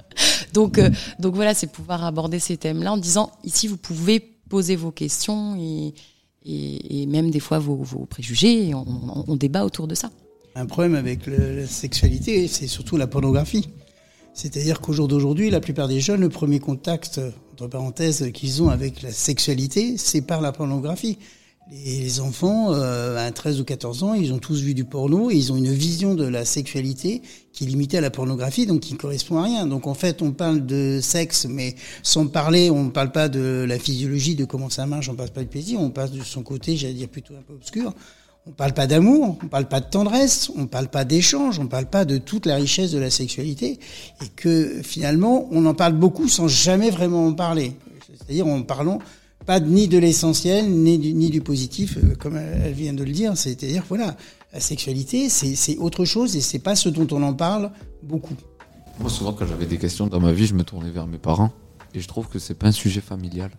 donc 0.53 0.77
euh, 0.79 0.89
donc 1.19 1.35
voilà, 1.35 1.53
c'est 1.53 1.67
pouvoir 1.67 2.03
aborder 2.03 2.39
ces 2.39 2.57
thèmes-là 2.57 2.93
en 2.93 2.97
disant 2.97 3.31
ici 3.43 3.67
vous 3.67 3.77
pouvez 3.77 4.19
poser 4.19 4.75
vos 4.75 4.91
questions 4.91 5.55
et 5.59 5.93
et, 6.49 7.01
et 7.01 7.05
même 7.07 7.29
des 7.29 7.39
fois 7.41 7.59
vos, 7.59 7.75
vos 7.75 8.05
préjugés. 8.05 8.69
Et 8.69 8.73
on, 8.73 8.85
on, 8.87 9.25
on 9.27 9.35
débat 9.35 9.63
autour 9.65 9.87
de 9.87 9.95
ça. 9.95 10.09
Un 10.55 10.65
problème 10.65 10.95
avec 10.95 11.27
le- 11.27 11.57
la 11.59 11.67
sexualité, 11.67 12.47
c'est 12.47 12.67
surtout 12.67 12.97
la 12.97 13.05
pornographie. 13.05 13.69
C'est-à-dire 14.33 14.79
qu'au 14.81 14.93
jour 14.93 15.07
d'aujourd'hui, 15.07 15.49
la 15.49 15.59
plupart 15.59 15.87
des 15.87 15.99
jeunes, 15.99 16.21
le 16.21 16.29
premier 16.29 16.59
contact, 16.59 17.19
entre 17.57 17.67
parenthèses, 17.67 18.31
qu'ils 18.33 18.61
ont 18.61 18.69
avec 18.69 19.01
la 19.01 19.11
sexualité, 19.11 19.97
c'est 19.97 20.21
par 20.21 20.41
la 20.41 20.51
pornographie. 20.51 21.17
Les, 21.71 21.99
les 21.99 22.19
enfants, 22.19 22.71
euh, 22.71 23.17
à 23.17 23.31
13 23.31 23.59
ou 23.59 23.65
14 23.65 24.03
ans, 24.03 24.13
ils 24.13 24.31
ont 24.31 24.37
tous 24.37 24.61
vu 24.61 24.75
du 24.75 24.85
porno 24.85 25.31
et 25.31 25.35
ils 25.35 25.51
ont 25.51 25.57
une 25.57 25.71
vision 25.71 26.13
de 26.13 26.23
la 26.23 26.45
sexualité 26.45 27.23
qui 27.51 27.63
est 27.63 27.67
limitée 27.67 27.97
à 27.97 28.01
la 28.01 28.11
pornographie, 28.11 28.67
donc 28.67 28.81
qui 28.81 28.93
ne 28.93 28.99
correspond 28.99 29.37
à 29.37 29.43
rien. 29.43 29.65
Donc 29.65 29.87
en 29.87 29.95
fait, 29.95 30.21
on 30.21 30.31
parle 30.31 30.67
de 30.67 30.99
sexe, 31.01 31.47
mais 31.49 31.75
sans 32.03 32.27
parler, 32.27 32.69
on 32.69 32.83
ne 32.83 32.91
parle 32.91 33.11
pas 33.11 33.27
de 33.27 33.65
la 33.67 33.79
physiologie, 33.79 34.35
de 34.35 34.45
comment 34.45 34.69
ça 34.69 34.85
marche, 34.85 35.09
on 35.09 35.13
ne 35.13 35.17
parle 35.17 35.31
pas 35.31 35.43
de 35.43 35.49
plaisir, 35.49 35.81
on 35.81 35.89
passe 35.89 36.11
de 36.11 36.21
son 36.21 36.43
côté, 36.43 36.77
j'allais 36.77 36.93
dire 36.93 37.09
plutôt 37.09 37.33
un 37.33 37.41
peu 37.41 37.53
obscur. 37.53 37.91
On 38.47 38.51
parle 38.51 38.73
pas 38.73 38.87
d'amour, 38.87 39.37
on 39.43 39.47
parle 39.47 39.67
pas 39.67 39.81
de 39.81 39.89
tendresse, 39.89 40.49
on 40.55 40.67
parle 40.67 40.87
pas 40.87 41.03
d'échange, 41.03 41.59
on 41.59 41.67
parle 41.67 41.85
pas 41.85 42.05
de 42.05 42.17
toute 42.17 42.45
la 42.45 42.55
richesse 42.55 42.91
de 42.91 42.97
la 42.97 43.09
sexualité, 43.09 43.79
et 44.23 44.27
que 44.35 44.81
finalement, 44.83 45.47
on 45.51 45.65
en 45.65 45.73
parle 45.73 45.93
beaucoup 45.93 46.29
sans 46.29 46.47
jamais 46.47 46.89
vraiment 46.89 47.27
en 47.27 47.33
parler. 47.33 47.73
C'est-à-dire 48.17 48.47
en 48.47 48.61
parlant 48.63 48.99
pas 49.45 49.59
ni 49.59 49.87
de 49.87 49.97
l'essentiel, 49.97 50.69
ni 50.69 50.97
du, 50.97 51.13
ni 51.13 51.29
du 51.29 51.41
positif, 51.41 51.97
euh, 51.97 52.15
comme 52.15 52.35
elle 52.35 52.73
vient 52.73 52.93
de 52.93 53.03
le 53.03 53.11
dire. 53.11 53.37
C'est-à-dire, 53.37 53.83
voilà, 53.87 54.15
la 54.53 54.59
sexualité, 54.59 55.29
c'est 55.29 55.55
c'est 55.55 55.77
autre 55.77 56.03
chose 56.03 56.35
et 56.35 56.41
c'est 56.41 56.59
pas 56.59 56.75
ce 56.75 56.89
dont 56.89 57.07
on 57.11 57.23
en 57.23 57.33
parle 57.33 57.71
beaucoup. 58.03 58.35
Moi, 58.99 59.09
souvent, 59.09 59.33
quand 59.33 59.45
j'avais 59.45 59.65
des 59.65 59.77
questions 59.77 60.07
dans 60.07 60.19
ma 60.19 60.33
vie, 60.33 60.47
je 60.47 60.53
me 60.53 60.63
tournais 60.63 60.89
vers 60.89 61.07
mes 61.07 61.17
parents. 61.17 61.51
Et 61.93 61.99
je 61.99 62.07
trouve 62.07 62.27
que 62.27 62.39
c'est 62.39 62.55
pas 62.55 62.67
un 62.67 62.71
sujet 62.71 63.01
familial. 63.01 63.51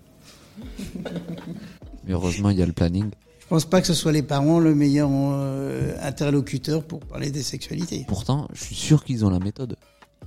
Mais 2.05 2.13
heureusement, 2.13 2.51
il 2.51 2.59
y 2.59 2.63
a 2.63 2.67
le 2.67 2.73
planning. 2.73 3.11
Je 3.49 3.55
pense 3.55 3.65
pas 3.65 3.81
que 3.81 3.87
ce 3.87 3.95
soit 3.95 4.13
les 4.13 4.21
parents 4.21 4.59
le 4.59 4.75
meilleur 4.75 5.09
euh, 5.11 5.95
interlocuteur 6.03 6.85
pour 6.85 7.01
parler 7.01 7.31
des 7.31 7.43
sexualités. 7.43 8.05
Pourtant, 8.07 8.47
je 8.53 8.63
suis 8.63 8.75
sûr 8.75 9.03
qu'ils 9.03 9.25
ont 9.25 9.31
la 9.31 9.39
méthode. 9.39 9.75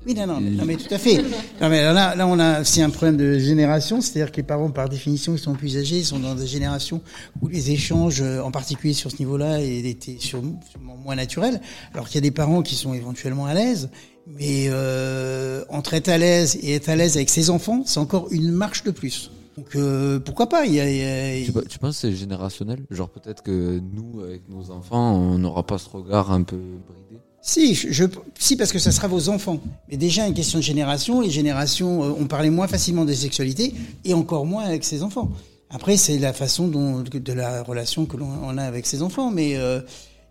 Oui, 0.07 0.15
non, 0.15 0.25
non, 0.25 0.41
mais, 0.41 0.49
non, 0.49 0.65
mais 0.65 0.75
tout 0.75 0.91
à 0.91 0.97
fait. 0.97 1.17
Non, 1.61 1.69
mais 1.69 1.83
là, 1.83 2.15
là, 2.15 2.25
on 2.25 2.39
a 2.39 2.61
aussi 2.61 2.81
un 2.81 2.89
problème 2.89 3.17
de 3.17 3.37
génération, 3.37 4.01
c'est-à-dire 4.01 4.31
que 4.31 4.37
les 4.37 4.43
parents, 4.43 4.71
par 4.71 4.89
définition, 4.89 5.35
ils 5.35 5.39
sont 5.39 5.53
plus 5.53 5.77
âgés, 5.77 5.99
ils 5.99 6.05
sont 6.05 6.17
dans 6.17 6.33
des 6.33 6.47
générations 6.47 6.99
où 7.43 7.47
les 7.47 7.69
échanges, 7.69 8.21
euh, 8.21 8.41
en 8.41 8.49
particulier 8.49 8.95
sur 8.95 9.11
ce 9.11 9.17
niveau-là, 9.19 9.61
étaient 9.61 10.17
sûrement 10.17 10.59
sûrement 10.71 10.97
moins 10.97 11.15
naturels. 11.15 11.61
Alors 11.93 12.07
qu'il 12.07 12.15
y 12.15 12.17
a 12.17 12.27
des 12.27 12.31
parents 12.31 12.63
qui 12.63 12.73
sont 12.73 12.95
éventuellement 12.95 13.45
à 13.45 13.53
l'aise, 13.53 13.91
mais 14.25 14.65
euh, 14.69 15.63
entre 15.69 15.93
être 15.93 16.09
à 16.09 16.17
l'aise 16.17 16.57
et 16.63 16.73
être 16.73 16.89
à 16.89 16.95
l'aise 16.95 17.17
avec 17.17 17.29
ses 17.29 17.51
enfants, 17.51 17.83
c'est 17.85 17.99
encore 17.99 18.29
une 18.31 18.49
marche 18.49 18.81
de 18.81 18.89
plus. 18.89 19.29
Donc 19.57 19.75
euh, 19.75 20.19
pourquoi 20.19 20.47
pas 20.47 20.65
il 20.65 20.73
y 20.75 20.79
a, 20.79 20.89
il 20.89 20.97
y 21.39 21.41
a- 21.43 21.45
Tu, 21.45 21.51
pe- 21.51 21.67
tu 21.67 21.77
penses 21.79 21.95
que 21.95 22.01
c'est 22.07 22.15
générationnel? 22.15 22.79
Genre, 22.89 23.09
peut-être 23.09 23.43
que 23.43 23.79
nous, 23.93 24.21
avec 24.21 24.47
nos 24.49 24.71
enfants, 24.71 25.13
on 25.15 25.37
n'aura 25.37 25.63
pas 25.65 25.77
ce 25.77 25.89
regard 25.89 26.31
un 26.31 26.43
peu 26.43 26.55
bridé? 26.57 27.21
Si, 27.41 27.73
je, 27.75 27.91
je- 27.91 28.05
si, 28.39 28.55
parce 28.55 28.71
que 28.71 28.79
ça 28.79 28.91
sera 28.91 29.07
vos 29.07 29.27
enfants. 29.29 29.59
Mais 29.89 29.97
déjà, 29.97 30.27
une 30.27 30.33
question 30.33 30.59
de 30.59 30.63
génération. 30.63 31.21
Les 31.21 31.29
générations 31.31 32.03
euh, 32.03 32.09
ont 32.11 32.27
parlé 32.27 32.49
moins 32.49 32.67
facilement 32.67 33.03
des 33.03 33.15
sexualités 33.15 33.73
et 34.05 34.13
encore 34.13 34.45
moins 34.45 34.63
avec 34.63 34.83
ses 34.83 35.03
enfants. 35.03 35.29
Après, 35.69 35.97
c'est 35.97 36.17
la 36.19 36.33
façon 36.33 36.67
dont, 36.67 37.01
de 37.01 37.33
la 37.33 37.63
relation 37.63 38.05
que 38.05 38.15
l'on 38.17 38.29
on 38.43 38.57
a 38.57 38.63
avec 38.63 38.85
ses 38.85 39.01
enfants. 39.01 39.31
Mais 39.31 39.55
euh, 39.57 39.81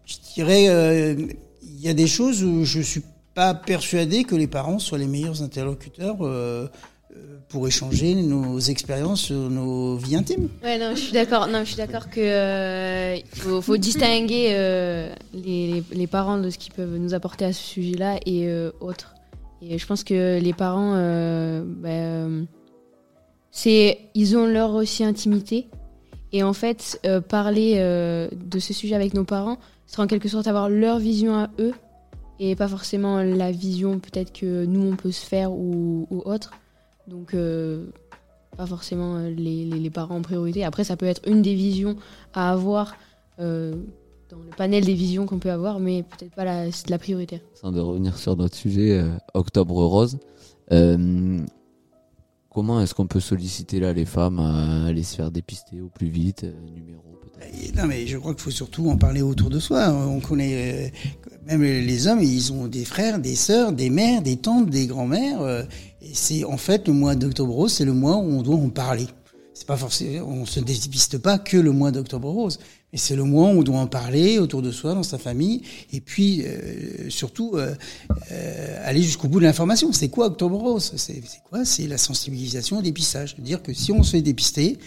je 0.07 0.15
dirais, 0.35 0.69
euh, 0.69 1.15
il 1.63 1.81
y 1.81 1.89
a 1.89 1.95
des 1.95 2.07
choses 2.07 2.43
où 2.45 2.65
je 2.65 2.81
suis 2.81 3.03
pas 3.35 3.55
persuadé 3.55 4.25
que 4.25 4.35
les 4.37 4.47
parents 4.47 4.79
soient 4.79 4.99
les 4.99 5.07
meilleurs 5.07 5.43
interlocuteurs 5.43 6.19
euh, 6.23 6.69
pour 7.49 7.67
échanger 7.67 8.15
nos 8.15 8.59
expériences 8.61 9.23
sur 9.23 9.51
nos 9.51 9.97
vies 9.97 10.17
intimes. 10.17 10.49
Ouais, 10.63 10.79
non, 10.79 10.95
je 10.95 11.01
suis 11.01 11.13
d'accord. 11.13 11.49
Non, 11.49 11.61
je 11.61 11.65
suis 11.65 11.77
d'accord 11.77 12.09
que 12.09 12.21
euh, 12.21 13.19
faut, 13.33 13.61
faut 13.61 13.77
distinguer 13.89 14.51
euh, 14.53 15.13
les, 15.35 15.73
les, 15.73 15.83
les 15.91 16.07
parents 16.07 16.39
de 16.39 16.49
ce 16.49 16.59
qu'ils 16.59 16.73
peuvent 16.73 16.97
nous 16.97 17.13
apporter 17.13 17.45
à 17.45 17.53
ce 17.53 17.63
sujet-là 17.63 18.19
et 18.25 18.47
euh, 18.47 18.71
autres. 18.81 19.15
Et 19.63 19.79
je 19.79 19.87
pense 19.87 20.05
que 20.05 20.39
les 20.39 20.53
parents, 20.53 20.95
euh, 20.95 21.63
bah, 21.65 22.47
c'est 23.51 23.99
ils 24.15 24.37
ont 24.37 24.47
leur 24.47 24.75
aussi 24.75 25.05
intimité. 25.05 25.69
Et 26.33 26.43
en 26.43 26.53
fait, 26.53 27.01
euh, 27.05 27.21
parler 27.21 27.75
euh, 27.79 28.29
de 28.33 28.59
ce 28.61 28.73
sujet 28.73 28.95
avec 28.95 29.15
nos 29.15 29.25
parents 29.25 29.59
sera 29.87 30.05
en 30.05 30.07
quelque 30.07 30.29
sorte 30.29 30.47
avoir 30.47 30.69
leur 30.69 30.99
vision 30.99 31.35
à 31.35 31.51
eux 31.59 31.75
et 32.39 32.55
pas 32.55 32.69
forcément 32.69 33.23
la 33.23 33.51
vision 33.51 33.99
peut-être 33.99 34.33
que 34.33 34.65
nous 34.65 34.81
on 34.81 34.95
peut 34.97 35.11
se 35.11 35.27
faire 35.27 35.53
ou, 35.53 36.07
ou 36.11 36.23
autre. 36.25 36.53
Donc 37.11 37.35
euh, 37.35 37.87
pas 38.57 38.67
forcément 38.67 39.19
les, 39.19 39.65
les, 39.65 39.79
les, 39.79 39.91
parents 39.91 40.17
en 40.17 40.23
priorité. 40.23 40.65
Après, 40.65 40.85
ça 40.85 40.97
peut 40.97 41.07
être 41.07 41.23
une 41.29 41.43
des 41.43 41.55
visions 41.55 41.97
à 42.33 42.53
avoir 42.53 42.95
euh, 43.41 43.75
dans 44.31 44.39
le 44.39 44.51
panel 44.57 44.85
des 44.85 44.95
visions 44.95 45.27
qu'on 45.27 45.41
peut 45.41 45.51
avoir, 45.51 45.81
mais 45.81 46.05
peut-être 46.05 46.35
pas 46.35 46.45
la, 46.45 46.67
la 46.89 46.99
prioritaire. 46.99 47.41
Sans 47.55 47.73
de 47.73 47.81
revenir 47.81 48.17
sur 48.17 48.37
notre 48.37 48.55
sujet, 48.57 48.93
euh, 48.93 49.11
Octobre 49.35 49.75
Rose, 49.75 50.19
euh, 50.73 51.39
comment 52.49 52.81
est-ce 52.81 52.95
qu'on 52.95 53.07
peut 53.07 53.21
solliciter 53.21 53.81
là 53.81 53.93
les 53.93 54.05
femmes 54.05 54.39
à 54.39 54.87
aller 54.87 55.03
se 55.03 55.17
faire 55.17 55.33
dépister 55.33 55.81
au 55.81 55.89
plus 55.89 56.09
vite 56.09 56.45
euh, 56.45 56.53
Numéro 56.75 57.03
peut-être? 57.23 57.75
Non, 57.77 57.87
mais 57.87 58.07
je 58.07 58.19
crois 58.19 58.35
qu'il 58.35 58.43
faut 58.43 58.51
surtout 58.51 58.89
en 58.89 58.97
parler 58.97 59.23
autour 59.23 59.51
de 59.51 59.59
soi. 59.59 59.91
On 59.91 60.21
connaît, 60.21 60.93
euh, 60.93 61.37
même 61.47 61.63
les 61.63 62.07
hommes, 62.07 62.23
ils 62.23 62.53
ont 62.53 62.69
des 62.69 62.85
frères, 62.85 63.19
des 63.19 63.35
sœurs, 63.35 63.73
des 63.73 63.91
mères, 63.91 64.23
des 64.23 64.37
tantes, 64.37 64.71
des 64.71 64.87
grands-mères. 64.87 65.67
Et 66.03 66.15
c'est 66.15 66.45
en 66.45 66.57
fait 66.57 66.89
le 66.89 66.95
mois 66.95 67.15
d'Octobre 67.15 67.55
Rose, 67.55 67.73
c'est 67.73 67.85
le 67.85 67.93
mois 67.93 68.17
où 68.17 68.31
on 68.31 68.43
doit 68.43 68.57
en 68.57 68.69
parler. 68.69 69.07
C'est 69.55 69.67
pas 69.67 69.77
forcément, 69.77 70.27
on 70.27 70.47
se 70.47 70.61
dépiste 70.61 71.19
pas 71.19 71.39
que 71.39 71.59
le 71.59 71.73
mois 71.73 71.91
d'Octobre 71.91 72.31
Rose, 72.31 72.59
mais 72.93 72.99
c'est 72.99 73.15
le 73.15 73.25
mois 73.25 73.49
où 73.49 73.59
on 73.59 73.63
doit 73.63 73.79
en 73.79 73.87
parler 73.87 74.39
autour 74.39 74.63
de 74.63 74.73
soi, 74.73 74.95
dans 74.95 75.03
sa 75.03 75.19
famille, 75.19 75.63
et 75.93 76.01
puis 76.01 76.45
euh, 76.45 77.11
surtout 77.11 77.53
euh, 77.55 77.75
euh, 78.33 78.89
aller 78.89 79.03
jusqu'au 79.03 79.29
bout 79.29 79.39
de 79.39 79.45
l'information. 79.45 79.93
C'est 79.93 80.09
quoi 80.09 80.27
Octobre 80.27 80.57
Rose? 80.57 80.93
C'est 80.97 81.23
quoi? 81.49 81.65
C'est 81.65 81.87
la 81.87 81.99
sensibilisation 81.99 82.79
au 82.79 82.83
dépistage. 82.83 83.35
C'est-à-dire 83.35 83.63
que 83.63 83.75
si 83.75 83.93
on 83.93 84.03
se 84.03 84.13
fait 84.13 84.23
dépister, 84.23 84.79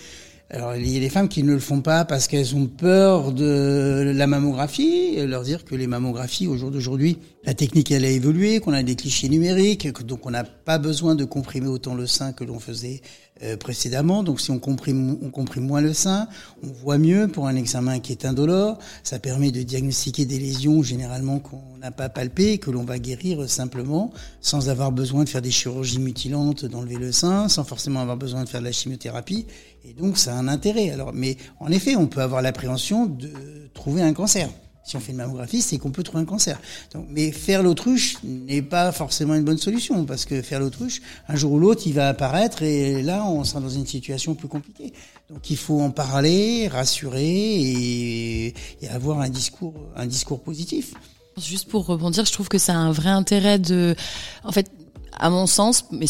alors 0.53 0.75
il 0.75 0.87
y 0.87 0.97
a 0.97 0.99
des 0.99 1.09
femmes 1.09 1.29
qui 1.29 1.41
ne 1.41 1.53
le 1.53 1.59
font 1.59 1.81
pas 1.81 2.05
parce 2.05 2.27
qu'elles 2.27 2.55
ont 2.55 2.67
peur 2.67 3.31
de 3.31 4.13
la 4.15 4.27
mammographie, 4.27 5.15
et 5.15 5.25
leur 5.25 5.41
dire 5.41 5.65
que 5.65 5.73
les 5.73 5.87
mammographies 5.87 6.45
au 6.45 6.55
jour 6.57 6.69
d'aujourd'hui, 6.69 7.17
la 7.43 7.55
technique 7.55 7.89
elle 7.91 8.05
a 8.05 8.09
évolué, 8.09 8.59
qu'on 8.59 8.73
a 8.73 8.83
des 8.83 8.95
clichés 8.95 9.29
numériques, 9.29 9.91
que 9.91 10.03
donc 10.03 10.27
on 10.27 10.29
n'a 10.29 10.43
pas 10.43 10.77
besoin 10.77 11.15
de 11.15 11.25
comprimer 11.25 11.67
autant 11.67 11.95
le 11.95 12.05
sein 12.05 12.33
que 12.33 12.43
l'on 12.43 12.59
faisait 12.59 13.01
euh, 13.41 13.57
précédemment. 13.57 14.21
Donc 14.21 14.39
si 14.39 14.51
on 14.51 14.59
comprime, 14.59 15.17
on 15.23 15.31
comprime 15.31 15.65
moins 15.65 15.81
le 15.81 15.91
sein, 15.91 16.27
on 16.63 16.67
voit 16.67 16.99
mieux 16.99 17.27
pour 17.27 17.47
un 17.47 17.55
examen 17.55 17.99
qui 17.99 18.11
est 18.11 18.23
indolore. 18.23 18.77
Ça 19.03 19.17
permet 19.17 19.51
de 19.51 19.63
diagnostiquer 19.63 20.25
des 20.25 20.37
lésions 20.37 20.83
généralement 20.83 21.39
qu'on 21.39 21.77
n'a 21.81 21.89
pas 21.89 22.09
palpées, 22.09 22.59
que 22.59 22.69
l'on 22.69 22.83
va 22.83 22.99
guérir 22.99 23.49
simplement, 23.49 24.13
sans 24.39 24.69
avoir 24.69 24.91
besoin 24.91 25.23
de 25.23 25.29
faire 25.29 25.41
des 25.41 25.51
chirurgies 25.51 25.99
mutilantes, 25.99 26.63
d'enlever 26.65 26.97
le 26.97 27.11
sein, 27.11 27.49
sans 27.49 27.63
forcément 27.63 28.01
avoir 28.01 28.17
besoin 28.17 28.43
de 28.43 28.49
faire 28.49 28.61
de 28.61 28.65
la 28.65 28.71
chimiothérapie. 28.71 29.47
Et 29.85 29.93
donc 29.93 30.17
ça 30.17 30.33
a 30.33 30.37
un 30.37 30.47
intérêt. 30.47 30.89
Alors, 30.91 31.11
mais 31.13 31.37
en 31.59 31.71
effet, 31.71 31.95
on 31.95 32.07
peut 32.07 32.21
avoir 32.21 32.41
l'appréhension 32.41 33.05
de 33.05 33.31
trouver 33.73 34.01
un 34.01 34.13
cancer. 34.13 34.49
Si 34.85 34.97
on 34.97 34.99
fait 34.99 35.13
une 35.13 35.17
mammographie, 35.17 35.61
c'est 35.61 35.77
qu'on 35.77 35.91
peut 35.91 36.03
trouver 36.03 36.23
un 36.23 36.25
cancer. 36.25 36.59
Donc, 36.93 37.05
mais 37.09 37.31
faire 37.31 37.63
l'autruche 37.63 38.17
n'est 38.23 38.61
pas 38.61 38.91
forcément 38.91 39.33
une 39.33 39.45
bonne 39.45 39.57
solution, 39.57 40.03
parce 40.03 40.25
que 40.25 40.41
faire 40.41 40.59
l'autruche, 40.59 41.01
un 41.29 41.37
jour 41.37 41.53
ou 41.53 41.59
l'autre, 41.59 41.83
il 41.85 41.93
va 41.93 42.09
apparaître, 42.09 42.63
et 42.63 43.01
là, 43.01 43.25
on 43.25 43.45
sera 43.45 43.61
dans 43.61 43.69
une 43.69 43.87
situation 43.87 44.35
plus 44.35 44.49
compliquée. 44.49 44.91
Donc 45.29 45.49
il 45.49 45.55
faut 45.55 45.79
en 45.79 45.89
parler, 45.89 46.67
rassurer 46.67 47.23
et, 47.23 48.53
avoir 48.89 49.21
un 49.21 49.29
discours, 49.29 49.73
un 49.95 50.05
discours 50.05 50.41
positif. 50.41 50.93
Juste 51.37 51.69
pour 51.69 51.85
rebondir, 51.85 52.25
je 52.25 52.33
trouve 52.33 52.49
que 52.49 52.57
ça 52.57 52.73
a 52.73 52.77
un 52.77 52.91
vrai 52.91 53.09
intérêt 53.09 53.59
de, 53.59 53.95
en 54.43 54.51
fait, 54.51 54.69
à 55.13 55.29
mon 55.29 55.47
sens, 55.47 55.85
mais 55.91 56.07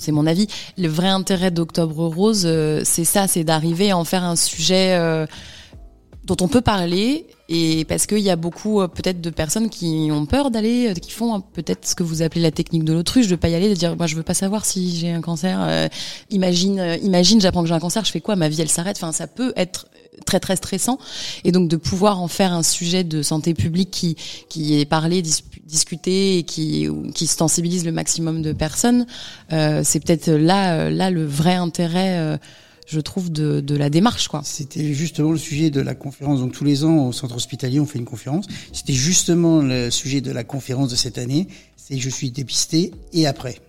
c'est 0.00 0.12
mon 0.12 0.26
avis, 0.26 0.46
le 0.78 0.88
vrai 0.88 1.08
intérêt 1.08 1.50
d'Octobre 1.50 2.06
Rose, 2.06 2.44
euh, 2.46 2.80
c'est 2.84 3.04
ça, 3.04 3.28
c'est 3.28 3.44
d'arriver 3.44 3.90
à 3.90 3.98
en 3.98 4.04
faire 4.04 4.24
un 4.24 4.36
sujet 4.36 4.94
euh, 4.94 5.26
dont 6.24 6.36
on 6.40 6.48
peut 6.48 6.60
parler 6.60 7.26
et 7.48 7.84
parce 7.86 8.06
qu'il 8.06 8.18
y 8.18 8.30
a 8.30 8.36
beaucoup 8.36 8.80
euh, 8.80 8.88
peut-être 8.88 9.20
de 9.20 9.30
personnes 9.30 9.70
qui 9.70 10.08
ont 10.12 10.26
peur 10.26 10.50
d'aller, 10.50 10.90
euh, 10.90 10.94
qui 10.94 11.10
font 11.10 11.34
euh, 11.34 11.38
peut-être 11.54 11.88
ce 11.88 11.94
que 11.94 12.02
vous 12.02 12.22
appelez 12.22 12.42
la 12.42 12.50
technique 12.50 12.84
de 12.84 12.92
l'autruche, 12.92 13.26
de 13.26 13.36
pas 13.36 13.48
y 13.48 13.54
aller, 13.54 13.68
de 13.68 13.74
dire 13.74 13.96
moi 13.96 14.06
je 14.06 14.14
veux 14.16 14.22
pas 14.22 14.34
savoir 14.34 14.64
si 14.64 14.96
j'ai 14.96 15.10
un 15.10 15.22
cancer. 15.22 15.58
euh, 15.62 15.88
imagine, 16.30 16.78
euh, 16.78 16.96
imagine, 16.98 17.40
j'apprends 17.40 17.62
que 17.62 17.68
j'ai 17.68 17.74
un 17.74 17.80
cancer, 17.80 18.04
je 18.04 18.10
fais 18.12 18.20
quoi? 18.20 18.36
Ma 18.36 18.48
vie 18.48 18.60
elle 18.60 18.68
s'arrête. 18.68 18.96
Enfin, 18.98 19.12
ça 19.12 19.26
peut 19.26 19.52
être 19.56 19.86
très 20.26 20.38
très 20.40 20.56
stressant 20.56 20.98
et 21.44 21.52
donc 21.52 21.68
de 21.68 21.76
pouvoir 21.76 22.20
en 22.20 22.28
faire 22.28 22.52
un 22.52 22.62
sujet 22.62 23.02
de 23.04 23.22
santé 23.22 23.54
publique 23.54 23.90
qui 23.90 24.16
qui 24.50 24.78
est 24.78 24.84
parlé, 24.84 25.22
dis- 25.22 25.42
discuté 25.64 26.36
et 26.38 26.42
qui 26.42 26.86
qui 27.14 27.26
sensibilise 27.26 27.84
le 27.86 27.92
maximum 27.92 28.42
de 28.42 28.52
personnes, 28.52 29.06
euh, 29.52 29.80
c'est 29.82 30.00
peut-être 30.00 30.30
là 30.30 30.90
là 30.90 31.10
le 31.10 31.24
vrai 31.24 31.54
intérêt. 31.54 32.18
euh, 32.18 32.36
je 32.90 33.00
trouve 33.00 33.30
de, 33.30 33.76
la 33.76 33.88
démarche 33.88 34.28
quoi. 34.28 34.42
C'était 34.44 34.92
justement 34.92 35.30
le 35.30 35.38
sujet 35.38 35.70
de 35.70 35.80
la 35.80 35.94
conférence. 35.94 36.40
Donc 36.40 36.52
tous 36.52 36.64
les 36.64 36.84
ans 36.84 37.06
au 37.06 37.12
centre 37.12 37.36
hospitalier, 37.36 37.78
on 37.78 37.86
fait 37.86 37.98
une 37.98 38.04
conférence. 38.04 38.46
C'était 38.72 38.92
justement 38.92 39.62
le 39.62 39.90
sujet 39.90 40.20
de 40.20 40.32
la 40.32 40.42
conférence 40.42 40.90
de 40.90 40.96
cette 40.96 41.18
année. 41.18 41.46
C'est 41.76 41.98
je 41.98 42.10
suis 42.10 42.30
dépisté 42.30 42.92
et 43.12 43.26
après. 43.26 43.60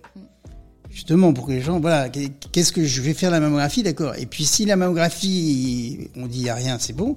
Justement 0.90 1.32
pour 1.32 1.46
que 1.46 1.52
les 1.52 1.62
gens, 1.62 1.80
voilà, 1.80 2.10
qu'est-ce 2.10 2.72
que 2.72 2.84
je 2.84 3.00
vais 3.00 3.14
faire 3.14 3.30
la 3.30 3.40
mammographie, 3.40 3.82
d'accord. 3.82 4.14
Et 4.18 4.26
puis 4.26 4.44
si 4.44 4.66
la 4.66 4.76
mammographie, 4.76 6.10
on 6.16 6.26
dit 6.26 6.40
il 6.40 6.44
y 6.44 6.50
a 6.50 6.54
rien, 6.54 6.78
c'est 6.78 6.92
bon. 6.92 7.16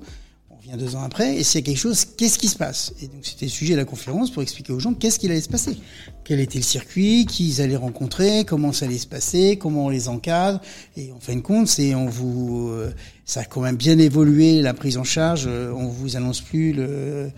Deux 0.74 0.95
ans 0.95 1.03
après 1.03 1.38
et 1.38 1.43
s'il 1.43 1.59
a 1.59 1.61
quelque 1.61 1.78
chose, 1.78 2.05
qu'est-ce 2.18 2.39
qui 2.39 2.47
se 2.47 2.57
passe? 2.57 2.93
Et 3.01 3.07
donc 3.07 3.20
c'était 3.24 3.45
le 3.45 3.51
sujet 3.51 3.74
de 3.74 3.80
la 3.80 3.86
conférence 3.86 4.32
pour 4.32 4.41
expliquer 4.41 4.74
aux 4.74 4.80
gens 4.80 4.93
qu'est-ce 4.93 5.20
qu'il 5.20 5.32
allait 5.32 5.39
se 5.39 5.47
passer, 5.47 5.78
quel 6.24 6.39
était 6.39 6.57
le 6.57 6.63
circuit, 6.63 7.26
qui 7.26 7.47
ils 7.47 7.61
allaient 7.61 7.76
rencontrer, 7.76 8.45
comment 8.45 8.74
ça 8.74 8.86
allait 8.86 8.97
se 8.97 9.07
passer, 9.07 9.57
comment 9.57 9.86
on 9.86 9.89
les 9.89 10.09
encadre. 10.09 10.59
Et 10.97 11.11
en 11.11 11.20
fin 11.20 11.36
de 11.36 11.41
compte, 11.41 11.68
c'est 11.68 11.93
on 11.95 12.07
vous, 12.07 12.70
euh, 12.72 12.91
ça 13.26 13.41
a 13.41 13.45
quand 13.45 13.61
même 13.61 13.78
bien 13.78 13.97
évolué 13.99 14.61
la 14.61 14.74
prise 14.74 14.97
en 14.97 15.03
charge. 15.03 15.45
euh, 15.47 15.72
On 15.72 15.88
vous 15.88 16.18
annonce 16.18 16.41
plus 16.41 16.74
le, 16.74 17.30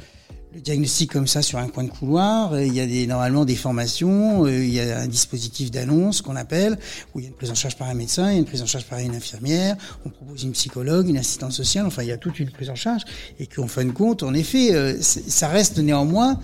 le 0.54 0.62
diagnostic 0.62 1.12
comme 1.12 1.28
ça 1.28 1.42
sur 1.42 1.60
un 1.60 1.68
coin 1.68 1.84
de 1.84 1.90
couloir. 1.90 2.54
Euh, 2.54 2.66
Il 2.66 2.74
y 2.74 3.04
a 3.04 3.08
normalement 3.08 3.46
des 3.46 3.56
formations, 3.56 4.46
euh, 4.46 4.64
il 4.64 4.74
y 4.74 4.80
a 4.80 5.00
un 5.00 5.08
dispositif 5.08 5.72
d'annonce 5.72 6.22
qu'on 6.22 6.36
appelle, 6.36 6.78
où 7.14 7.20
il 7.20 7.24
y 7.24 7.26
a 7.26 7.30
une 7.30 7.36
prise 7.36 7.52
en 7.52 7.56
charge 7.56 7.78
par 7.78 7.88
un 7.88 7.94
médecin, 7.94 8.30
il 8.30 8.34
y 8.34 8.36
a 8.38 8.40
une 8.40 8.46
prise 8.46 8.62
en 8.62 8.66
charge 8.66 8.86
par 8.86 9.00
une 9.00 9.16
infirmière, 9.16 9.76
on 10.06 10.10
propose 10.10 10.44
une 10.44 10.54
psychologue, 10.54 11.10
une 11.10 11.18
assistante 11.18 11.52
sociale, 11.52 11.86
enfin 11.86 12.04
il 12.04 12.10
y 12.10 12.12
a 12.12 12.18
toute 12.18 12.40
une 12.40 12.50
prise 12.50 12.70
en 12.70 12.76
charge, 12.76 13.04
et 13.40 13.48
qu'en 13.48 13.68
fin 13.68 13.86
de 13.86 13.92
compte, 13.92 14.24
en 14.24 14.34
effet, 14.34 14.74
euh, 14.74 14.98
ça 15.02 15.48
reste 15.48 15.80
néanmoins 15.80 16.40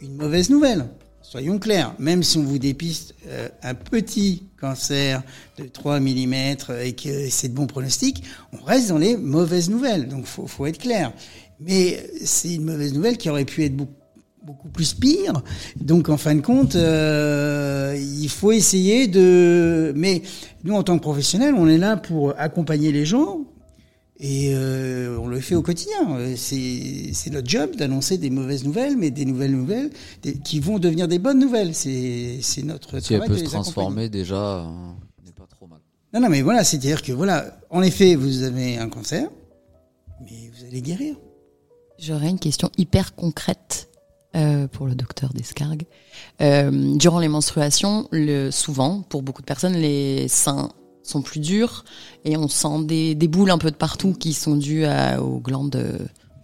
une 0.00 0.14
mauvaise 0.14 0.50
nouvelle. 0.50 0.86
Soyons 1.22 1.58
clairs, 1.58 1.94
même 1.98 2.22
si 2.22 2.38
on 2.38 2.44
vous 2.44 2.58
dépiste 2.58 3.14
un 3.62 3.74
petit 3.74 4.44
cancer 4.58 5.22
de 5.58 5.64
3 5.64 6.00
mm 6.00 6.34
et 6.82 6.94
que 6.94 7.28
c'est 7.28 7.48
de 7.48 7.54
bons 7.54 7.66
pronostics, 7.66 8.24
on 8.58 8.64
reste 8.64 8.88
dans 8.88 8.96
les 8.96 9.18
mauvaises 9.18 9.68
nouvelles. 9.68 10.08
Donc 10.08 10.24
faut, 10.24 10.46
faut 10.46 10.64
être 10.64 10.78
clair. 10.78 11.12
Mais 11.60 11.98
c'est 12.24 12.54
une 12.54 12.64
mauvaise 12.64 12.92
nouvelle 12.94 13.16
qui 13.16 13.28
aurait 13.30 13.44
pu 13.44 13.64
être 13.64 13.76
beaucoup, 13.76 13.92
beaucoup 14.44 14.68
plus 14.68 14.94
pire. 14.94 15.42
Donc 15.80 16.08
en 16.08 16.16
fin 16.16 16.34
de 16.34 16.40
compte, 16.40 16.76
euh, 16.76 17.96
il 17.98 18.28
faut 18.28 18.52
essayer 18.52 19.08
de... 19.08 19.92
Mais 19.96 20.22
nous, 20.64 20.74
en 20.74 20.82
tant 20.82 20.96
que 20.96 21.02
professionnels, 21.02 21.54
on 21.54 21.66
est 21.68 21.78
là 21.78 21.96
pour 21.96 22.34
accompagner 22.38 22.92
les 22.92 23.04
gens. 23.04 23.40
Et 24.20 24.50
euh, 24.52 25.16
on 25.20 25.28
le 25.28 25.38
fait 25.40 25.54
au 25.54 25.62
quotidien. 25.62 26.18
C'est 26.36 27.30
notre 27.30 27.48
job 27.48 27.76
d'annoncer 27.76 28.18
des 28.18 28.30
mauvaises 28.30 28.64
nouvelles, 28.64 28.96
mais 28.96 29.10
des 29.10 29.24
nouvelles 29.24 29.52
nouvelles 29.52 29.90
des- 30.22 30.34
qui 30.38 30.58
vont 30.58 30.80
devenir 30.80 31.06
des 31.06 31.20
bonnes 31.20 31.38
nouvelles. 31.38 31.72
C'est 31.74 32.40
notre 32.64 32.98
Si 33.00 33.14
elle 33.14 33.20
travail 33.20 33.28
peut 33.28 33.34
de 33.34 33.38
se 33.40 33.44
transformer, 33.44 34.08
déjà, 34.08 34.34
euh, 34.58 34.64
on 34.64 35.24
n'est 35.24 35.32
pas 35.32 35.46
trop 35.46 35.68
mal. 35.68 35.78
Non, 36.12 36.20
non, 36.20 36.28
mais 36.30 36.42
voilà, 36.42 36.64
c'est-à-dire 36.64 37.02
que 37.02 37.12
voilà, 37.12 37.60
en 37.70 37.80
effet, 37.82 38.16
vous 38.16 38.42
avez 38.42 38.76
un 38.78 38.88
cancer, 38.88 39.28
mais 40.20 40.50
vous 40.52 40.64
allez 40.66 40.82
guérir. 40.82 41.14
J'aurais 41.98 42.28
une 42.28 42.38
question 42.38 42.70
hyper 42.78 43.14
concrète 43.14 43.88
euh, 44.36 44.68
pour 44.68 44.86
le 44.86 44.94
docteur 44.94 45.32
Descargues. 45.32 45.86
Euh, 46.40 46.96
durant 46.96 47.18
les 47.18 47.28
menstruations, 47.28 48.08
le, 48.12 48.50
souvent, 48.50 49.02
pour 49.02 49.22
beaucoup 49.22 49.42
de 49.42 49.46
personnes, 49.46 49.74
les 49.74 50.28
seins 50.28 50.70
sont 51.02 51.22
plus 51.22 51.40
durs 51.40 51.84
et 52.24 52.36
on 52.36 52.46
sent 52.46 52.84
des, 52.84 53.14
boules 53.28 53.50
un 53.50 53.58
peu 53.58 53.70
de 53.70 53.76
partout 53.76 54.12
qui 54.12 54.32
sont 54.32 54.54
dues 54.54 54.84
aux 55.18 55.40
glandes 55.40 55.70
de 55.70 55.98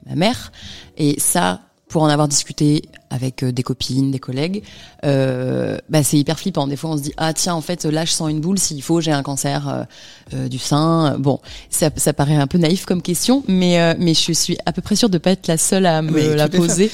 ma 0.06 0.16
mère. 0.16 0.50
Et 0.96 1.20
ça, 1.20 1.60
pour 1.94 2.02
en 2.02 2.08
avoir 2.08 2.26
discuté 2.26 2.82
avec 3.08 3.44
euh, 3.44 3.52
des 3.52 3.62
copines, 3.62 4.10
des 4.10 4.18
collègues, 4.18 4.64
euh, 5.04 5.78
bah, 5.88 6.02
c'est 6.02 6.18
hyper 6.18 6.40
flippant. 6.40 6.66
Des 6.66 6.74
fois, 6.74 6.90
on 6.90 6.96
se 6.96 7.02
dit 7.02 7.12
ah 7.18 7.32
tiens, 7.32 7.54
en 7.54 7.60
fait, 7.60 7.84
là, 7.84 8.04
je 8.04 8.10
sens 8.10 8.28
une 8.28 8.40
boule. 8.40 8.58
S'il 8.58 8.82
faut, 8.82 9.00
j'ai 9.00 9.12
un 9.12 9.22
cancer 9.22 9.86
euh, 10.34 10.48
du 10.48 10.58
sein. 10.58 11.16
Bon, 11.20 11.38
ça, 11.70 11.90
ça 11.94 12.12
paraît 12.12 12.34
un 12.34 12.48
peu 12.48 12.58
naïf 12.58 12.84
comme 12.84 13.00
question, 13.00 13.44
mais 13.46 13.80
euh, 13.80 13.94
mais 13.96 14.12
je 14.12 14.32
suis 14.32 14.58
à 14.66 14.72
peu 14.72 14.82
près 14.82 14.96
sûre 14.96 15.08
de 15.08 15.18
pas 15.18 15.30
être 15.30 15.46
la 15.46 15.56
seule 15.56 15.86
à 15.86 16.02
me 16.02 16.10
Mais 16.10 16.34
la 16.34 16.48
poser. 16.48 16.90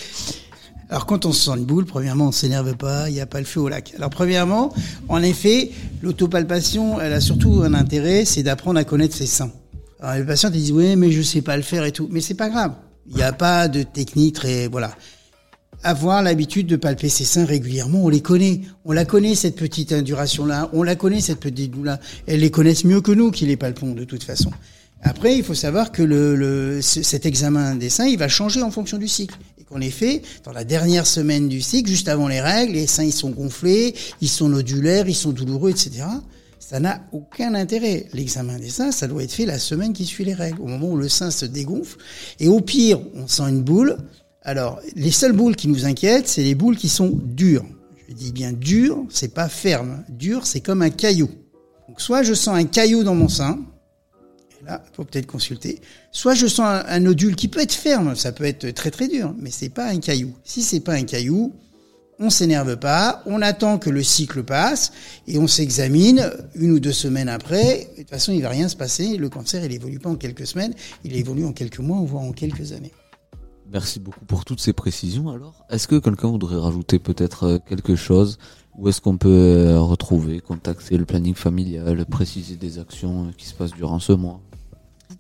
Alors 0.90 1.06
quand 1.06 1.24
on 1.24 1.32
se 1.32 1.46
sent 1.46 1.56
une 1.56 1.64
boule, 1.64 1.86
premièrement, 1.86 2.26
on 2.26 2.32
s'énerve 2.32 2.76
pas, 2.76 3.08
il 3.08 3.14
n'y 3.14 3.22
a 3.22 3.26
pas 3.26 3.38
le 3.38 3.46
feu 3.46 3.60
au 3.60 3.70
lac. 3.70 3.94
Alors 3.96 4.10
premièrement, 4.10 4.70
en 5.08 5.22
effet, 5.22 5.70
l'autopalpation, 6.02 7.00
elle 7.00 7.14
a 7.14 7.22
surtout 7.22 7.62
un 7.64 7.72
intérêt, 7.72 8.26
c'est 8.26 8.42
d'apprendre 8.42 8.78
à 8.78 8.84
connaître 8.84 9.16
ses 9.16 9.24
seins. 9.24 9.50
Alors 10.02 10.16
les 10.16 10.24
patients 10.24 10.50
ils 10.52 10.60
disent 10.60 10.72
oui, 10.72 10.94
mais 10.96 11.10
je 11.10 11.22
sais 11.22 11.40
pas 11.40 11.56
le 11.56 11.62
faire 11.62 11.86
et 11.86 11.92
tout, 11.92 12.06
mais 12.10 12.20
c'est 12.20 12.34
pas 12.34 12.50
grave. 12.50 12.72
Il 13.10 13.16
n'y 13.16 13.22
a 13.22 13.32
pas 13.32 13.68
de 13.68 13.82
technique 13.82 14.36
très 14.36 14.68
voilà. 14.68 14.96
avoir 15.82 16.22
l'habitude 16.22 16.66
de 16.68 16.76
palper 16.76 17.08
ses 17.08 17.24
seins 17.24 17.44
régulièrement. 17.44 18.04
On 18.04 18.08
les 18.08 18.20
connaît. 18.20 18.60
On 18.84 18.92
la 18.92 19.04
connaît, 19.04 19.34
cette 19.34 19.56
petite 19.56 19.92
induration-là. 19.92 20.70
On 20.72 20.82
la 20.82 20.94
connaît, 20.94 21.20
cette 21.20 21.40
petite 21.40 21.72
boule-là. 21.72 21.98
Elles 22.26 22.40
les 22.40 22.50
connaissent 22.50 22.84
mieux 22.84 23.00
que 23.00 23.12
nous 23.12 23.30
qui 23.30 23.46
les 23.46 23.56
palpons, 23.56 23.94
de 23.94 24.04
toute 24.04 24.22
façon. 24.22 24.50
Après, 25.02 25.36
il 25.36 25.42
faut 25.42 25.54
savoir 25.54 25.92
que 25.92 26.02
le, 26.02 26.36
le, 26.36 26.82
cet 26.82 27.26
examen 27.26 27.74
des 27.74 27.88
seins, 27.88 28.06
il 28.06 28.18
va 28.18 28.28
changer 28.28 28.62
en 28.62 28.70
fonction 28.70 28.98
du 28.98 29.08
cycle. 29.08 29.36
Et 29.58 29.64
qu'en 29.64 29.80
effet, 29.80 30.22
dans 30.44 30.52
la 30.52 30.64
dernière 30.64 31.06
semaine 31.06 31.48
du 31.48 31.62
cycle, 31.62 31.88
juste 31.88 32.08
avant 32.08 32.28
les 32.28 32.40
règles, 32.40 32.74
les 32.74 32.86
seins, 32.86 33.04
ils 33.04 33.12
sont 33.12 33.30
gonflés, 33.30 33.94
ils 34.20 34.28
sont 34.28 34.48
nodulaires, 34.48 35.08
ils 35.08 35.14
sont 35.14 35.30
douloureux, 35.32 35.70
etc. 35.70 36.04
Ça 36.60 36.78
n'a 36.78 37.00
aucun 37.10 37.54
intérêt. 37.54 38.06
L'examen 38.12 38.58
des 38.58 38.68
seins, 38.68 38.92
ça 38.92 39.08
doit 39.08 39.24
être 39.24 39.32
fait 39.32 39.46
la 39.46 39.58
semaine 39.58 39.92
qui 39.92 40.04
suit 40.04 40.24
les 40.24 40.34
règles, 40.34 40.60
au 40.60 40.66
moment 40.66 40.90
où 40.90 40.96
le 40.96 41.08
sein 41.08 41.32
se 41.32 41.46
dégonfle. 41.46 41.98
Et 42.38 42.46
au 42.48 42.60
pire, 42.60 43.00
on 43.16 43.26
sent 43.26 43.48
une 43.48 43.62
boule. 43.62 43.96
Alors, 44.42 44.80
les 44.94 45.10
seules 45.10 45.32
boules 45.32 45.56
qui 45.56 45.66
nous 45.66 45.86
inquiètent, 45.86 46.28
c'est 46.28 46.44
les 46.44 46.54
boules 46.54 46.76
qui 46.76 46.88
sont 46.88 47.18
dures. 47.24 47.64
Je 48.08 48.14
dis 48.14 48.30
bien 48.30 48.52
dur, 48.52 49.04
c'est 49.08 49.34
pas 49.34 49.48
ferme. 49.48 50.04
Dur, 50.10 50.46
c'est 50.46 50.60
comme 50.60 50.82
un 50.82 50.90
caillou. 50.90 51.30
Donc, 51.88 52.00
soit 52.00 52.22
je 52.22 52.34
sens 52.34 52.56
un 52.56 52.66
caillou 52.66 53.02
dans 53.02 53.14
mon 53.14 53.28
sein, 53.28 53.58
Là, 54.66 54.82
faut 54.92 55.04
peut-être 55.04 55.26
consulter. 55.26 55.80
Soit 56.12 56.34
je 56.34 56.46
sens 56.46 56.84
un, 56.86 57.00
nodule 57.00 57.34
qui 57.34 57.48
peut 57.48 57.60
être 57.60 57.72
ferme, 57.72 58.14
ça 58.14 58.30
peut 58.30 58.44
être 58.44 58.70
très 58.72 58.90
très 58.90 59.08
dur, 59.08 59.34
mais 59.38 59.50
c'est 59.50 59.70
pas 59.70 59.86
un 59.86 59.98
caillou. 60.00 60.34
Si 60.44 60.62
c'est 60.62 60.80
pas 60.80 60.92
un 60.92 61.04
caillou, 61.04 61.54
on 62.20 62.28
s'énerve 62.28 62.76
pas, 62.76 63.22
on 63.24 63.40
attend 63.40 63.78
que 63.78 63.88
le 63.88 64.02
cycle 64.02 64.44
passe 64.44 64.92
et 65.26 65.38
on 65.38 65.46
s'examine 65.46 66.30
une 66.54 66.72
ou 66.72 66.78
deux 66.78 66.92
semaines 66.92 67.30
après. 67.30 67.88
De 67.96 68.02
toute 68.02 68.10
façon, 68.10 68.32
il 68.32 68.42
va 68.42 68.50
rien 68.50 68.68
se 68.68 68.76
passer. 68.76 69.16
Le 69.16 69.30
cancer, 69.30 69.64
il 69.64 69.72
évolue 69.72 69.98
pas 69.98 70.10
en 70.10 70.16
quelques 70.16 70.46
semaines, 70.46 70.74
il 71.02 71.16
évolue 71.16 71.46
en 71.46 71.52
quelques 71.52 71.78
mois, 71.78 71.98
voire 72.04 72.22
en 72.22 72.32
quelques 72.32 72.72
années. 72.72 72.92
Merci 73.72 74.00
beaucoup 74.00 74.24
pour 74.26 74.44
toutes 74.44 74.60
ces 74.60 74.72
précisions. 74.72 75.30
Alors, 75.30 75.64
est-ce 75.70 75.88
que 75.88 75.96
quelqu'un 75.96 76.28
voudrait 76.28 76.58
rajouter 76.58 76.98
peut-être 76.98 77.44
euh, 77.44 77.58
quelque 77.58 77.96
chose? 77.96 78.38
Où 78.76 78.88
est-ce 78.88 79.00
qu'on 79.00 79.16
peut 79.16 79.28
euh, 79.28 79.80
retrouver, 79.80 80.40
contacter 80.40 80.96
le 80.98 81.04
planning 81.04 81.34
familial, 81.34 82.04
préciser 82.06 82.56
des 82.56 82.78
actions 82.78 83.26
euh, 83.26 83.30
qui 83.36 83.46
se 83.46 83.54
passent 83.54 83.74
durant 83.74 84.00
ce 84.00 84.12
mois? 84.12 84.40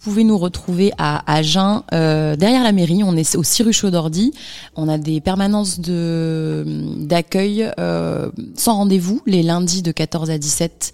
Pouvez 0.00 0.24
nous 0.24 0.38
retrouver 0.38 0.92
à 0.98 1.22
Agen, 1.32 1.82
euh, 1.92 2.36
derrière 2.36 2.64
la 2.64 2.72
mairie. 2.72 3.02
On 3.04 3.16
est 3.16 3.36
au 3.36 3.42
Cyrus 3.42 3.84
d'Ordi. 3.84 4.32
On 4.76 4.88
a 4.88 4.98
des 4.98 5.20
permanences 5.20 5.80
de 5.80 6.64
d'accueil 6.98 7.70
euh, 7.78 8.30
sans 8.54 8.76
rendez-vous 8.76 9.22
les 9.26 9.42
lundis 9.42 9.82
de 9.82 9.92
14 9.92 10.30
à 10.30 10.38
17 10.38 10.92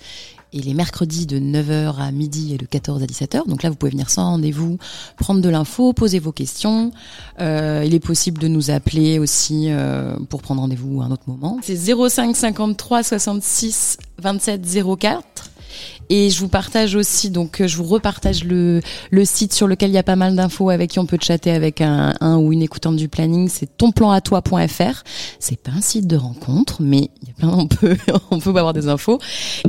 et 0.53 0.61
les 0.61 0.75
mercredis 0.75 1.27
de 1.27 1.39
9h 1.39 1.97
à 1.99 2.11
midi 2.11 2.55
et 2.55 2.59
de 2.59 2.67
14 2.67 3.03
à 3.03 3.07
17h. 3.07 3.47
Donc 3.47 3.63
là, 3.63 3.71
vous 3.71 3.77
pouvez 3.77 3.91
venir 3.91 4.11
sans 4.11 4.31
rendez-vous, 4.31 4.79
prendre 5.19 5.41
de 5.41 5.49
l'info, 5.49 5.93
poser 5.93 6.19
vos 6.19 6.33
questions. 6.33 6.93
Euh, 7.41 7.83
il 7.85 7.95
est 7.95 8.01
possible 8.01 8.39
de 8.39 8.49
nous 8.49 8.71
appeler 8.71 9.19
aussi 9.19 9.67
euh, 9.69 10.17
pour 10.29 10.43
prendre 10.43 10.63
rendez-vous 10.63 11.03
à 11.03 11.07
un 11.07 11.11
autre 11.11 11.25
moment. 11.27 11.59
C'est 11.63 11.77
05 11.77 12.35
53 12.35 13.03
66 13.03 13.99
27 14.19 14.67
04. 14.99 15.51
Et 16.09 16.31
je 16.31 16.41
vous 16.41 16.49
partage 16.49 16.95
aussi, 16.95 17.31
donc 17.31 17.61
euh, 17.61 17.67
je 17.67 17.77
vous 17.77 17.85
repartage 17.85 18.45
le, 18.45 18.81
site 19.25 19.53
sur 19.53 19.67
lequel 19.67 19.91
il 19.91 19.95
y 19.95 19.99
a 19.99 20.03
pas 20.05 20.17
mal 20.17 20.37
d'infos 20.37 20.71
avec 20.71 20.91
qui 20.91 20.99
on 20.99 21.07
peut 21.07 21.19
chatter 21.21 21.51
avec 21.51 21.81
un, 21.81 22.15
ou 22.39 22.53
une 22.53 22.63
écoutante 22.63 22.97
du 22.97 23.09
planning. 23.09 23.49
C'est 23.49 23.77
tonplanatoi.fr. 23.77 25.03
C'est 25.41 25.61
pas 25.61 25.73
un 25.73 25.81
site 25.81 26.07
de 26.07 26.17
rencontre, 26.17 26.81
mais 26.81 27.11
on 27.43 27.67
peut, 27.67 27.97
avoir 28.47 28.73
des 28.73 28.89
infos. 28.89 29.19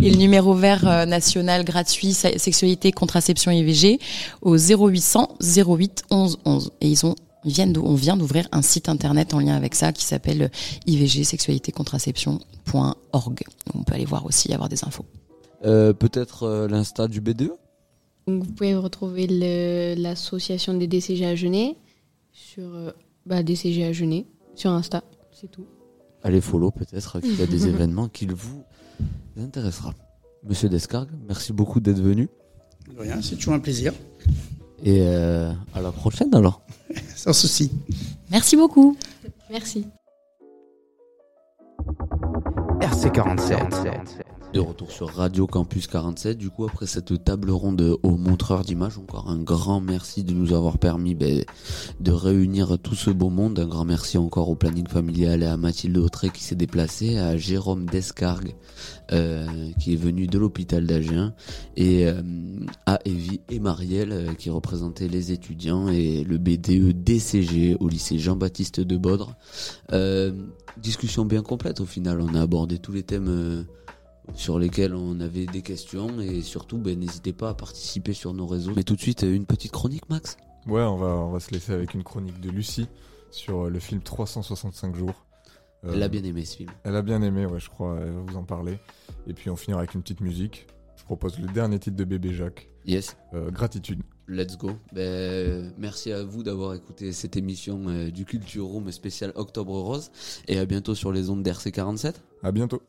Et 0.01 0.11
le 0.11 0.17
numéro 0.17 0.53
vert 0.53 0.87
euh, 0.87 1.05
national 1.05 1.63
gratuit 1.63 2.13
sexualité, 2.13 2.91
contraception 2.91 3.51
IVG 3.51 3.99
au 4.41 4.57
0800 4.57 5.37
08 5.41 6.03
11 6.11 6.37
11. 6.45 6.71
Et 6.81 6.93
on 7.03 7.95
vient 7.95 8.17
d'ouvrir 8.17 8.47
un 8.51 8.61
site 8.61 8.89
internet 8.89 9.33
en 9.33 9.39
lien 9.39 9.55
avec 9.55 9.75
ça 9.75 9.93
qui 9.93 10.03
s'appelle 10.03 10.51
ivg 10.85 11.23
sexualité 11.23 11.71
contraception.org. 11.71 13.43
On 13.73 13.83
peut 13.83 13.93
aller 13.93 14.05
voir 14.05 14.25
aussi, 14.25 14.53
avoir 14.53 14.69
des 14.69 14.83
infos. 14.83 15.05
Euh, 15.65 15.93
peut-être 15.93 16.43
euh, 16.43 16.67
l'insta 16.67 17.07
du 17.07 17.19
BDE 17.19 17.51
Vous 18.27 18.39
pouvez 18.39 18.75
retrouver 18.75 19.25
l'association 19.95 20.75
des 20.75 20.87
DCG 20.87 21.25
à 21.25 21.35
Genet 21.35 21.75
sur 22.31 22.75
euh, 22.75 22.91
bah, 23.25 23.41
DCG 23.41 23.85
à 23.85 23.91
Genet 23.91 24.27
sur 24.55 24.71
Insta, 24.71 25.03
c'est 25.31 25.49
tout. 25.49 25.65
Allez 26.23 26.41
follow 26.41 26.71
peut-être 26.71 27.19
qu'il 27.19 27.39
y 27.39 27.41
a 27.41 27.47
des 27.47 27.67
événements 27.67 28.07
qui 28.07 28.27
vous 28.27 28.63
intéressera. 29.39 29.93
Monsieur 30.43 30.69
Descargues, 30.69 31.11
merci 31.27 31.53
beaucoup 31.53 31.79
d'être 31.79 32.01
venu. 32.01 32.29
De 32.93 32.99
rien, 32.99 33.21
c'est 33.21 33.35
toujours 33.35 33.53
un 33.53 33.59
plaisir. 33.59 33.93
Et 34.83 35.05
à 35.05 35.81
la 35.81 35.91
prochaine 35.91 36.33
alors. 36.35 36.61
Sans 37.15 37.33
souci. 37.33 37.71
Merci 38.29 38.55
beaucoup. 38.55 38.95
Merci. 39.49 39.85
RC47. 42.79 44.36
De 44.53 44.61
retour 44.61 44.91
sur 44.91 45.09
Radio 45.09 45.45
Campus 45.45 45.87
47, 45.87 46.37
du 46.37 46.49
coup 46.49 46.63
après 46.63 46.87
cette 46.87 47.21
table 47.23 47.51
ronde 47.51 47.97
au 48.01 48.15
montreur 48.15 48.63
d'images, 48.63 48.97
encore 48.97 49.29
un 49.29 49.37
grand 49.37 49.81
merci 49.81 50.23
de 50.23 50.33
nous 50.33 50.53
avoir 50.53 50.77
permis 50.77 51.15
ben, 51.15 51.43
de 51.99 52.11
réunir 52.11 52.79
tout 52.79 52.95
ce 52.95 53.09
beau 53.09 53.29
monde. 53.29 53.59
Un 53.59 53.67
grand 53.67 53.83
merci 53.83 54.17
encore 54.17 54.49
au 54.49 54.55
planning 54.55 54.87
familial 54.87 55.43
et 55.43 55.47
à 55.47 55.57
Mathilde 55.57 55.97
Autré 55.97 56.29
qui 56.29 56.43
s'est 56.43 56.55
déplacée, 56.55 57.17
à 57.17 57.35
Jérôme 57.35 57.87
Descargues 57.87 58.55
euh, 59.11 59.45
qui 59.79 59.93
est 59.93 59.97
venu 59.97 60.27
de 60.27 60.39
l'hôpital 60.39 60.85
d'Agen 60.85 61.33
et 61.75 62.07
euh, 62.07 62.21
à 62.85 62.99
Evie 63.03 63.41
et 63.49 63.59
Marielle 63.59 64.11
euh, 64.11 64.33
qui 64.33 64.49
représentaient 64.49 65.09
les 65.09 65.33
étudiants 65.33 65.89
et 65.89 66.23
le 66.23 66.37
BDE 66.37 67.03
DCG 67.03 67.75
au 67.81 67.89
lycée 67.89 68.17
Jean-Baptiste 68.17 68.79
de 68.79 68.97
Baudre. 68.97 69.35
discussion 70.77 71.25
bien 71.25 71.41
complète 71.41 71.81
au 71.81 71.85
final, 71.85 72.21
on 72.21 72.33
a 72.33 72.41
abordé 72.41 72.79
tous 72.79 72.93
les 72.93 73.03
thèmes 73.03 73.65
sur 74.35 74.59
lesquels 74.59 74.93
on 74.93 75.19
avait 75.19 75.45
des 75.45 75.61
questions 75.61 76.19
et 76.19 76.41
surtout 76.41 76.77
ben, 76.77 76.99
n'hésitez 76.99 77.33
pas 77.33 77.49
à 77.49 77.53
participer 77.53 78.13
sur 78.13 78.33
nos 78.33 78.47
réseaux. 78.47 78.73
Mais 78.75 78.83
tout 78.83 78.95
de 78.95 79.01
suite 79.01 79.23
une 79.23 79.45
petite 79.45 79.71
chronique 79.71 80.09
Max? 80.09 80.37
Ouais 80.67 80.81
on 80.81 80.97
va, 80.97 81.07
on 81.07 81.31
va 81.31 81.39
se 81.39 81.51
laisser 81.51 81.73
avec 81.73 81.93
une 81.93 82.03
chronique 82.03 82.39
de 82.39 82.49
Lucie 82.49 82.87
sur 83.31 83.65
euh, 83.65 83.69
le 83.69 83.79
film 83.79 84.01
365 84.01 84.95
jours. 84.95 85.25
Euh, 85.85 85.91
elle 85.93 86.03
a 86.03 86.07
bien 86.07 86.23
aimé 86.23 86.45
ce 86.45 86.57
film. 86.57 86.69
Elle 86.83 86.95
a 86.95 87.01
bien 87.01 87.21
aimé 87.21 87.45
ouais 87.45 87.59
je 87.59 87.69
crois, 87.69 87.97
elle 88.01 88.11
va 88.11 88.21
vous 88.21 88.37
en 88.37 88.43
parler. 88.43 88.79
Et 89.27 89.33
puis 89.33 89.49
on 89.49 89.55
finira 89.55 89.79
avec 89.79 89.93
une 89.93 90.01
petite 90.01 90.21
musique. 90.21 90.67
Je 90.97 91.03
propose 91.03 91.39
le 91.39 91.47
dernier 91.47 91.79
titre 91.79 91.95
de 91.95 92.03
Bébé 92.03 92.33
Jacques. 92.33 92.69
Yes. 92.85 93.17
Euh, 93.33 93.51
gratitude. 93.51 94.01
Let's 94.27 94.57
go. 94.57 94.71
Ben, 94.91 95.71
merci 95.77 96.11
à 96.11 96.23
vous 96.23 96.43
d'avoir 96.43 96.73
écouté 96.73 97.13
cette 97.13 97.37
émission 97.37 98.09
du 98.09 98.25
Culture 98.25 98.65
Room 98.65 98.91
spécial 98.91 99.31
Octobre 99.35 99.79
Rose. 99.79 100.11
Et 100.49 100.59
à 100.59 100.65
bientôt 100.65 100.95
sur 100.95 101.13
les 101.13 101.29
ondes 101.29 101.47
d'RC47. 101.47 102.15
À 102.43 102.51
bientôt. 102.51 102.81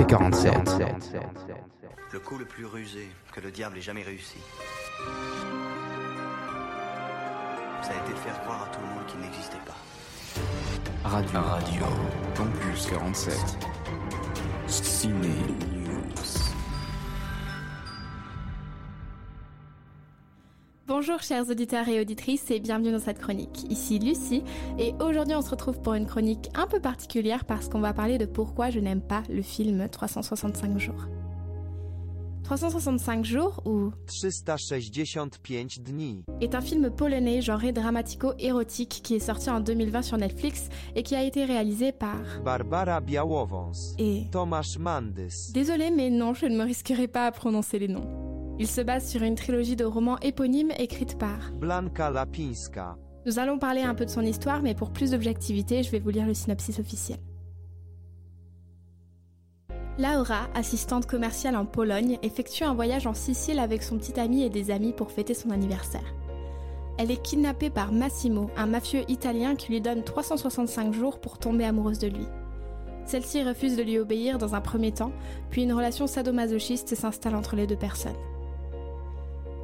RC47. 0.00 1.20
Le 2.12 2.18
coup 2.20 2.38
le 2.38 2.46
plus 2.46 2.64
rusé 2.64 3.06
que 3.32 3.40
le 3.40 3.50
diable 3.50 3.76
ait 3.76 3.82
jamais 3.82 4.02
réussi. 4.02 4.38
Ça 7.82 7.90
a 7.90 8.02
été 8.02 8.12
de 8.12 8.18
faire 8.18 8.40
croire 8.42 8.62
à 8.62 8.74
tout 8.74 8.80
le 8.80 8.86
monde 8.86 9.06
qu'il 9.06 9.20
n'existait 9.20 9.58
pas. 9.66 9.76
Radio. 11.04 11.40
Radio. 11.40 11.84
Campus 12.34 12.86
47. 12.86 13.36
Ciné 14.68 15.28
Bonjour 20.90 21.22
chers 21.22 21.48
auditeurs 21.48 21.86
et 21.86 22.00
auditrices 22.00 22.50
et 22.50 22.58
bienvenue 22.58 22.90
dans 22.90 22.98
cette 22.98 23.20
chronique. 23.20 23.64
Ici 23.70 24.00
Lucie 24.00 24.42
et 24.76 24.92
aujourd'hui 25.00 25.36
on 25.36 25.40
se 25.40 25.50
retrouve 25.50 25.80
pour 25.80 25.94
une 25.94 26.04
chronique 26.04 26.50
un 26.56 26.66
peu 26.66 26.80
particulière 26.80 27.44
parce 27.44 27.68
qu'on 27.68 27.78
va 27.78 27.92
parler 27.92 28.18
de 28.18 28.24
pourquoi 28.24 28.70
je 28.70 28.80
n'aime 28.80 29.00
pas 29.00 29.22
le 29.30 29.40
film 29.40 29.88
365 29.88 30.78
jours. 30.78 31.06
365 32.42 33.24
jours 33.24 33.62
ou 33.66 33.92
365 34.06 35.78
dni 35.78 36.24
est 36.40 36.56
un 36.56 36.60
film 36.60 36.90
polonais 36.90 37.40
genré 37.40 37.70
dramatico-érotique 37.70 39.00
qui 39.04 39.14
est 39.14 39.20
sorti 39.20 39.48
en 39.48 39.60
2020 39.60 40.02
sur 40.02 40.16
Netflix 40.16 40.70
et 40.96 41.04
qui 41.04 41.14
a 41.14 41.22
été 41.22 41.44
réalisé 41.44 41.92
par 41.92 42.18
Barbara 42.44 43.00
Białowąs 43.00 43.94
et 43.96 44.24
Tomasz 44.32 44.76
Mandes. 44.80 45.30
Désolé 45.54 45.92
mais 45.92 46.10
non, 46.10 46.34
je 46.34 46.46
ne 46.46 46.56
me 46.56 46.64
risquerai 46.64 47.06
pas 47.06 47.26
à 47.26 47.30
prononcer 47.30 47.78
les 47.78 47.86
noms. 47.86 48.39
Il 48.60 48.66
se 48.66 48.82
base 48.82 49.08
sur 49.08 49.22
une 49.22 49.36
trilogie 49.36 49.74
de 49.74 49.86
romans 49.86 50.18
éponymes 50.18 50.72
écrite 50.76 51.16
par 51.16 51.50
Blanka 51.54 52.10
Lapinska. 52.10 52.98
Nous 53.24 53.38
allons 53.38 53.58
parler 53.58 53.80
un 53.80 53.94
peu 53.94 54.04
de 54.04 54.10
son 54.10 54.20
histoire, 54.20 54.60
mais 54.60 54.74
pour 54.74 54.90
plus 54.90 55.12
d'objectivité, 55.12 55.82
je 55.82 55.90
vais 55.90 55.98
vous 55.98 56.10
lire 56.10 56.26
le 56.26 56.34
synopsis 56.34 56.78
officiel. 56.78 57.18
Laura, 59.98 60.50
assistante 60.54 61.06
commerciale 61.06 61.56
en 61.56 61.64
Pologne, 61.64 62.18
effectue 62.22 62.64
un 62.64 62.74
voyage 62.74 63.06
en 63.06 63.14
Sicile 63.14 63.60
avec 63.60 63.82
son 63.82 63.96
petit 63.96 64.20
ami 64.20 64.42
et 64.42 64.50
des 64.50 64.70
amis 64.70 64.92
pour 64.92 65.10
fêter 65.10 65.32
son 65.32 65.48
anniversaire. 65.48 66.14
Elle 66.98 67.10
est 67.10 67.22
kidnappée 67.22 67.70
par 67.70 67.92
Massimo, 67.92 68.50
un 68.58 68.66
mafieux 68.66 69.04
italien 69.08 69.56
qui 69.56 69.72
lui 69.72 69.80
donne 69.80 70.04
365 70.04 70.92
jours 70.92 71.18
pour 71.18 71.38
tomber 71.38 71.64
amoureuse 71.64 71.98
de 71.98 72.08
lui. 72.08 72.26
Celle-ci 73.06 73.42
refuse 73.42 73.78
de 73.78 73.82
lui 73.82 73.98
obéir 73.98 74.36
dans 74.36 74.54
un 74.54 74.60
premier 74.60 74.92
temps, 74.92 75.12
puis 75.48 75.62
une 75.62 75.72
relation 75.72 76.06
sadomasochiste 76.06 76.94
s'installe 76.94 77.34
entre 77.34 77.56
les 77.56 77.66
deux 77.66 77.74
personnes. 77.74 78.12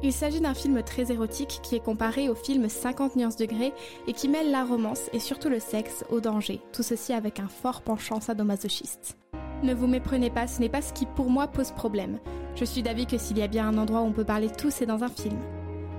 Il 0.03 0.13
s'agit 0.13 0.41
d'un 0.41 0.53
film 0.53 0.83
très 0.83 1.11
érotique 1.11 1.59
qui 1.63 1.75
est 1.75 1.83
comparé 1.83 2.29
au 2.29 2.35
film 2.35 2.69
50 2.69 3.15
nuances 3.15 3.35
degrés 3.35 3.73
et 4.05 4.13
qui 4.13 4.29
mêle 4.29 4.51
la 4.51 4.63
romance 4.63 5.09
et 5.11 5.19
surtout 5.19 5.49
le 5.49 5.59
sexe 5.59 6.05
au 6.11 6.19
danger, 6.19 6.61
tout 6.71 6.83
ceci 6.83 7.13
avec 7.13 7.39
un 7.39 7.47
fort 7.47 7.81
penchant 7.81 8.21
sadomasochiste. 8.21 9.17
Ne 9.63 9.73
vous 9.73 9.87
méprenez 9.87 10.29
pas, 10.29 10.45
ce 10.45 10.59
n'est 10.59 10.69
pas 10.69 10.83
ce 10.83 10.93
qui 10.93 11.07
pour 11.07 11.31
moi 11.31 11.47
pose 11.47 11.71
problème. 11.71 12.19
Je 12.55 12.63
suis 12.63 12.83
d'avis 12.83 13.07
que 13.07 13.17
s'il 13.17 13.39
y 13.39 13.41
a 13.41 13.47
bien 13.47 13.67
un 13.67 13.77
endroit 13.79 14.01
où 14.01 14.05
on 14.05 14.11
peut 14.11 14.23
parler 14.23 14.49
tout, 14.55 14.69
c'est 14.69 14.85
dans 14.85 15.03
un 15.03 15.09
film. 15.09 15.39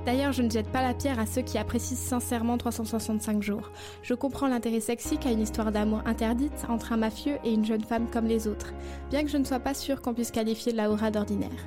D'ailleurs, 0.06 0.32
je 0.32 0.42
ne 0.42 0.50
jette 0.50 0.70
pas 0.70 0.80
la 0.80 0.94
pierre 0.94 1.18
à 1.18 1.26
ceux 1.26 1.42
qui 1.42 1.58
apprécient 1.58 1.96
sincèrement 1.96 2.56
365 2.56 3.42
jours. 3.42 3.72
Je 4.02 4.14
comprends 4.14 4.46
l'intérêt 4.46 4.80
sexy 4.80 5.18
qu'a 5.18 5.32
une 5.32 5.42
histoire 5.42 5.72
d'amour 5.72 6.02
interdite 6.06 6.64
entre 6.68 6.92
un 6.92 6.96
mafieux 6.98 7.38
et 7.44 7.52
une 7.52 7.64
jeune 7.64 7.84
femme 7.84 8.08
comme 8.08 8.26
les 8.26 8.46
autres, 8.46 8.72
bien 9.10 9.24
que 9.24 9.28
je 9.28 9.38
ne 9.38 9.44
sois 9.44 9.58
pas 9.58 9.74
sûre 9.74 10.00
qu'on 10.00 10.14
puisse 10.14 10.30
qualifier 10.30 10.72
Laura 10.72 11.10
d'ordinaire. 11.10 11.66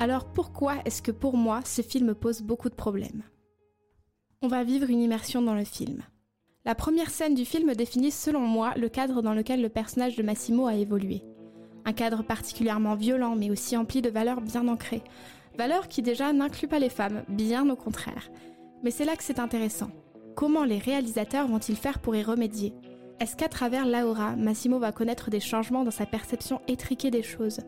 Alors 0.00 0.24
pourquoi 0.24 0.74
est-ce 0.84 1.02
que 1.02 1.12
pour 1.12 1.36
moi 1.36 1.60
ce 1.64 1.80
film 1.80 2.14
pose 2.14 2.42
beaucoup 2.42 2.68
de 2.68 2.74
problèmes? 2.74 3.22
On 4.42 4.48
va 4.48 4.64
vivre 4.64 4.90
une 4.90 5.00
immersion 5.00 5.40
dans 5.40 5.54
le 5.54 5.64
film. 5.64 6.02
La 6.64 6.74
première 6.74 7.10
scène 7.10 7.34
du 7.34 7.44
film 7.44 7.74
définit 7.74 8.10
selon 8.10 8.40
moi 8.40 8.74
le 8.76 8.88
cadre 8.88 9.22
dans 9.22 9.34
lequel 9.34 9.62
le 9.62 9.68
personnage 9.68 10.16
de 10.16 10.22
Massimo 10.22 10.66
a 10.66 10.74
évolué. 10.74 11.22
Un 11.84 11.92
cadre 11.92 12.22
particulièrement 12.22 12.96
violent 12.96 13.36
mais 13.36 13.50
aussi 13.50 13.76
empli 13.76 14.02
de 14.02 14.10
valeurs 14.10 14.40
bien 14.40 14.66
ancrées. 14.68 15.02
Valeurs 15.56 15.88
qui 15.88 16.02
déjà 16.02 16.32
n'incluent 16.32 16.68
pas 16.68 16.80
les 16.80 16.88
femmes, 16.88 17.22
bien 17.28 17.70
au 17.70 17.76
contraire. 17.76 18.30
Mais 18.82 18.90
c'est 18.90 19.04
là 19.04 19.16
que 19.16 19.22
c'est 19.22 19.38
intéressant. 19.38 19.90
Comment 20.34 20.64
les 20.64 20.78
réalisateurs 20.78 21.46
vont-ils 21.46 21.76
faire 21.76 22.00
pour 22.00 22.16
y 22.16 22.22
remédier? 22.22 22.74
Est-ce 23.20 23.36
qu'à 23.36 23.48
travers 23.48 23.86
Laura, 23.86 24.34
Massimo 24.34 24.80
va 24.80 24.90
connaître 24.90 25.30
des 25.30 25.38
changements 25.38 25.84
dans 25.84 25.92
sa 25.92 26.06
perception 26.06 26.60
étriquée 26.66 27.12
des 27.12 27.22
choses? 27.22 27.60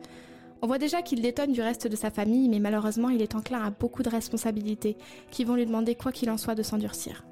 On 0.61 0.67
voit 0.67 0.77
déjà 0.77 1.01
qu'il 1.01 1.21
détonne 1.21 1.51
du 1.51 1.61
reste 1.61 1.87
de 1.87 1.95
sa 1.95 2.09
famille, 2.09 2.49
mais 2.49 2.59
malheureusement 2.59 3.09
il 3.09 3.21
est 3.21 3.35
enclin 3.35 3.63
à 3.63 3.69
beaucoup 3.69 4.03
de 4.03 4.09
responsabilités, 4.09 4.97
qui 5.31 5.43
vont 5.43 5.55
lui 5.55 5.65
demander 5.65 5.95
quoi 5.95 6.11
qu'il 6.11 6.29
en 6.29 6.37
soit 6.37 6.55
de 6.55 6.63
s'endurcir. 6.63 7.25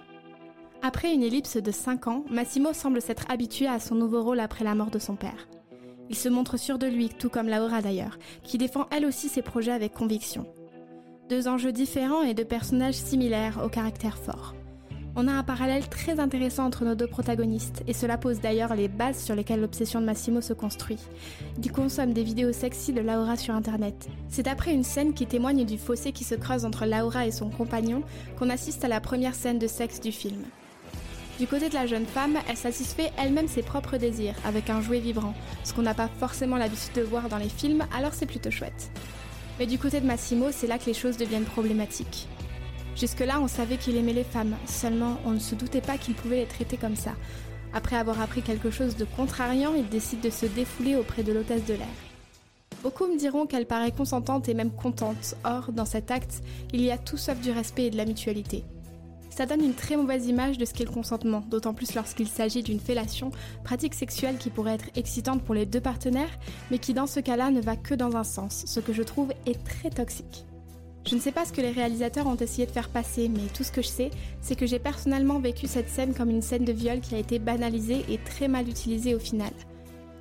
Après 0.82 1.14
une 1.14 1.24
ellipse 1.24 1.58
de 1.58 1.72
5 1.72 2.08
ans, 2.08 2.26
Massimo 2.30 2.74
semble 2.74 3.02
s'être 3.02 3.26
habitué 3.30 3.68
à 3.68 3.80
son 3.80 3.96
nouveau 3.96 4.24
rôle 4.24 4.40
après 4.40 4.64
la 4.64 4.76
mort 4.76 4.92
de 4.92 5.00
son 5.00 5.16
père. 5.16 5.48
Il 6.10 6.16
se 6.16 6.30
montre 6.30 6.58
sûr 6.58 6.78
de 6.78 6.86
lui, 6.86 7.10
tout 7.10 7.30
comme 7.30 7.50
Laura 7.50 7.82
d'ailleurs, 7.82 8.20
qui 8.44 8.60
défend 8.60 8.86
elle 8.92 9.06
aussi 9.06 9.28
ses 9.28 9.42
projets 9.42 9.72
avec 9.72 9.94
conviction. 9.94 10.46
Deux 11.28 11.48
enjeux 11.48 11.72
différents 11.72 12.22
et 12.22 12.36
deux 12.36 12.46
personnages 12.46 12.94
similaires 12.94 13.60
au 13.66 13.70
caractère 13.70 14.18
fort. 14.18 14.54
On 15.18 15.30
a 15.30 15.32
un 15.32 15.43
parallèle 15.43 15.88
très 15.88 16.20
intéressant 16.20 16.66
entre 16.66 16.84
nos 16.84 16.93
deux 16.93 17.07
protagonistes, 17.07 17.84
et 17.88 17.93
cela 17.93 18.18
pose 18.18 18.41
d'ailleurs 18.41 18.76
les 18.76 18.89
bases 18.89 19.24
sur 19.24 19.34
lesquelles 19.34 19.61
l'obsession 19.61 20.01
de 20.01 20.05
Massimo 20.05 20.41
se 20.41 20.51
construit. 20.51 20.99
Il 21.63 21.72
consomme 21.72 22.11
des 22.11 22.24
vidéos 22.24 22.51
sexy 22.51 22.91
de 22.91 22.99
Laura 22.99 23.38
sur 23.38 23.55
internet. 23.55 24.09
C'est 24.28 24.49
après 24.49 24.74
une 24.74 24.84
scène 24.84 25.13
qui 25.13 25.26
témoigne 25.26 25.63
du 25.63 25.78
fossé 25.78 26.11
qui 26.11 26.26
se 26.26 26.36
creuse 26.36 26.66
entre 26.66 26.86
Laura 26.86 27.26
et 27.26 27.32
son 27.32 27.49
compagnon 27.49 28.03
qu'on 28.38 28.49
assiste 28.49 28.84
à 28.84 28.89
la 28.89 28.99
première 28.99 29.36
scène 29.36 29.57
de 29.57 29.68
sexe 29.68 30.01
du 30.01 30.11
film. 30.11 30.41
Du 31.39 31.47
côté 31.47 31.70
de 31.70 31.76
la 31.76 31.88
jeune 31.88 32.05
femme, 32.05 32.38
elle 32.49 32.57
satisfait 32.57 33.13
elle-même 33.18 33.47
ses 33.47 33.61
propres 33.61 33.95
désirs 33.95 34.36
avec 34.45 34.70
un 34.70 34.82
jouet 34.82 34.99
vibrant, 34.99 35.34
ce 35.63 35.74
qu'on 35.74 35.82
n'a 35.82 35.93
pas 35.93 36.09
forcément 36.20 36.57
l'habitude 36.57 36.93
de 36.93 37.01
voir 37.03 37.30
dans 37.30 37.38
les 37.38 37.47
films, 37.47 37.86
alors 37.97 38.13
c'est 38.13 38.26
plutôt 38.26 38.51
chouette. 38.51 38.91
Mais 39.59 39.66
du 39.66 39.78
côté 39.78 40.01
de 40.01 40.05
Massimo, 40.05 40.47
c'est 40.51 40.68
là 40.68 40.78
que 40.78 40.88
les 40.88 40.93
choses 40.93 41.16
deviennent 41.16 41.45
problématiques. 41.45 42.28
Jusque-là, 42.96 43.41
on 43.41 43.48
savait 43.48 43.78
qu'il 43.78 43.98
aimait 43.98 44.14
les 44.14 44.24
femmes, 44.24 44.56
seulement 44.66 45.18
on 45.26 45.32
ne 45.32 45.39
se 45.39 45.54
doutait 45.56 45.82
pas 45.82 45.98
qu'il 45.98 46.16
pouvait 46.16 46.39
les 46.39 46.46
traiter 46.46 46.78
comme 46.78 46.96
ça. 46.96 47.12
Après 47.74 47.98
avoir 47.98 48.22
appris 48.22 48.41
quelque 48.41 48.72
chose 48.72 48.96
de 48.96 49.04
contrariant, 49.04 49.74
il 49.76 49.89
décide 49.89 50.22
de 50.22 50.30
se 50.30 50.46
défouler 50.46 50.96
auprès 50.96 51.24
de 51.24 51.34
l'hôtesse 51.34 51.66
de 51.66 51.74
l'air. 51.74 51.88
Beaucoup 52.84 53.08
me 53.08 53.18
diront 53.18 53.48
qu'elle 53.48 53.66
paraît 53.66 53.91
consentante 53.91 54.48
et 54.48 54.54
même 54.54 54.72
contente, 54.72 55.36
or, 55.43 55.74
dans 55.74 55.86
cet 55.86 56.10
acte, 56.10 56.41
il 56.72 56.82
y 56.82 56.91
a 56.91 56.98
tout 56.98 57.18
sauf 57.18 57.39
du 57.41 57.52
respect 57.52 57.88
et 57.88 57.89
de 57.89 57.98
la 57.98 58.06
mutualité. 58.06 58.64
Ça 59.30 59.46
donne 59.46 59.66
une 59.66 59.74
très 59.74 59.98
mauvaise 59.98 60.28
image 60.28 60.58
de 60.58 60.64
ce 60.64 60.74
qu'est 60.74 60.86
le 60.86 60.91
consentement, 60.91 61.43
d'autant 61.50 61.74
plus 61.74 61.96
lorsqu'il 61.96 62.30
s'agit 62.30 62.64
d'une 62.64 62.80
fellation, 62.80 63.32
pratique 63.66 63.93
sexuelle 63.93 64.38
qui 64.38 64.50
pourrait 64.50 64.76
être 64.76 64.89
excitante 64.96 65.41
pour 65.41 65.54
les 65.54 65.66
deux 65.66 65.82
partenaires, 65.82 66.39
mais 66.72 66.78
qui 66.78 66.93
dans 66.93 67.08
ce 67.08 67.20
cas-là 67.20 67.52
ne 67.52 67.60
va 67.60 67.76
que 67.76 67.93
dans 67.93 68.16
un 68.16 68.24
sens, 68.24 68.64
ce 68.66 68.80
que 68.80 68.93
je 68.93 69.04
trouve 69.04 69.34
est 69.46 69.62
très 69.66 69.89
toxique. 69.89 70.46
Je 71.08 71.14
ne 71.14 71.20
sais 71.20 71.32
pas 71.32 71.45
ce 71.45 71.53
que 71.53 71.62
les 71.62 71.72
réalisateurs 71.72 72.26
ont 72.26 72.36
essayé 72.36 72.66
de 72.66 72.72
faire 72.72 72.89
passer, 72.89 73.30
mais 73.30 73.47
tout 73.53 73.64
ce 73.64 73.72
que 73.72 73.84
je 73.84 73.88
sais, 73.88 74.10
c'est 74.41 74.56
que 74.56 74.66
j'ai 74.66 74.80
personnellement 74.80 75.39
vécu 75.39 75.68
cette 75.68 75.89
scène 75.89 76.16
comme 76.16 76.32
une 76.32 76.41
scène 76.41 76.66
de 76.66 76.72
viol 76.72 76.99
qui 76.99 77.14
a 77.14 77.20
été 77.20 77.38
banalisée 77.38 78.03
et 78.10 78.18
très 78.18 78.47
mal 78.47 78.68
utilisée 78.68 79.14
au 79.14 79.20
final. 79.20 79.51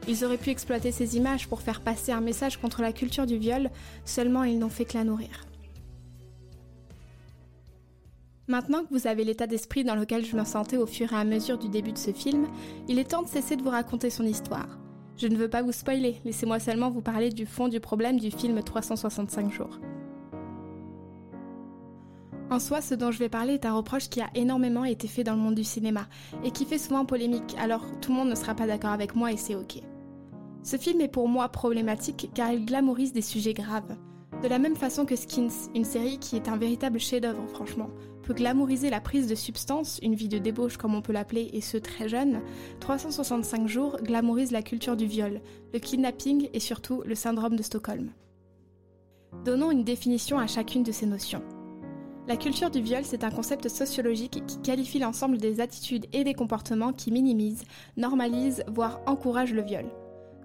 Ils 0.08 0.26
auraient 0.26 0.36
pu 0.36 0.50
exploiter 0.50 0.92
ces 0.92 1.16
images 1.16 1.48
pour 1.48 1.62
faire 1.62 1.80
passer 1.80 2.12
un 2.12 2.20
message 2.20 2.58
contre 2.58 2.82
la 2.82 2.92
culture 2.92 3.24
du 3.24 3.38
viol, 3.38 3.70
seulement 4.04 4.44
ils 4.44 4.58
n'ont 4.58 4.68
fait 4.68 4.84
que 4.84 4.98
la 4.98 5.04
nourrir. 5.04 5.46
Maintenant 8.46 8.84
que 8.84 8.92
vous 8.92 9.06
avez 9.06 9.24
l'état 9.24 9.46
d'esprit 9.46 9.84
dans 9.84 9.94
lequel 9.94 10.22
je 10.22 10.36
me 10.36 10.44
sentais 10.44 10.76
au 10.76 10.84
fur 10.84 11.14
et 11.14 11.16
à 11.16 11.24
mesure 11.24 11.56
du 11.56 11.70
début 11.70 11.92
de 11.92 11.98
ce 11.98 12.12
film, 12.12 12.46
il 12.88 12.98
est 12.98 13.10
temps 13.10 13.22
de 13.22 13.28
cesser 13.28 13.56
de 13.56 13.62
vous 13.62 13.70
raconter 13.70 14.10
son 14.10 14.24
histoire. 14.24 14.78
Je 15.16 15.28
ne 15.28 15.36
veux 15.36 15.48
pas 15.48 15.62
vous 15.62 15.72
spoiler, 15.72 16.20
laissez-moi 16.26 16.58
seulement 16.58 16.90
vous 16.90 17.00
parler 17.00 17.30
du 17.30 17.46
fond 17.46 17.68
du 17.68 17.80
problème 17.80 18.20
du 18.20 18.30
film 18.30 18.62
365 18.62 19.50
jours. 19.50 19.80
En 22.50 22.58
soi, 22.58 22.80
ce 22.80 22.94
dont 22.94 23.10
je 23.10 23.18
vais 23.18 23.28
parler 23.28 23.54
est 23.54 23.66
un 23.66 23.74
reproche 23.74 24.08
qui 24.08 24.20
a 24.20 24.30
énormément 24.34 24.84
été 24.84 25.08
fait 25.08 25.24
dans 25.24 25.34
le 25.34 25.40
monde 25.40 25.54
du 25.54 25.64
cinéma 25.64 26.06
et 26.44 26.50
qui 26.50 26.66
fait 26.66 26.78
souvent 26.78 27.06
polémique, 27.06 27.56
alors 27.58 27.84
tout 28.00 28.12
le 28.12 28.18
monde 28.18 28.28
ne 28.28 28.34
sera 28.34 28.54
pas 28.54 28.66
d'accord 28.66 28.90
avec 28.90 29.14
moi 29.14 29.32
et 29.32 29.36
c'est 29.36 29.54
ok. 29.54 29.80
Ce 30.62 30.76
film 30.76 31.00
est 31.00 31.08
pour 31.08 31.28
moi 31.28 31.48
problématique 31.48 32.30
car 32.34 32.52
il 32.52 32.64
glamourise 32.64 33.12
des 33.12 33.22
sujets 33.22 33.54
graves. 33.54 33.96
De 34.42 34.48
la 34.48 34.58
même 34.58 34.76
façon 34.76 35.06
que 35.06 35.16
Skins, 35.16 35.70
une 35.74 35.84
série 35.84 36.18
qui 36.18 36.36
est 36.36 36.48
un 36.48 36.56
véritable 36.56 37.00
chef-d'œuvre 37.00 37.46
franchement, 37.48 37.88
peut 38.22 38.34
glamouriser 38.34 38.90
la 38.90 39.00
prise 39.00 39.26
de 39.26 39.34
substance, 39.34 39.98
une 40.02 40.14
vie 40.14 40.28
de 40.28 40.38
débauche 40.38 40.76
comme 40.76 40.94
on 40.94 41.02
peut 41.02 41.12
l'appeler, 41.12 41.50
et 41.52 41.60
ce 41.60 41.76
très 41.76 42.08
jeune, 42.08 42.40
365 42.80 43.68
jours 43.68 43.96
glamourise 44.02 44.52
la 44.52 44.62
culture 44.62 44.96
du 44.96 45.06
viol, 45.06 45.40
le 45.72 45.78
kidnapping 45.78 46.48
et 46.52 46.60
surtout 46.60 47.02
le 47.06 47.14
syndrome 47.14 47.56
de 47.56 47.62
Stockholm. 47.62 48.10
Donnons 49.44 49.70
une 49.70 49.84
définition 49.84 50.38
à 50.38 50.46
chacune 50.46 50.82
de 50.82 50.92
ces 50.92 51.06
notions. 51.06 51.42
La 52.26 52.38
culture 52.38 52.70
du 52.70 52.80
viol, 52.80 53.04
c'est 53.04 53.22
un 53.22 53.30
concept 53.30 53.68
sociologique 53.68 54.42
qui 54.46 54.62
qualifie 54.62 54.98
l'ensemble 54.98 55.36
des 55.36 55.60
attitudes 55.60 56.06
et 56.14 56.24
des 56.24 56.32
comportements 56.32 56.94
qui 56.94 57.10
minimisent, 57.10 57.64
normalisent, 57.98 58.64
voire 58.66 59.02
encouragent 59.04 59.52
le 59.52 59.60
viol. 59.60 59.84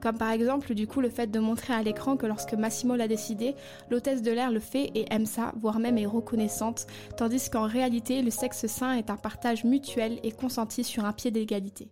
Comme 0.01 0.17
par 0.17 0.31
exemple 0.31 0.73
du 0.73 0.87
coup 0.87 0.99
le 0.99 1.09
fait 1.09 1.27
de 1.27 1.39
montrer 1.39 1.73
à 1.73 1.81
l'écran 1.81 2.17
que 2.17 2.25
lorsque 2.25 2.53
Massimo 2.53 2.97
l'a 2.97 3.07
décidé, 3.07 3.55
l'hôtesse 3.89 4.21
de 4.21 4.31
l'air 4.31 4.51
le 4.51 4.59
fait 4.59 4.91
et 4.93 5.05
aime 5.09 5.25
ça, 5.25 5.53
voire 5.61 5.79
même 5.79 5.97
est 5.97 6.05
reconnaissante, 6.05 6.85
tandis 7.15 7.49
qu'en 7.49 7.65
réalité 7.65 8.21
le 8.21 8.31
sexe 8.31 8.67
sain 8.67 8.93
est 8.93 9.09
un 9.09 9.17
partage 9.17 9.63
mutuel 9.63 10.19
et 10.23 10.33
consenti 10.33 10.83
sur 10.83 11.05
un 11.05 11.13
pied 11.13 11.31
d'égalité. 11.31 11.89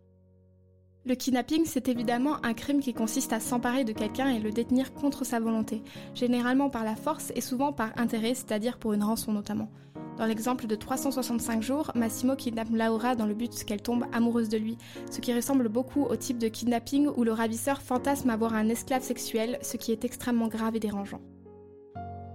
Le 1.07 1.15
kidnapping, 1.15 1.63
c'est 1.63 1.87
évidemment 1.87 2.35
un 2.43 2.53
crime 2.53 2.81
qui 2.81 2.93
consiste 2.93 3.31
à 3.31 3.39
s'emparer 3.39 3.85
de 3.85 3.93
quelqu'un 3.93 4.27
et 4.27 4.39
le 4.39 4.51
détenir 4.51 4.93
contre 4.93 5.23
sa 5.25 5.39
volonté, 5.39 5.81
généralement 6.13 6.69
par 6.69 6.83
la 6.83 6.97
force 6.97 7.31
et 7.33 7.39
souvent 7.39 7.71
par 7.71 7.97
intérêt, 7.97 8.33
c'est-à-dire 8.33 8.77
pour 8.77 8.91
une 8.91 9.03
rançon 9.03 9.31
notamment. 9.31 9.69
Dans 10.17 10.25
l'exemple 10.25 10.67
de 10.67 10.75
365 10.75 11.63
jours, 11.63 11.91
Massimo 11.95 12.35
kidnappe 12.35 12.73
Laura 12.73 13.15
dans 13.15 13.25
le 13.25 13.35
but 13.35 13.63
qu'elle 13.63 13.81
tombe 13.81 14.03
amoureuse 14.11 14.49
de 14.49 14.57
lui, 14.57 14.77
ce 15.09 15.21
qui 15.21 15.33
ressemble 15.33 15.69
beaucoup 15.69 16.03
au 16.03 16.17
type 16.17 16.39
de 16.39 16.49
kidnapping 16.49 17.07
où 17.15 17.23
le 17.23 17.31
ravisseur 17.31 17.81
fantasme 17.81 18.29
avoir 18.29 18.53
un 18.53 18.67
esclave 18.67 19.01
sexuel, 19.01 19.59
ce 19.61 19.77
qui 19.77 19.93
est 19.93 20.03
extrêmement 20.03 20.49
grave 20.49 20.75
et 20.75 20.81
dérangeant. 20.81 21.21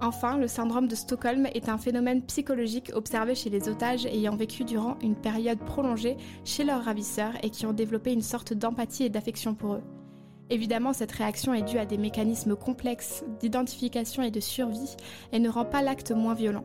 Enfin, 0.05 0.36
le 0.36 0.48
syndrome 0.48 0.88
de 0.88 0.96
Stockholm 0.96 1.46
est 1.55 1.68
un 1.68 1.78
phénomène 1.78 2.22
psychologique 2.22 2.90
observé 2.92 3.36
chez 3.36 3.50
les 3.50 3.68
otages 3.68 4.05
ayant 4.05 4.34
vécu 4.34 4.64
durant 4.64 4.98
une 5.00 5.14
période 5.14 5.61
prolongée 5.61 6.16
chez 6.44 6.64
leurs 6.64 6.84
ravisseurs 6.84 7.34
et 7.44 7.50
qui 7.50 7.66
ont 7.66 7.72
développé 7.72 8.12
une 8.12 8.20
sorte 8.20 8.53
d'empathie 8.53 9.05
et 9.05 9.11
d'affection 9.11 9.55
pour 9.55 9.74
eux. 9.74 9.82
Évidemment, 10.50 10.92
cette 10.92 11.12
réaction 11.12 11.55
est 11.55 11.62
due 11.62 11.78
à 11.78 11.86
des 11.86 11.98
mécanismes 11.98 12.57
complexes 12.57 13.22
d'identification 13.38 14.24
et 14.24 14.32
de 14.32 14.40
survie 14.40 14.96
et 15.30 15.38
ne 15.38 15.48
rend 15.48 15.64
pas 15.64 15.82
l'acte 15.82 16.11
moins 16.11 16.34
violent. 16.34 16.64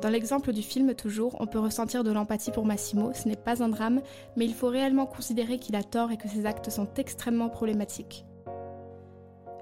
Dans 0.00 0.08
l'exemple 0.08 0.54
du 0.54 0.62
film 0.62 0.94
toujours, 0.94 1.36
on 1.40 1.46
peut 1.46 1.58
ressentir 1.58 2.04
de 2.04 2.10
l'empathie 2.10 2.52
pour 2.52 2.64
Massimo, 2.64 3.12
ce 3.12 3.28
n'est 3.28 3.36
pas 3.36 3.62
un 3.62 3.68
drame, 3.68 4.00
mais 4.34 4.46
il 4.46 4.54
faut 4.54 4.68
réellement 4.68 5.04
considérer 5.04 5.58
qu'il 5.58 5.76
a 5.76 5.82
tort 5.82 6.10
et 6.10 6.16
que 6.16 6.28
ses 6.28 6.46
actes 6.46 6.70
sont 6.70 6.88
extrêmement 6.96 7.50
problématiques. 7.50 8.24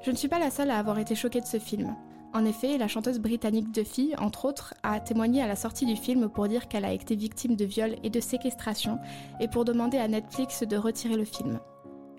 Je 0.02 0.12
ne 0.12 0.16
suis 0.16 0.28
pas 0.28 0.38
la 0.38 0.50
seule 0.50 0.70
à 0.70 0.78
avoir 0.78 1.00
été 1.00 1.16
choquée 1.16 1.40
de 1.40 1.46
ce 1.46 1.58
film. 1.58 1.96
En 2.36 2.44
effet, 2.44 2.76
la 2.76 2.86
chanteuse 2.86 3.18
britannique 3.18 3.72
Duffy, 3.72 4.12
entre 4.18 4.44
autres, 4.44 4.74
a 4.82 5.00
témoigné 5.00 5.40
à 5.40 5.46
la 5.46 5.56
sortie 5.56 5.86
du 5.86 5.96
film 5.96 6.28
pour 6.28 6.48
dire 6.48 6.68
qu'elle 6.68 6.84
a 6.84 6.92
été 6.92 7.16
victime 7.16 7.56
de 7.56 7.64
viol 7.64 7.96
et 8.02 8.10
de 8.10 8.20
séquestration 8.20 8.98
et 9.40 9.48
pour 9.48 9.64
demander 9.64 9.96
à 9.96 10.06
Netflix 10.06 10.62
de 10.62 10.76
retirer 10.76 11.16
le 11.16 11.24
film. 11.24 11.58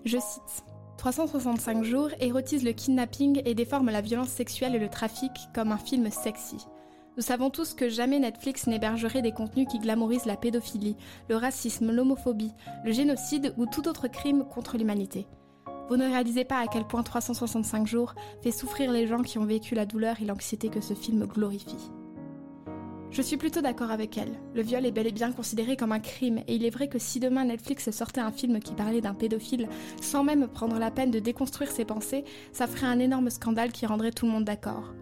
Je 0.04 0.18
cite 0.18 0.64
365 0.96 1.84
jours 1.84 2.08
érotise 2.18 2.64
le 2.64 2.72
kidnapping 2.72 3.42
et 3.44 3.54
déforme 3.54 3.90
la 3.90 4.00
violence 4.00 4.30
sexuelle 4.30 4.74
et 4.74 4.80
le 4.80 4.88
trafic 4.88 5.30
comme 5.54 5.70
un 5.70 5.78
film 5.78 6.10
sexy. 6.10 6.66
Nous 7.16 7.22
savons 7.22 7.50
tous 7.50 7.74
que 7.74 7.88
jamais 7.88 8.18
Netflix 8.18 8.66
n'hébergerait 8.66 9.22
des 9.22 9.30
contenus 9.30 9.68
qui 9.70 9.78
glamourisent 9.78 10.26
la 10.26 10.36
pédophilie, 10.36 10.96
le 11.28 11.36
racisme, 11.36 11.92
l'homophobie, 11.92 12.54
le 12.84 12.90
génocide 12.90 13.54
ou 13.56 13.66
tout 13.66 13.86
autre 13.86 14.08
crime 14.08 14.44
contre 14.52 14.78
l'humanité. 14.78 15.28
Vous 15.88 15.96
ne 15.96 16.04
réalisez 16.04 16.44
pas 16.44 16.58
à 16.58 16.66
quel 16.66 16.84
point 16.84 17.02
365 17.02 17.86
jours 17.86 18.14
fait 18.42 18.50
souffrir 18.50 18.92
les 18.92 19.06
gens 19.06 19.22
qui 19.22 19.38
ont 19.38 19.46
vécu 19.46 19.74
la 19.74 19.86
douleur 19.86 20.20
et 20.20 20.26
l'anxiété 20.26 20.68
que 20.68 20.82
ce 20.82 20.92
film 20.92 21.24
glorifie. 21.26 21.90
Je 23.10 23.22
suis 23.22 23.38
plutôt 23.38 23.62
d'accord 23.62 23.90
avec 23.90 24.18
elle. 24.18 24.38
Le 24.54 24.60
viol 24.60 24.84
est 24.84 24.90
bel 24.90 25.06
et 25.06 25.12
bien 25.12 25.32
considéré 25.32 25.76
comme 25.76 25.92
un 25.92 25.98
crime, 25.98 26.38
et 26.46 26.56
il 26.56 26.66
est 26.66 26.70
vrai 26.70 26.88
que 26.88 26.98
si 26.98 27.20
demain 27.20 27.46
Netflix 27.46 27.90
sortait 27.90 28.20
un 28.20 28.30
film 28.30 28.60
qui 28.60 28.74
parlait 28.74 29.00
d'un 29.00 29.14
pédophile, 29.14 29.66
sans 30.02 30.24
même 30.24 30.46
prendre 30.46 30.78
la 30.78 30.90
peine 30.90 31.10
de 31.10 31.18
déconstruire 31.18 31.70
ses 31.70 31.86
pensées, 31.86 32.24
ça 32.52 32.66
ferait 32.66 32.86
un 32.86 32.98
énorme 32.98 33.30
scandale 33.30 33.72
qui 33.72 33.86
rendrait 33.86 34.12
tout 34.12 34.26
le 34.26 34.32
monde 34.32 34.44
d'accord. 34.44 34.92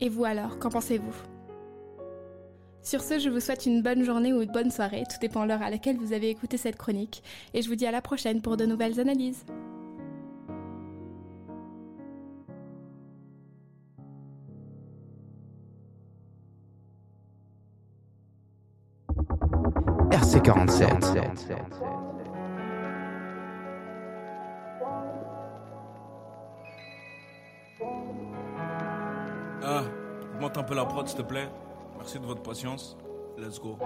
Et 0.00 0.08
vous 0.08 0.24
alors, 0.24 0.58
qu'en 0.58 0.70
pensez-vous? 0.70 1.14
Sur 2.82 3.02
ce, 3.02 3.20
je 3.20 3.28
vous 3.28 3.40
souhaite 3.40 3.66
une 3.66 3.82
bonne 3.82 4.02
journée 4.02 4.32
ou 4.32 4.40
une 4.42 4.50
bonne 4.50 4.70
soirée, 4.72 5.04
tout 5.08 5.18
dépend 5.20 5.44
l'heure 5.44 5.62
à 5.62 5.70
laquelle 5.70 5.96
vous 5.96 6.12
avez 6.12 6.28
écouté 6.28 6.56
cette 6.56 6.76
chronique, 6.76 7.22
et 7.54 7.62
je 7.62 7.68
vous 7.68 7.76
dis 7.76 7.86
à 7.86 7.92
la 7.92 8.02
prochaine 8.02 8.42
pour 8.42 8.56
de 8.56 8.66
nouvelles 8.66 8.98
analyses. 8.98 9.44
RC47. 20.54 21.56
Ah, 29.62 29.82
augmente 30.34 30.58
un 30.58 30.62
peu 30.62 30.74
la 30.74 30.84
prod 30.84 31.06
s'il 31.06 31.18
te 31.18 31.22
plaît. 31.22 31.48
Merci 31.96 32.18
de 32.18 32.26
votre 32.26 32.42
patience. 32.42 32.96
Let's 33.38 33.60
go. 33.60 33.78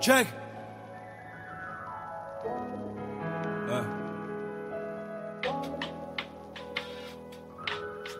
Check. 0.00 0.26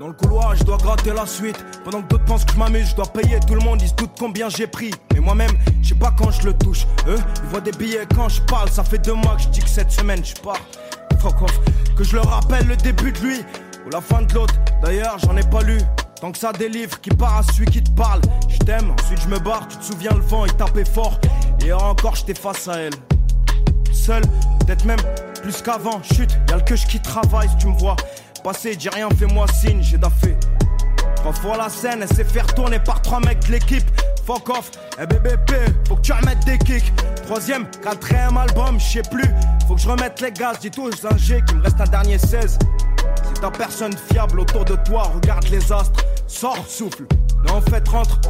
Dans 0.00 0.08
le 0.08 0.12
couloir, 0.12 0.56
je 0.56 0.64
dois 0.64 0.76
gratter 0.76 1.12
la 1.12 1.24
suite. 1.24 1.64
Pendant 1.84 2.02
que 2.02 2.08
d'autres 2.08 2.24
pensent 2.24 2.44
que 2.44 2.52
je 2.52 2.58
m'amuse, 2.58 2.90
je 2.90 2.96
dois 2.96 3.06
payer 3.06 3.38
tout 3.46 3.54
le 3.54 3.60
monde. 3.60 3.80
Ils 3.80 3.88
se 3.88 3.94
doutent 3.94 4.16
combien 4.18 4.48
j'ai 4.48 4.66
pris. 4.66 4.90
Mais 5.12 5.20
moi-même, 5.20 5.52
je 5.82 5.90
sais 5.90 5.94
pas 5.94 6.12
quand 6.18 6.32
je 6.32 6.42
le 6.46 6.52
touche. 6.52 6.86
Eux, 7.06 7.18
ils 7.44 7.48
voient 7.50 7.60
des 7.60 7.70
billets 7.70 8.06
quand 8.14 8.28
je 8.28 8.42
parle. 8.42 8.68
Ça 8.70 8.82
fait 8.82 8.98
deux 8.98 9.14
mois 9.14 9.36
que 9.36 9.42
je 9.42 9.48
dis 9.48 9.60
que 9.60 9.68
cette 9.68 9.92
semaine 9.92 10.24
je 10.24 10.34
pars. 10.42 10.58
Fuck 11.20 11.42
off. 11.42 11.60
Que 11.96 12.02
je 12.02 12.16
leur 12.16 12.28
rappelle 12.28 12.66
le 12.66 12.76
début 12.76 13.12
de 13.12 13.18
lui 13.20 13.44
ou 13.86 13.90
la 13.90 14.00
fin 14.00 14.22
de 14.22 14.34
l'autre. 14.34 14.54
D'ailleurs, 14.82 15.16
j'en 15.20 15.36
ai 15.36 15.44
pas 15.44 15.62
lu. 15.62 15.78
Tant 16.20 16.32
que 16.32 16.38
ça 16.38 16.52
délivre, 16.52 17.00
qui 17.00 17.10
part 17.10 17.36
à 17.36 17.42
celui 17.44 17.66
qui 17.66 17.82
te 17.82 17.90
parle. 17.90 18.20
Je 18.48 18.58
t'aime, 18.58 18.90
ensuite 18.90 19.20
je 19.20 19.28
me 19.28 19.38
barre. 19.38 19.68
Tu 19.68 19.76
te 19.76 19.84
souviens, 19.84 20.12
le 20.12 20.22
vent, 20.22 20.44
il 20.44 20.54
tapait 20.54 20.84
fort. 20.84 21.20
Et 21.64 21.72
encore, 21.72 22.16
j'étais 22.16 22.34
face 22.34 22.66
à 22.66 22.78
elle. 22.78 22.94
Seul, 23.92 24.22
peut-être 24.66 24.84
même 24.86 25.00
plus 25.40 25.62
qu'avant. 25.62 26.02
Chut, 26.02 26.30
y'a 26.48 26.56
le 26.56 26.62
que 26.62 26.74
je 26.74 26.86
qui 26.86 26.98
travaille 26.98 27.48
si 27.48 27.56
tu 27.58 27.68
me 27.68 27.78
vois. 27.78 27.96
Passer, 28.44 28.76
dis 28.76 28.90
rien, 28.90 29.08
fais-moi 29.08 29.46
signe, 29.48 29.82
j'ai 29.82 29.96
daffé. 29.96 30.36
Trois 31.16 31.32
fois 31.32 31.56
la 31.56 31.70
scène, 31.70 32.00
elle 32.02 32.14
s'est 32.14 32.24
fait 32.24 32.42
tourner 32.54 32.78
par 32.78 33.00
trois 33.00 33.18
mecs 33.20 33.40
de 33.46 33.52
l'équipe. 33.52 33.84
Fuck 34.26 34.50
off, 34.50 34.70
eh 35.00 35.06
BBP, 35.06 35.52
faut 35.88 35.96
que 35.96 36.02
tu 36.02 36.12
remettes 36.12 36.44
des 36.44 36.58
kicks. 36.58 36.92
Troisième, 37.24 37.66
quatrième 37.82 38.36
album, 38.36 38.78
je 38.78 38.84
sais 38.84 39.02
plus. 39.10 39.30
Faut 39.66 39.76
que 39.76 39.80
je 39.80 39.88
remette 39.88 40.20
les 40.20 40.30
gaz, 40.30 40.58
dis 40.60 40.70
tout 40.70 40.82
aux 40.82 41.06
ingés 41.06 41.42
qu'il 41.48 41.56
me 41.56 41.62
reste 41.62 41.80
un 41.80 41.86
dernier 41.86 42.18
16. 42.18 42.58
Si 42.58 43.40
t'as 43.40 43.50
personne 43.50 43.96
fiable 44.12 44.38
autour 44.40 44.66
de 44.66 44.76
toi, 44.76 45.04
regarde 45.14 45.48
les 45.48 45.72
astres. 45.72 46.04
Sors, 46.26 46.66
souffle. 46.66 47.06
Mais 47.44 47.50
en 47.50 47.62
fait, 47.62 47.88
rentre. 47.88 48.20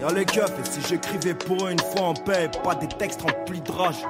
Y'a 0.00 0.12
les 0.12 0.24
keufs, 0.24 0.52
et 0.56 0.70
si 0.70 0.88
j'écrivais 0.88 1.34
pour 1.34 1.66
eux 1.66 1.72
une 1.72 1.80
fois 1.80 2.10
en 2.10 2.14
paix, 2.14 2.48
pas 2.62 2.76
des 2.76 2.86
textes 2.86 3.22
remplis 3.22 3.60
de 3.60 3.72
rage. 3.72 4.06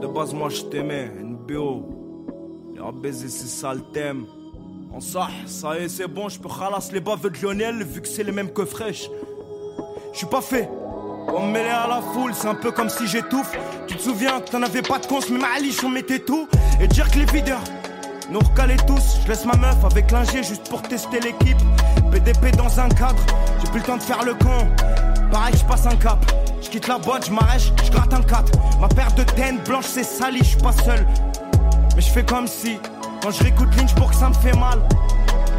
De 0.00 0.08
base, 0.08 0.34
moi 0.34 0.48
je 0.48 0.62
t'aimais, 0.62 1.12
NBO. 1.22 2.03
Baiser, 2.92 3.28
c'est 3.28 3.48
ça 3.48 3.74
le 3.74 3.80
thème. 3.80 4.26
En 4.94 5.00
ça, 5.00 5.28
ça 5.46 5.78
y 5.78 5.84
est, 5.84 5.88
c'est 5.88 6.06
bon, 6.06 6.28
je 6.28 6.38
peux 6.38 6.48
ralasse 6.48 6.92
les 6.92 7.00
baves 7.00 7.22
de 7.22 7.30
Lionel 7.42 7.82
vu 7.82 8.00
que 8.00 8.08
c'est 8.08 8.22
les 8.22 8.32
mêmes 8.32 8.52
que 8.52 8.64
fraîches. 8.64 9.08
Je 10.12 10.18
suis 10.18 10.26
pas 10.26 10.40
fait. 10.40 10.68
Pour 11.26 11.40
me 11.40 11.50
mêler 11.50 11.70
à 11.70 11.88
la 11.88 12.00
foule, 12.00 12.32
c'est 12.34 12.46
un 12.46 12.54
peu 12.54 12.70
comme 12.70 12.88
si 12.88 13.06
j'étouffe. 13.06 13.56
Tu 13.88 13.96
te 13.96 14.02
souviens 14.02 14.40
que 14.40 14.50
t'en 14.50 14.62
avais 14.62 14.82
pas 14.82 14.98
de 14.98 15.06
cons, 15.06 15.20
mais 15.30 15.38
Malish 15.38 15.82
on 15.82 15.88
mettait 15.88 16.20
tout. 16.20 16.46
Et 16.80 16.86
dire 16.86 17.10
que 17.10 17.18
les 17.18 17.24
videurs 17.24 17.64
nous 18.30 18.38
recalaient 18.38 18.76
tous. 18.86 19.18
Je 19.24 19.28
laisse 19.28 19.44
ma 19.44 19.56
meuf 19.56 19.84
avec 19.84 20.10
l'ingé 20.10 20.42
juste 20.42 20.68
pour 20.68 20.82
tester 20.82 21.20
l'équipe. 21.20 21.58
PDP 22.12 22.54
dans 22.56 22.78
un 22.78 22.88
cadre, 22.88 23.24
j'ai 23.60 23.70
plus 23.70 23.80
le 23.80 23.86
temps 23.86 23.96
de 23.96 24.02
faire 24.02 24.22
le 24.24 24.34
con. 24.34 24.68
Pareil 25.32 25.54
je 25.56 25.64
passe 25.64 25.86
un 25.86 25.96
cap. 25.96 26.24
Je 26.62 26.68
quitte 26.68 26.86
la 26.86 26.98
boîte, 26.98 27.26
je 27.26 27.32
m'arrête, 27.32 27.72
je 27.84 27.90
gratte 27.90 28.14
un 28.14 28.22
4. 28.22 28.52
Ma 28.80 28.88
paire 28.88 29.12
de 29.14 29.22
teine 29.22 29.58
blanche 29.66 29.86
c'est 29.86 30.04
sali, 30.04 30.38
je 30.38 30.44
suis 30.44 30.58
pas 30.58 30.72
seul. 30.72 31.04
Mais 31.94 32.00
je 32.00 32.10
fais 32.10 32.24
comme 32.24 32.46
si, 32.46 32.78
quand 33.22 33.30
je 33.30 33.42
réécoute 33.42 33.74
Lynch 33.76 33.94
pour 33.94 34.10
que 34.10 34.16
ça 34.16 34.28
me 34.28 34.34
fait 34.34 34.56
mal. 34.56 34.80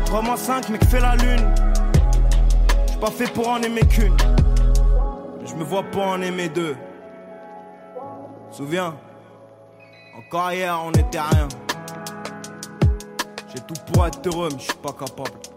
3 0.06 0.38
5 0.38 0.70
mais 0.70 0.78
que 0.78 0.86
fait 0.86 1.00
la 1.00 1.16
lune. 1.16 1.54
Je 2.86 2.92
suis 2.92 3.00
pas 3.00 3.12
fait 3.12 3.32
pour 3.34 3.48
en 3.48 3.62
aimer 3.62 3.86
qu'une. 3.88 4.16
Je 5.46 5.54
me 5.56 5.64
vois 5.64 5.84
pas 5.84 6.00
en 6.00 6.22
aimer 6.22 6.50
deux. 6.50 6.76
Souviens, 8.52 8.96
encore 10.18 10.52
hier 10.52 10.80
on 10.86 10.92
était 10.92 11.20
rien. 11.20 11.48
J'ai 13.54 13.62
tout 13.62 13.82
pour 13.92 14.06
être 14.06 14.26
heureux, 14.28 14.50
mais. 14.52 14.60
Je 14.60 14.66
suis 14.66 14.78
pas 14.78 14.92
capable. 14.92 15.55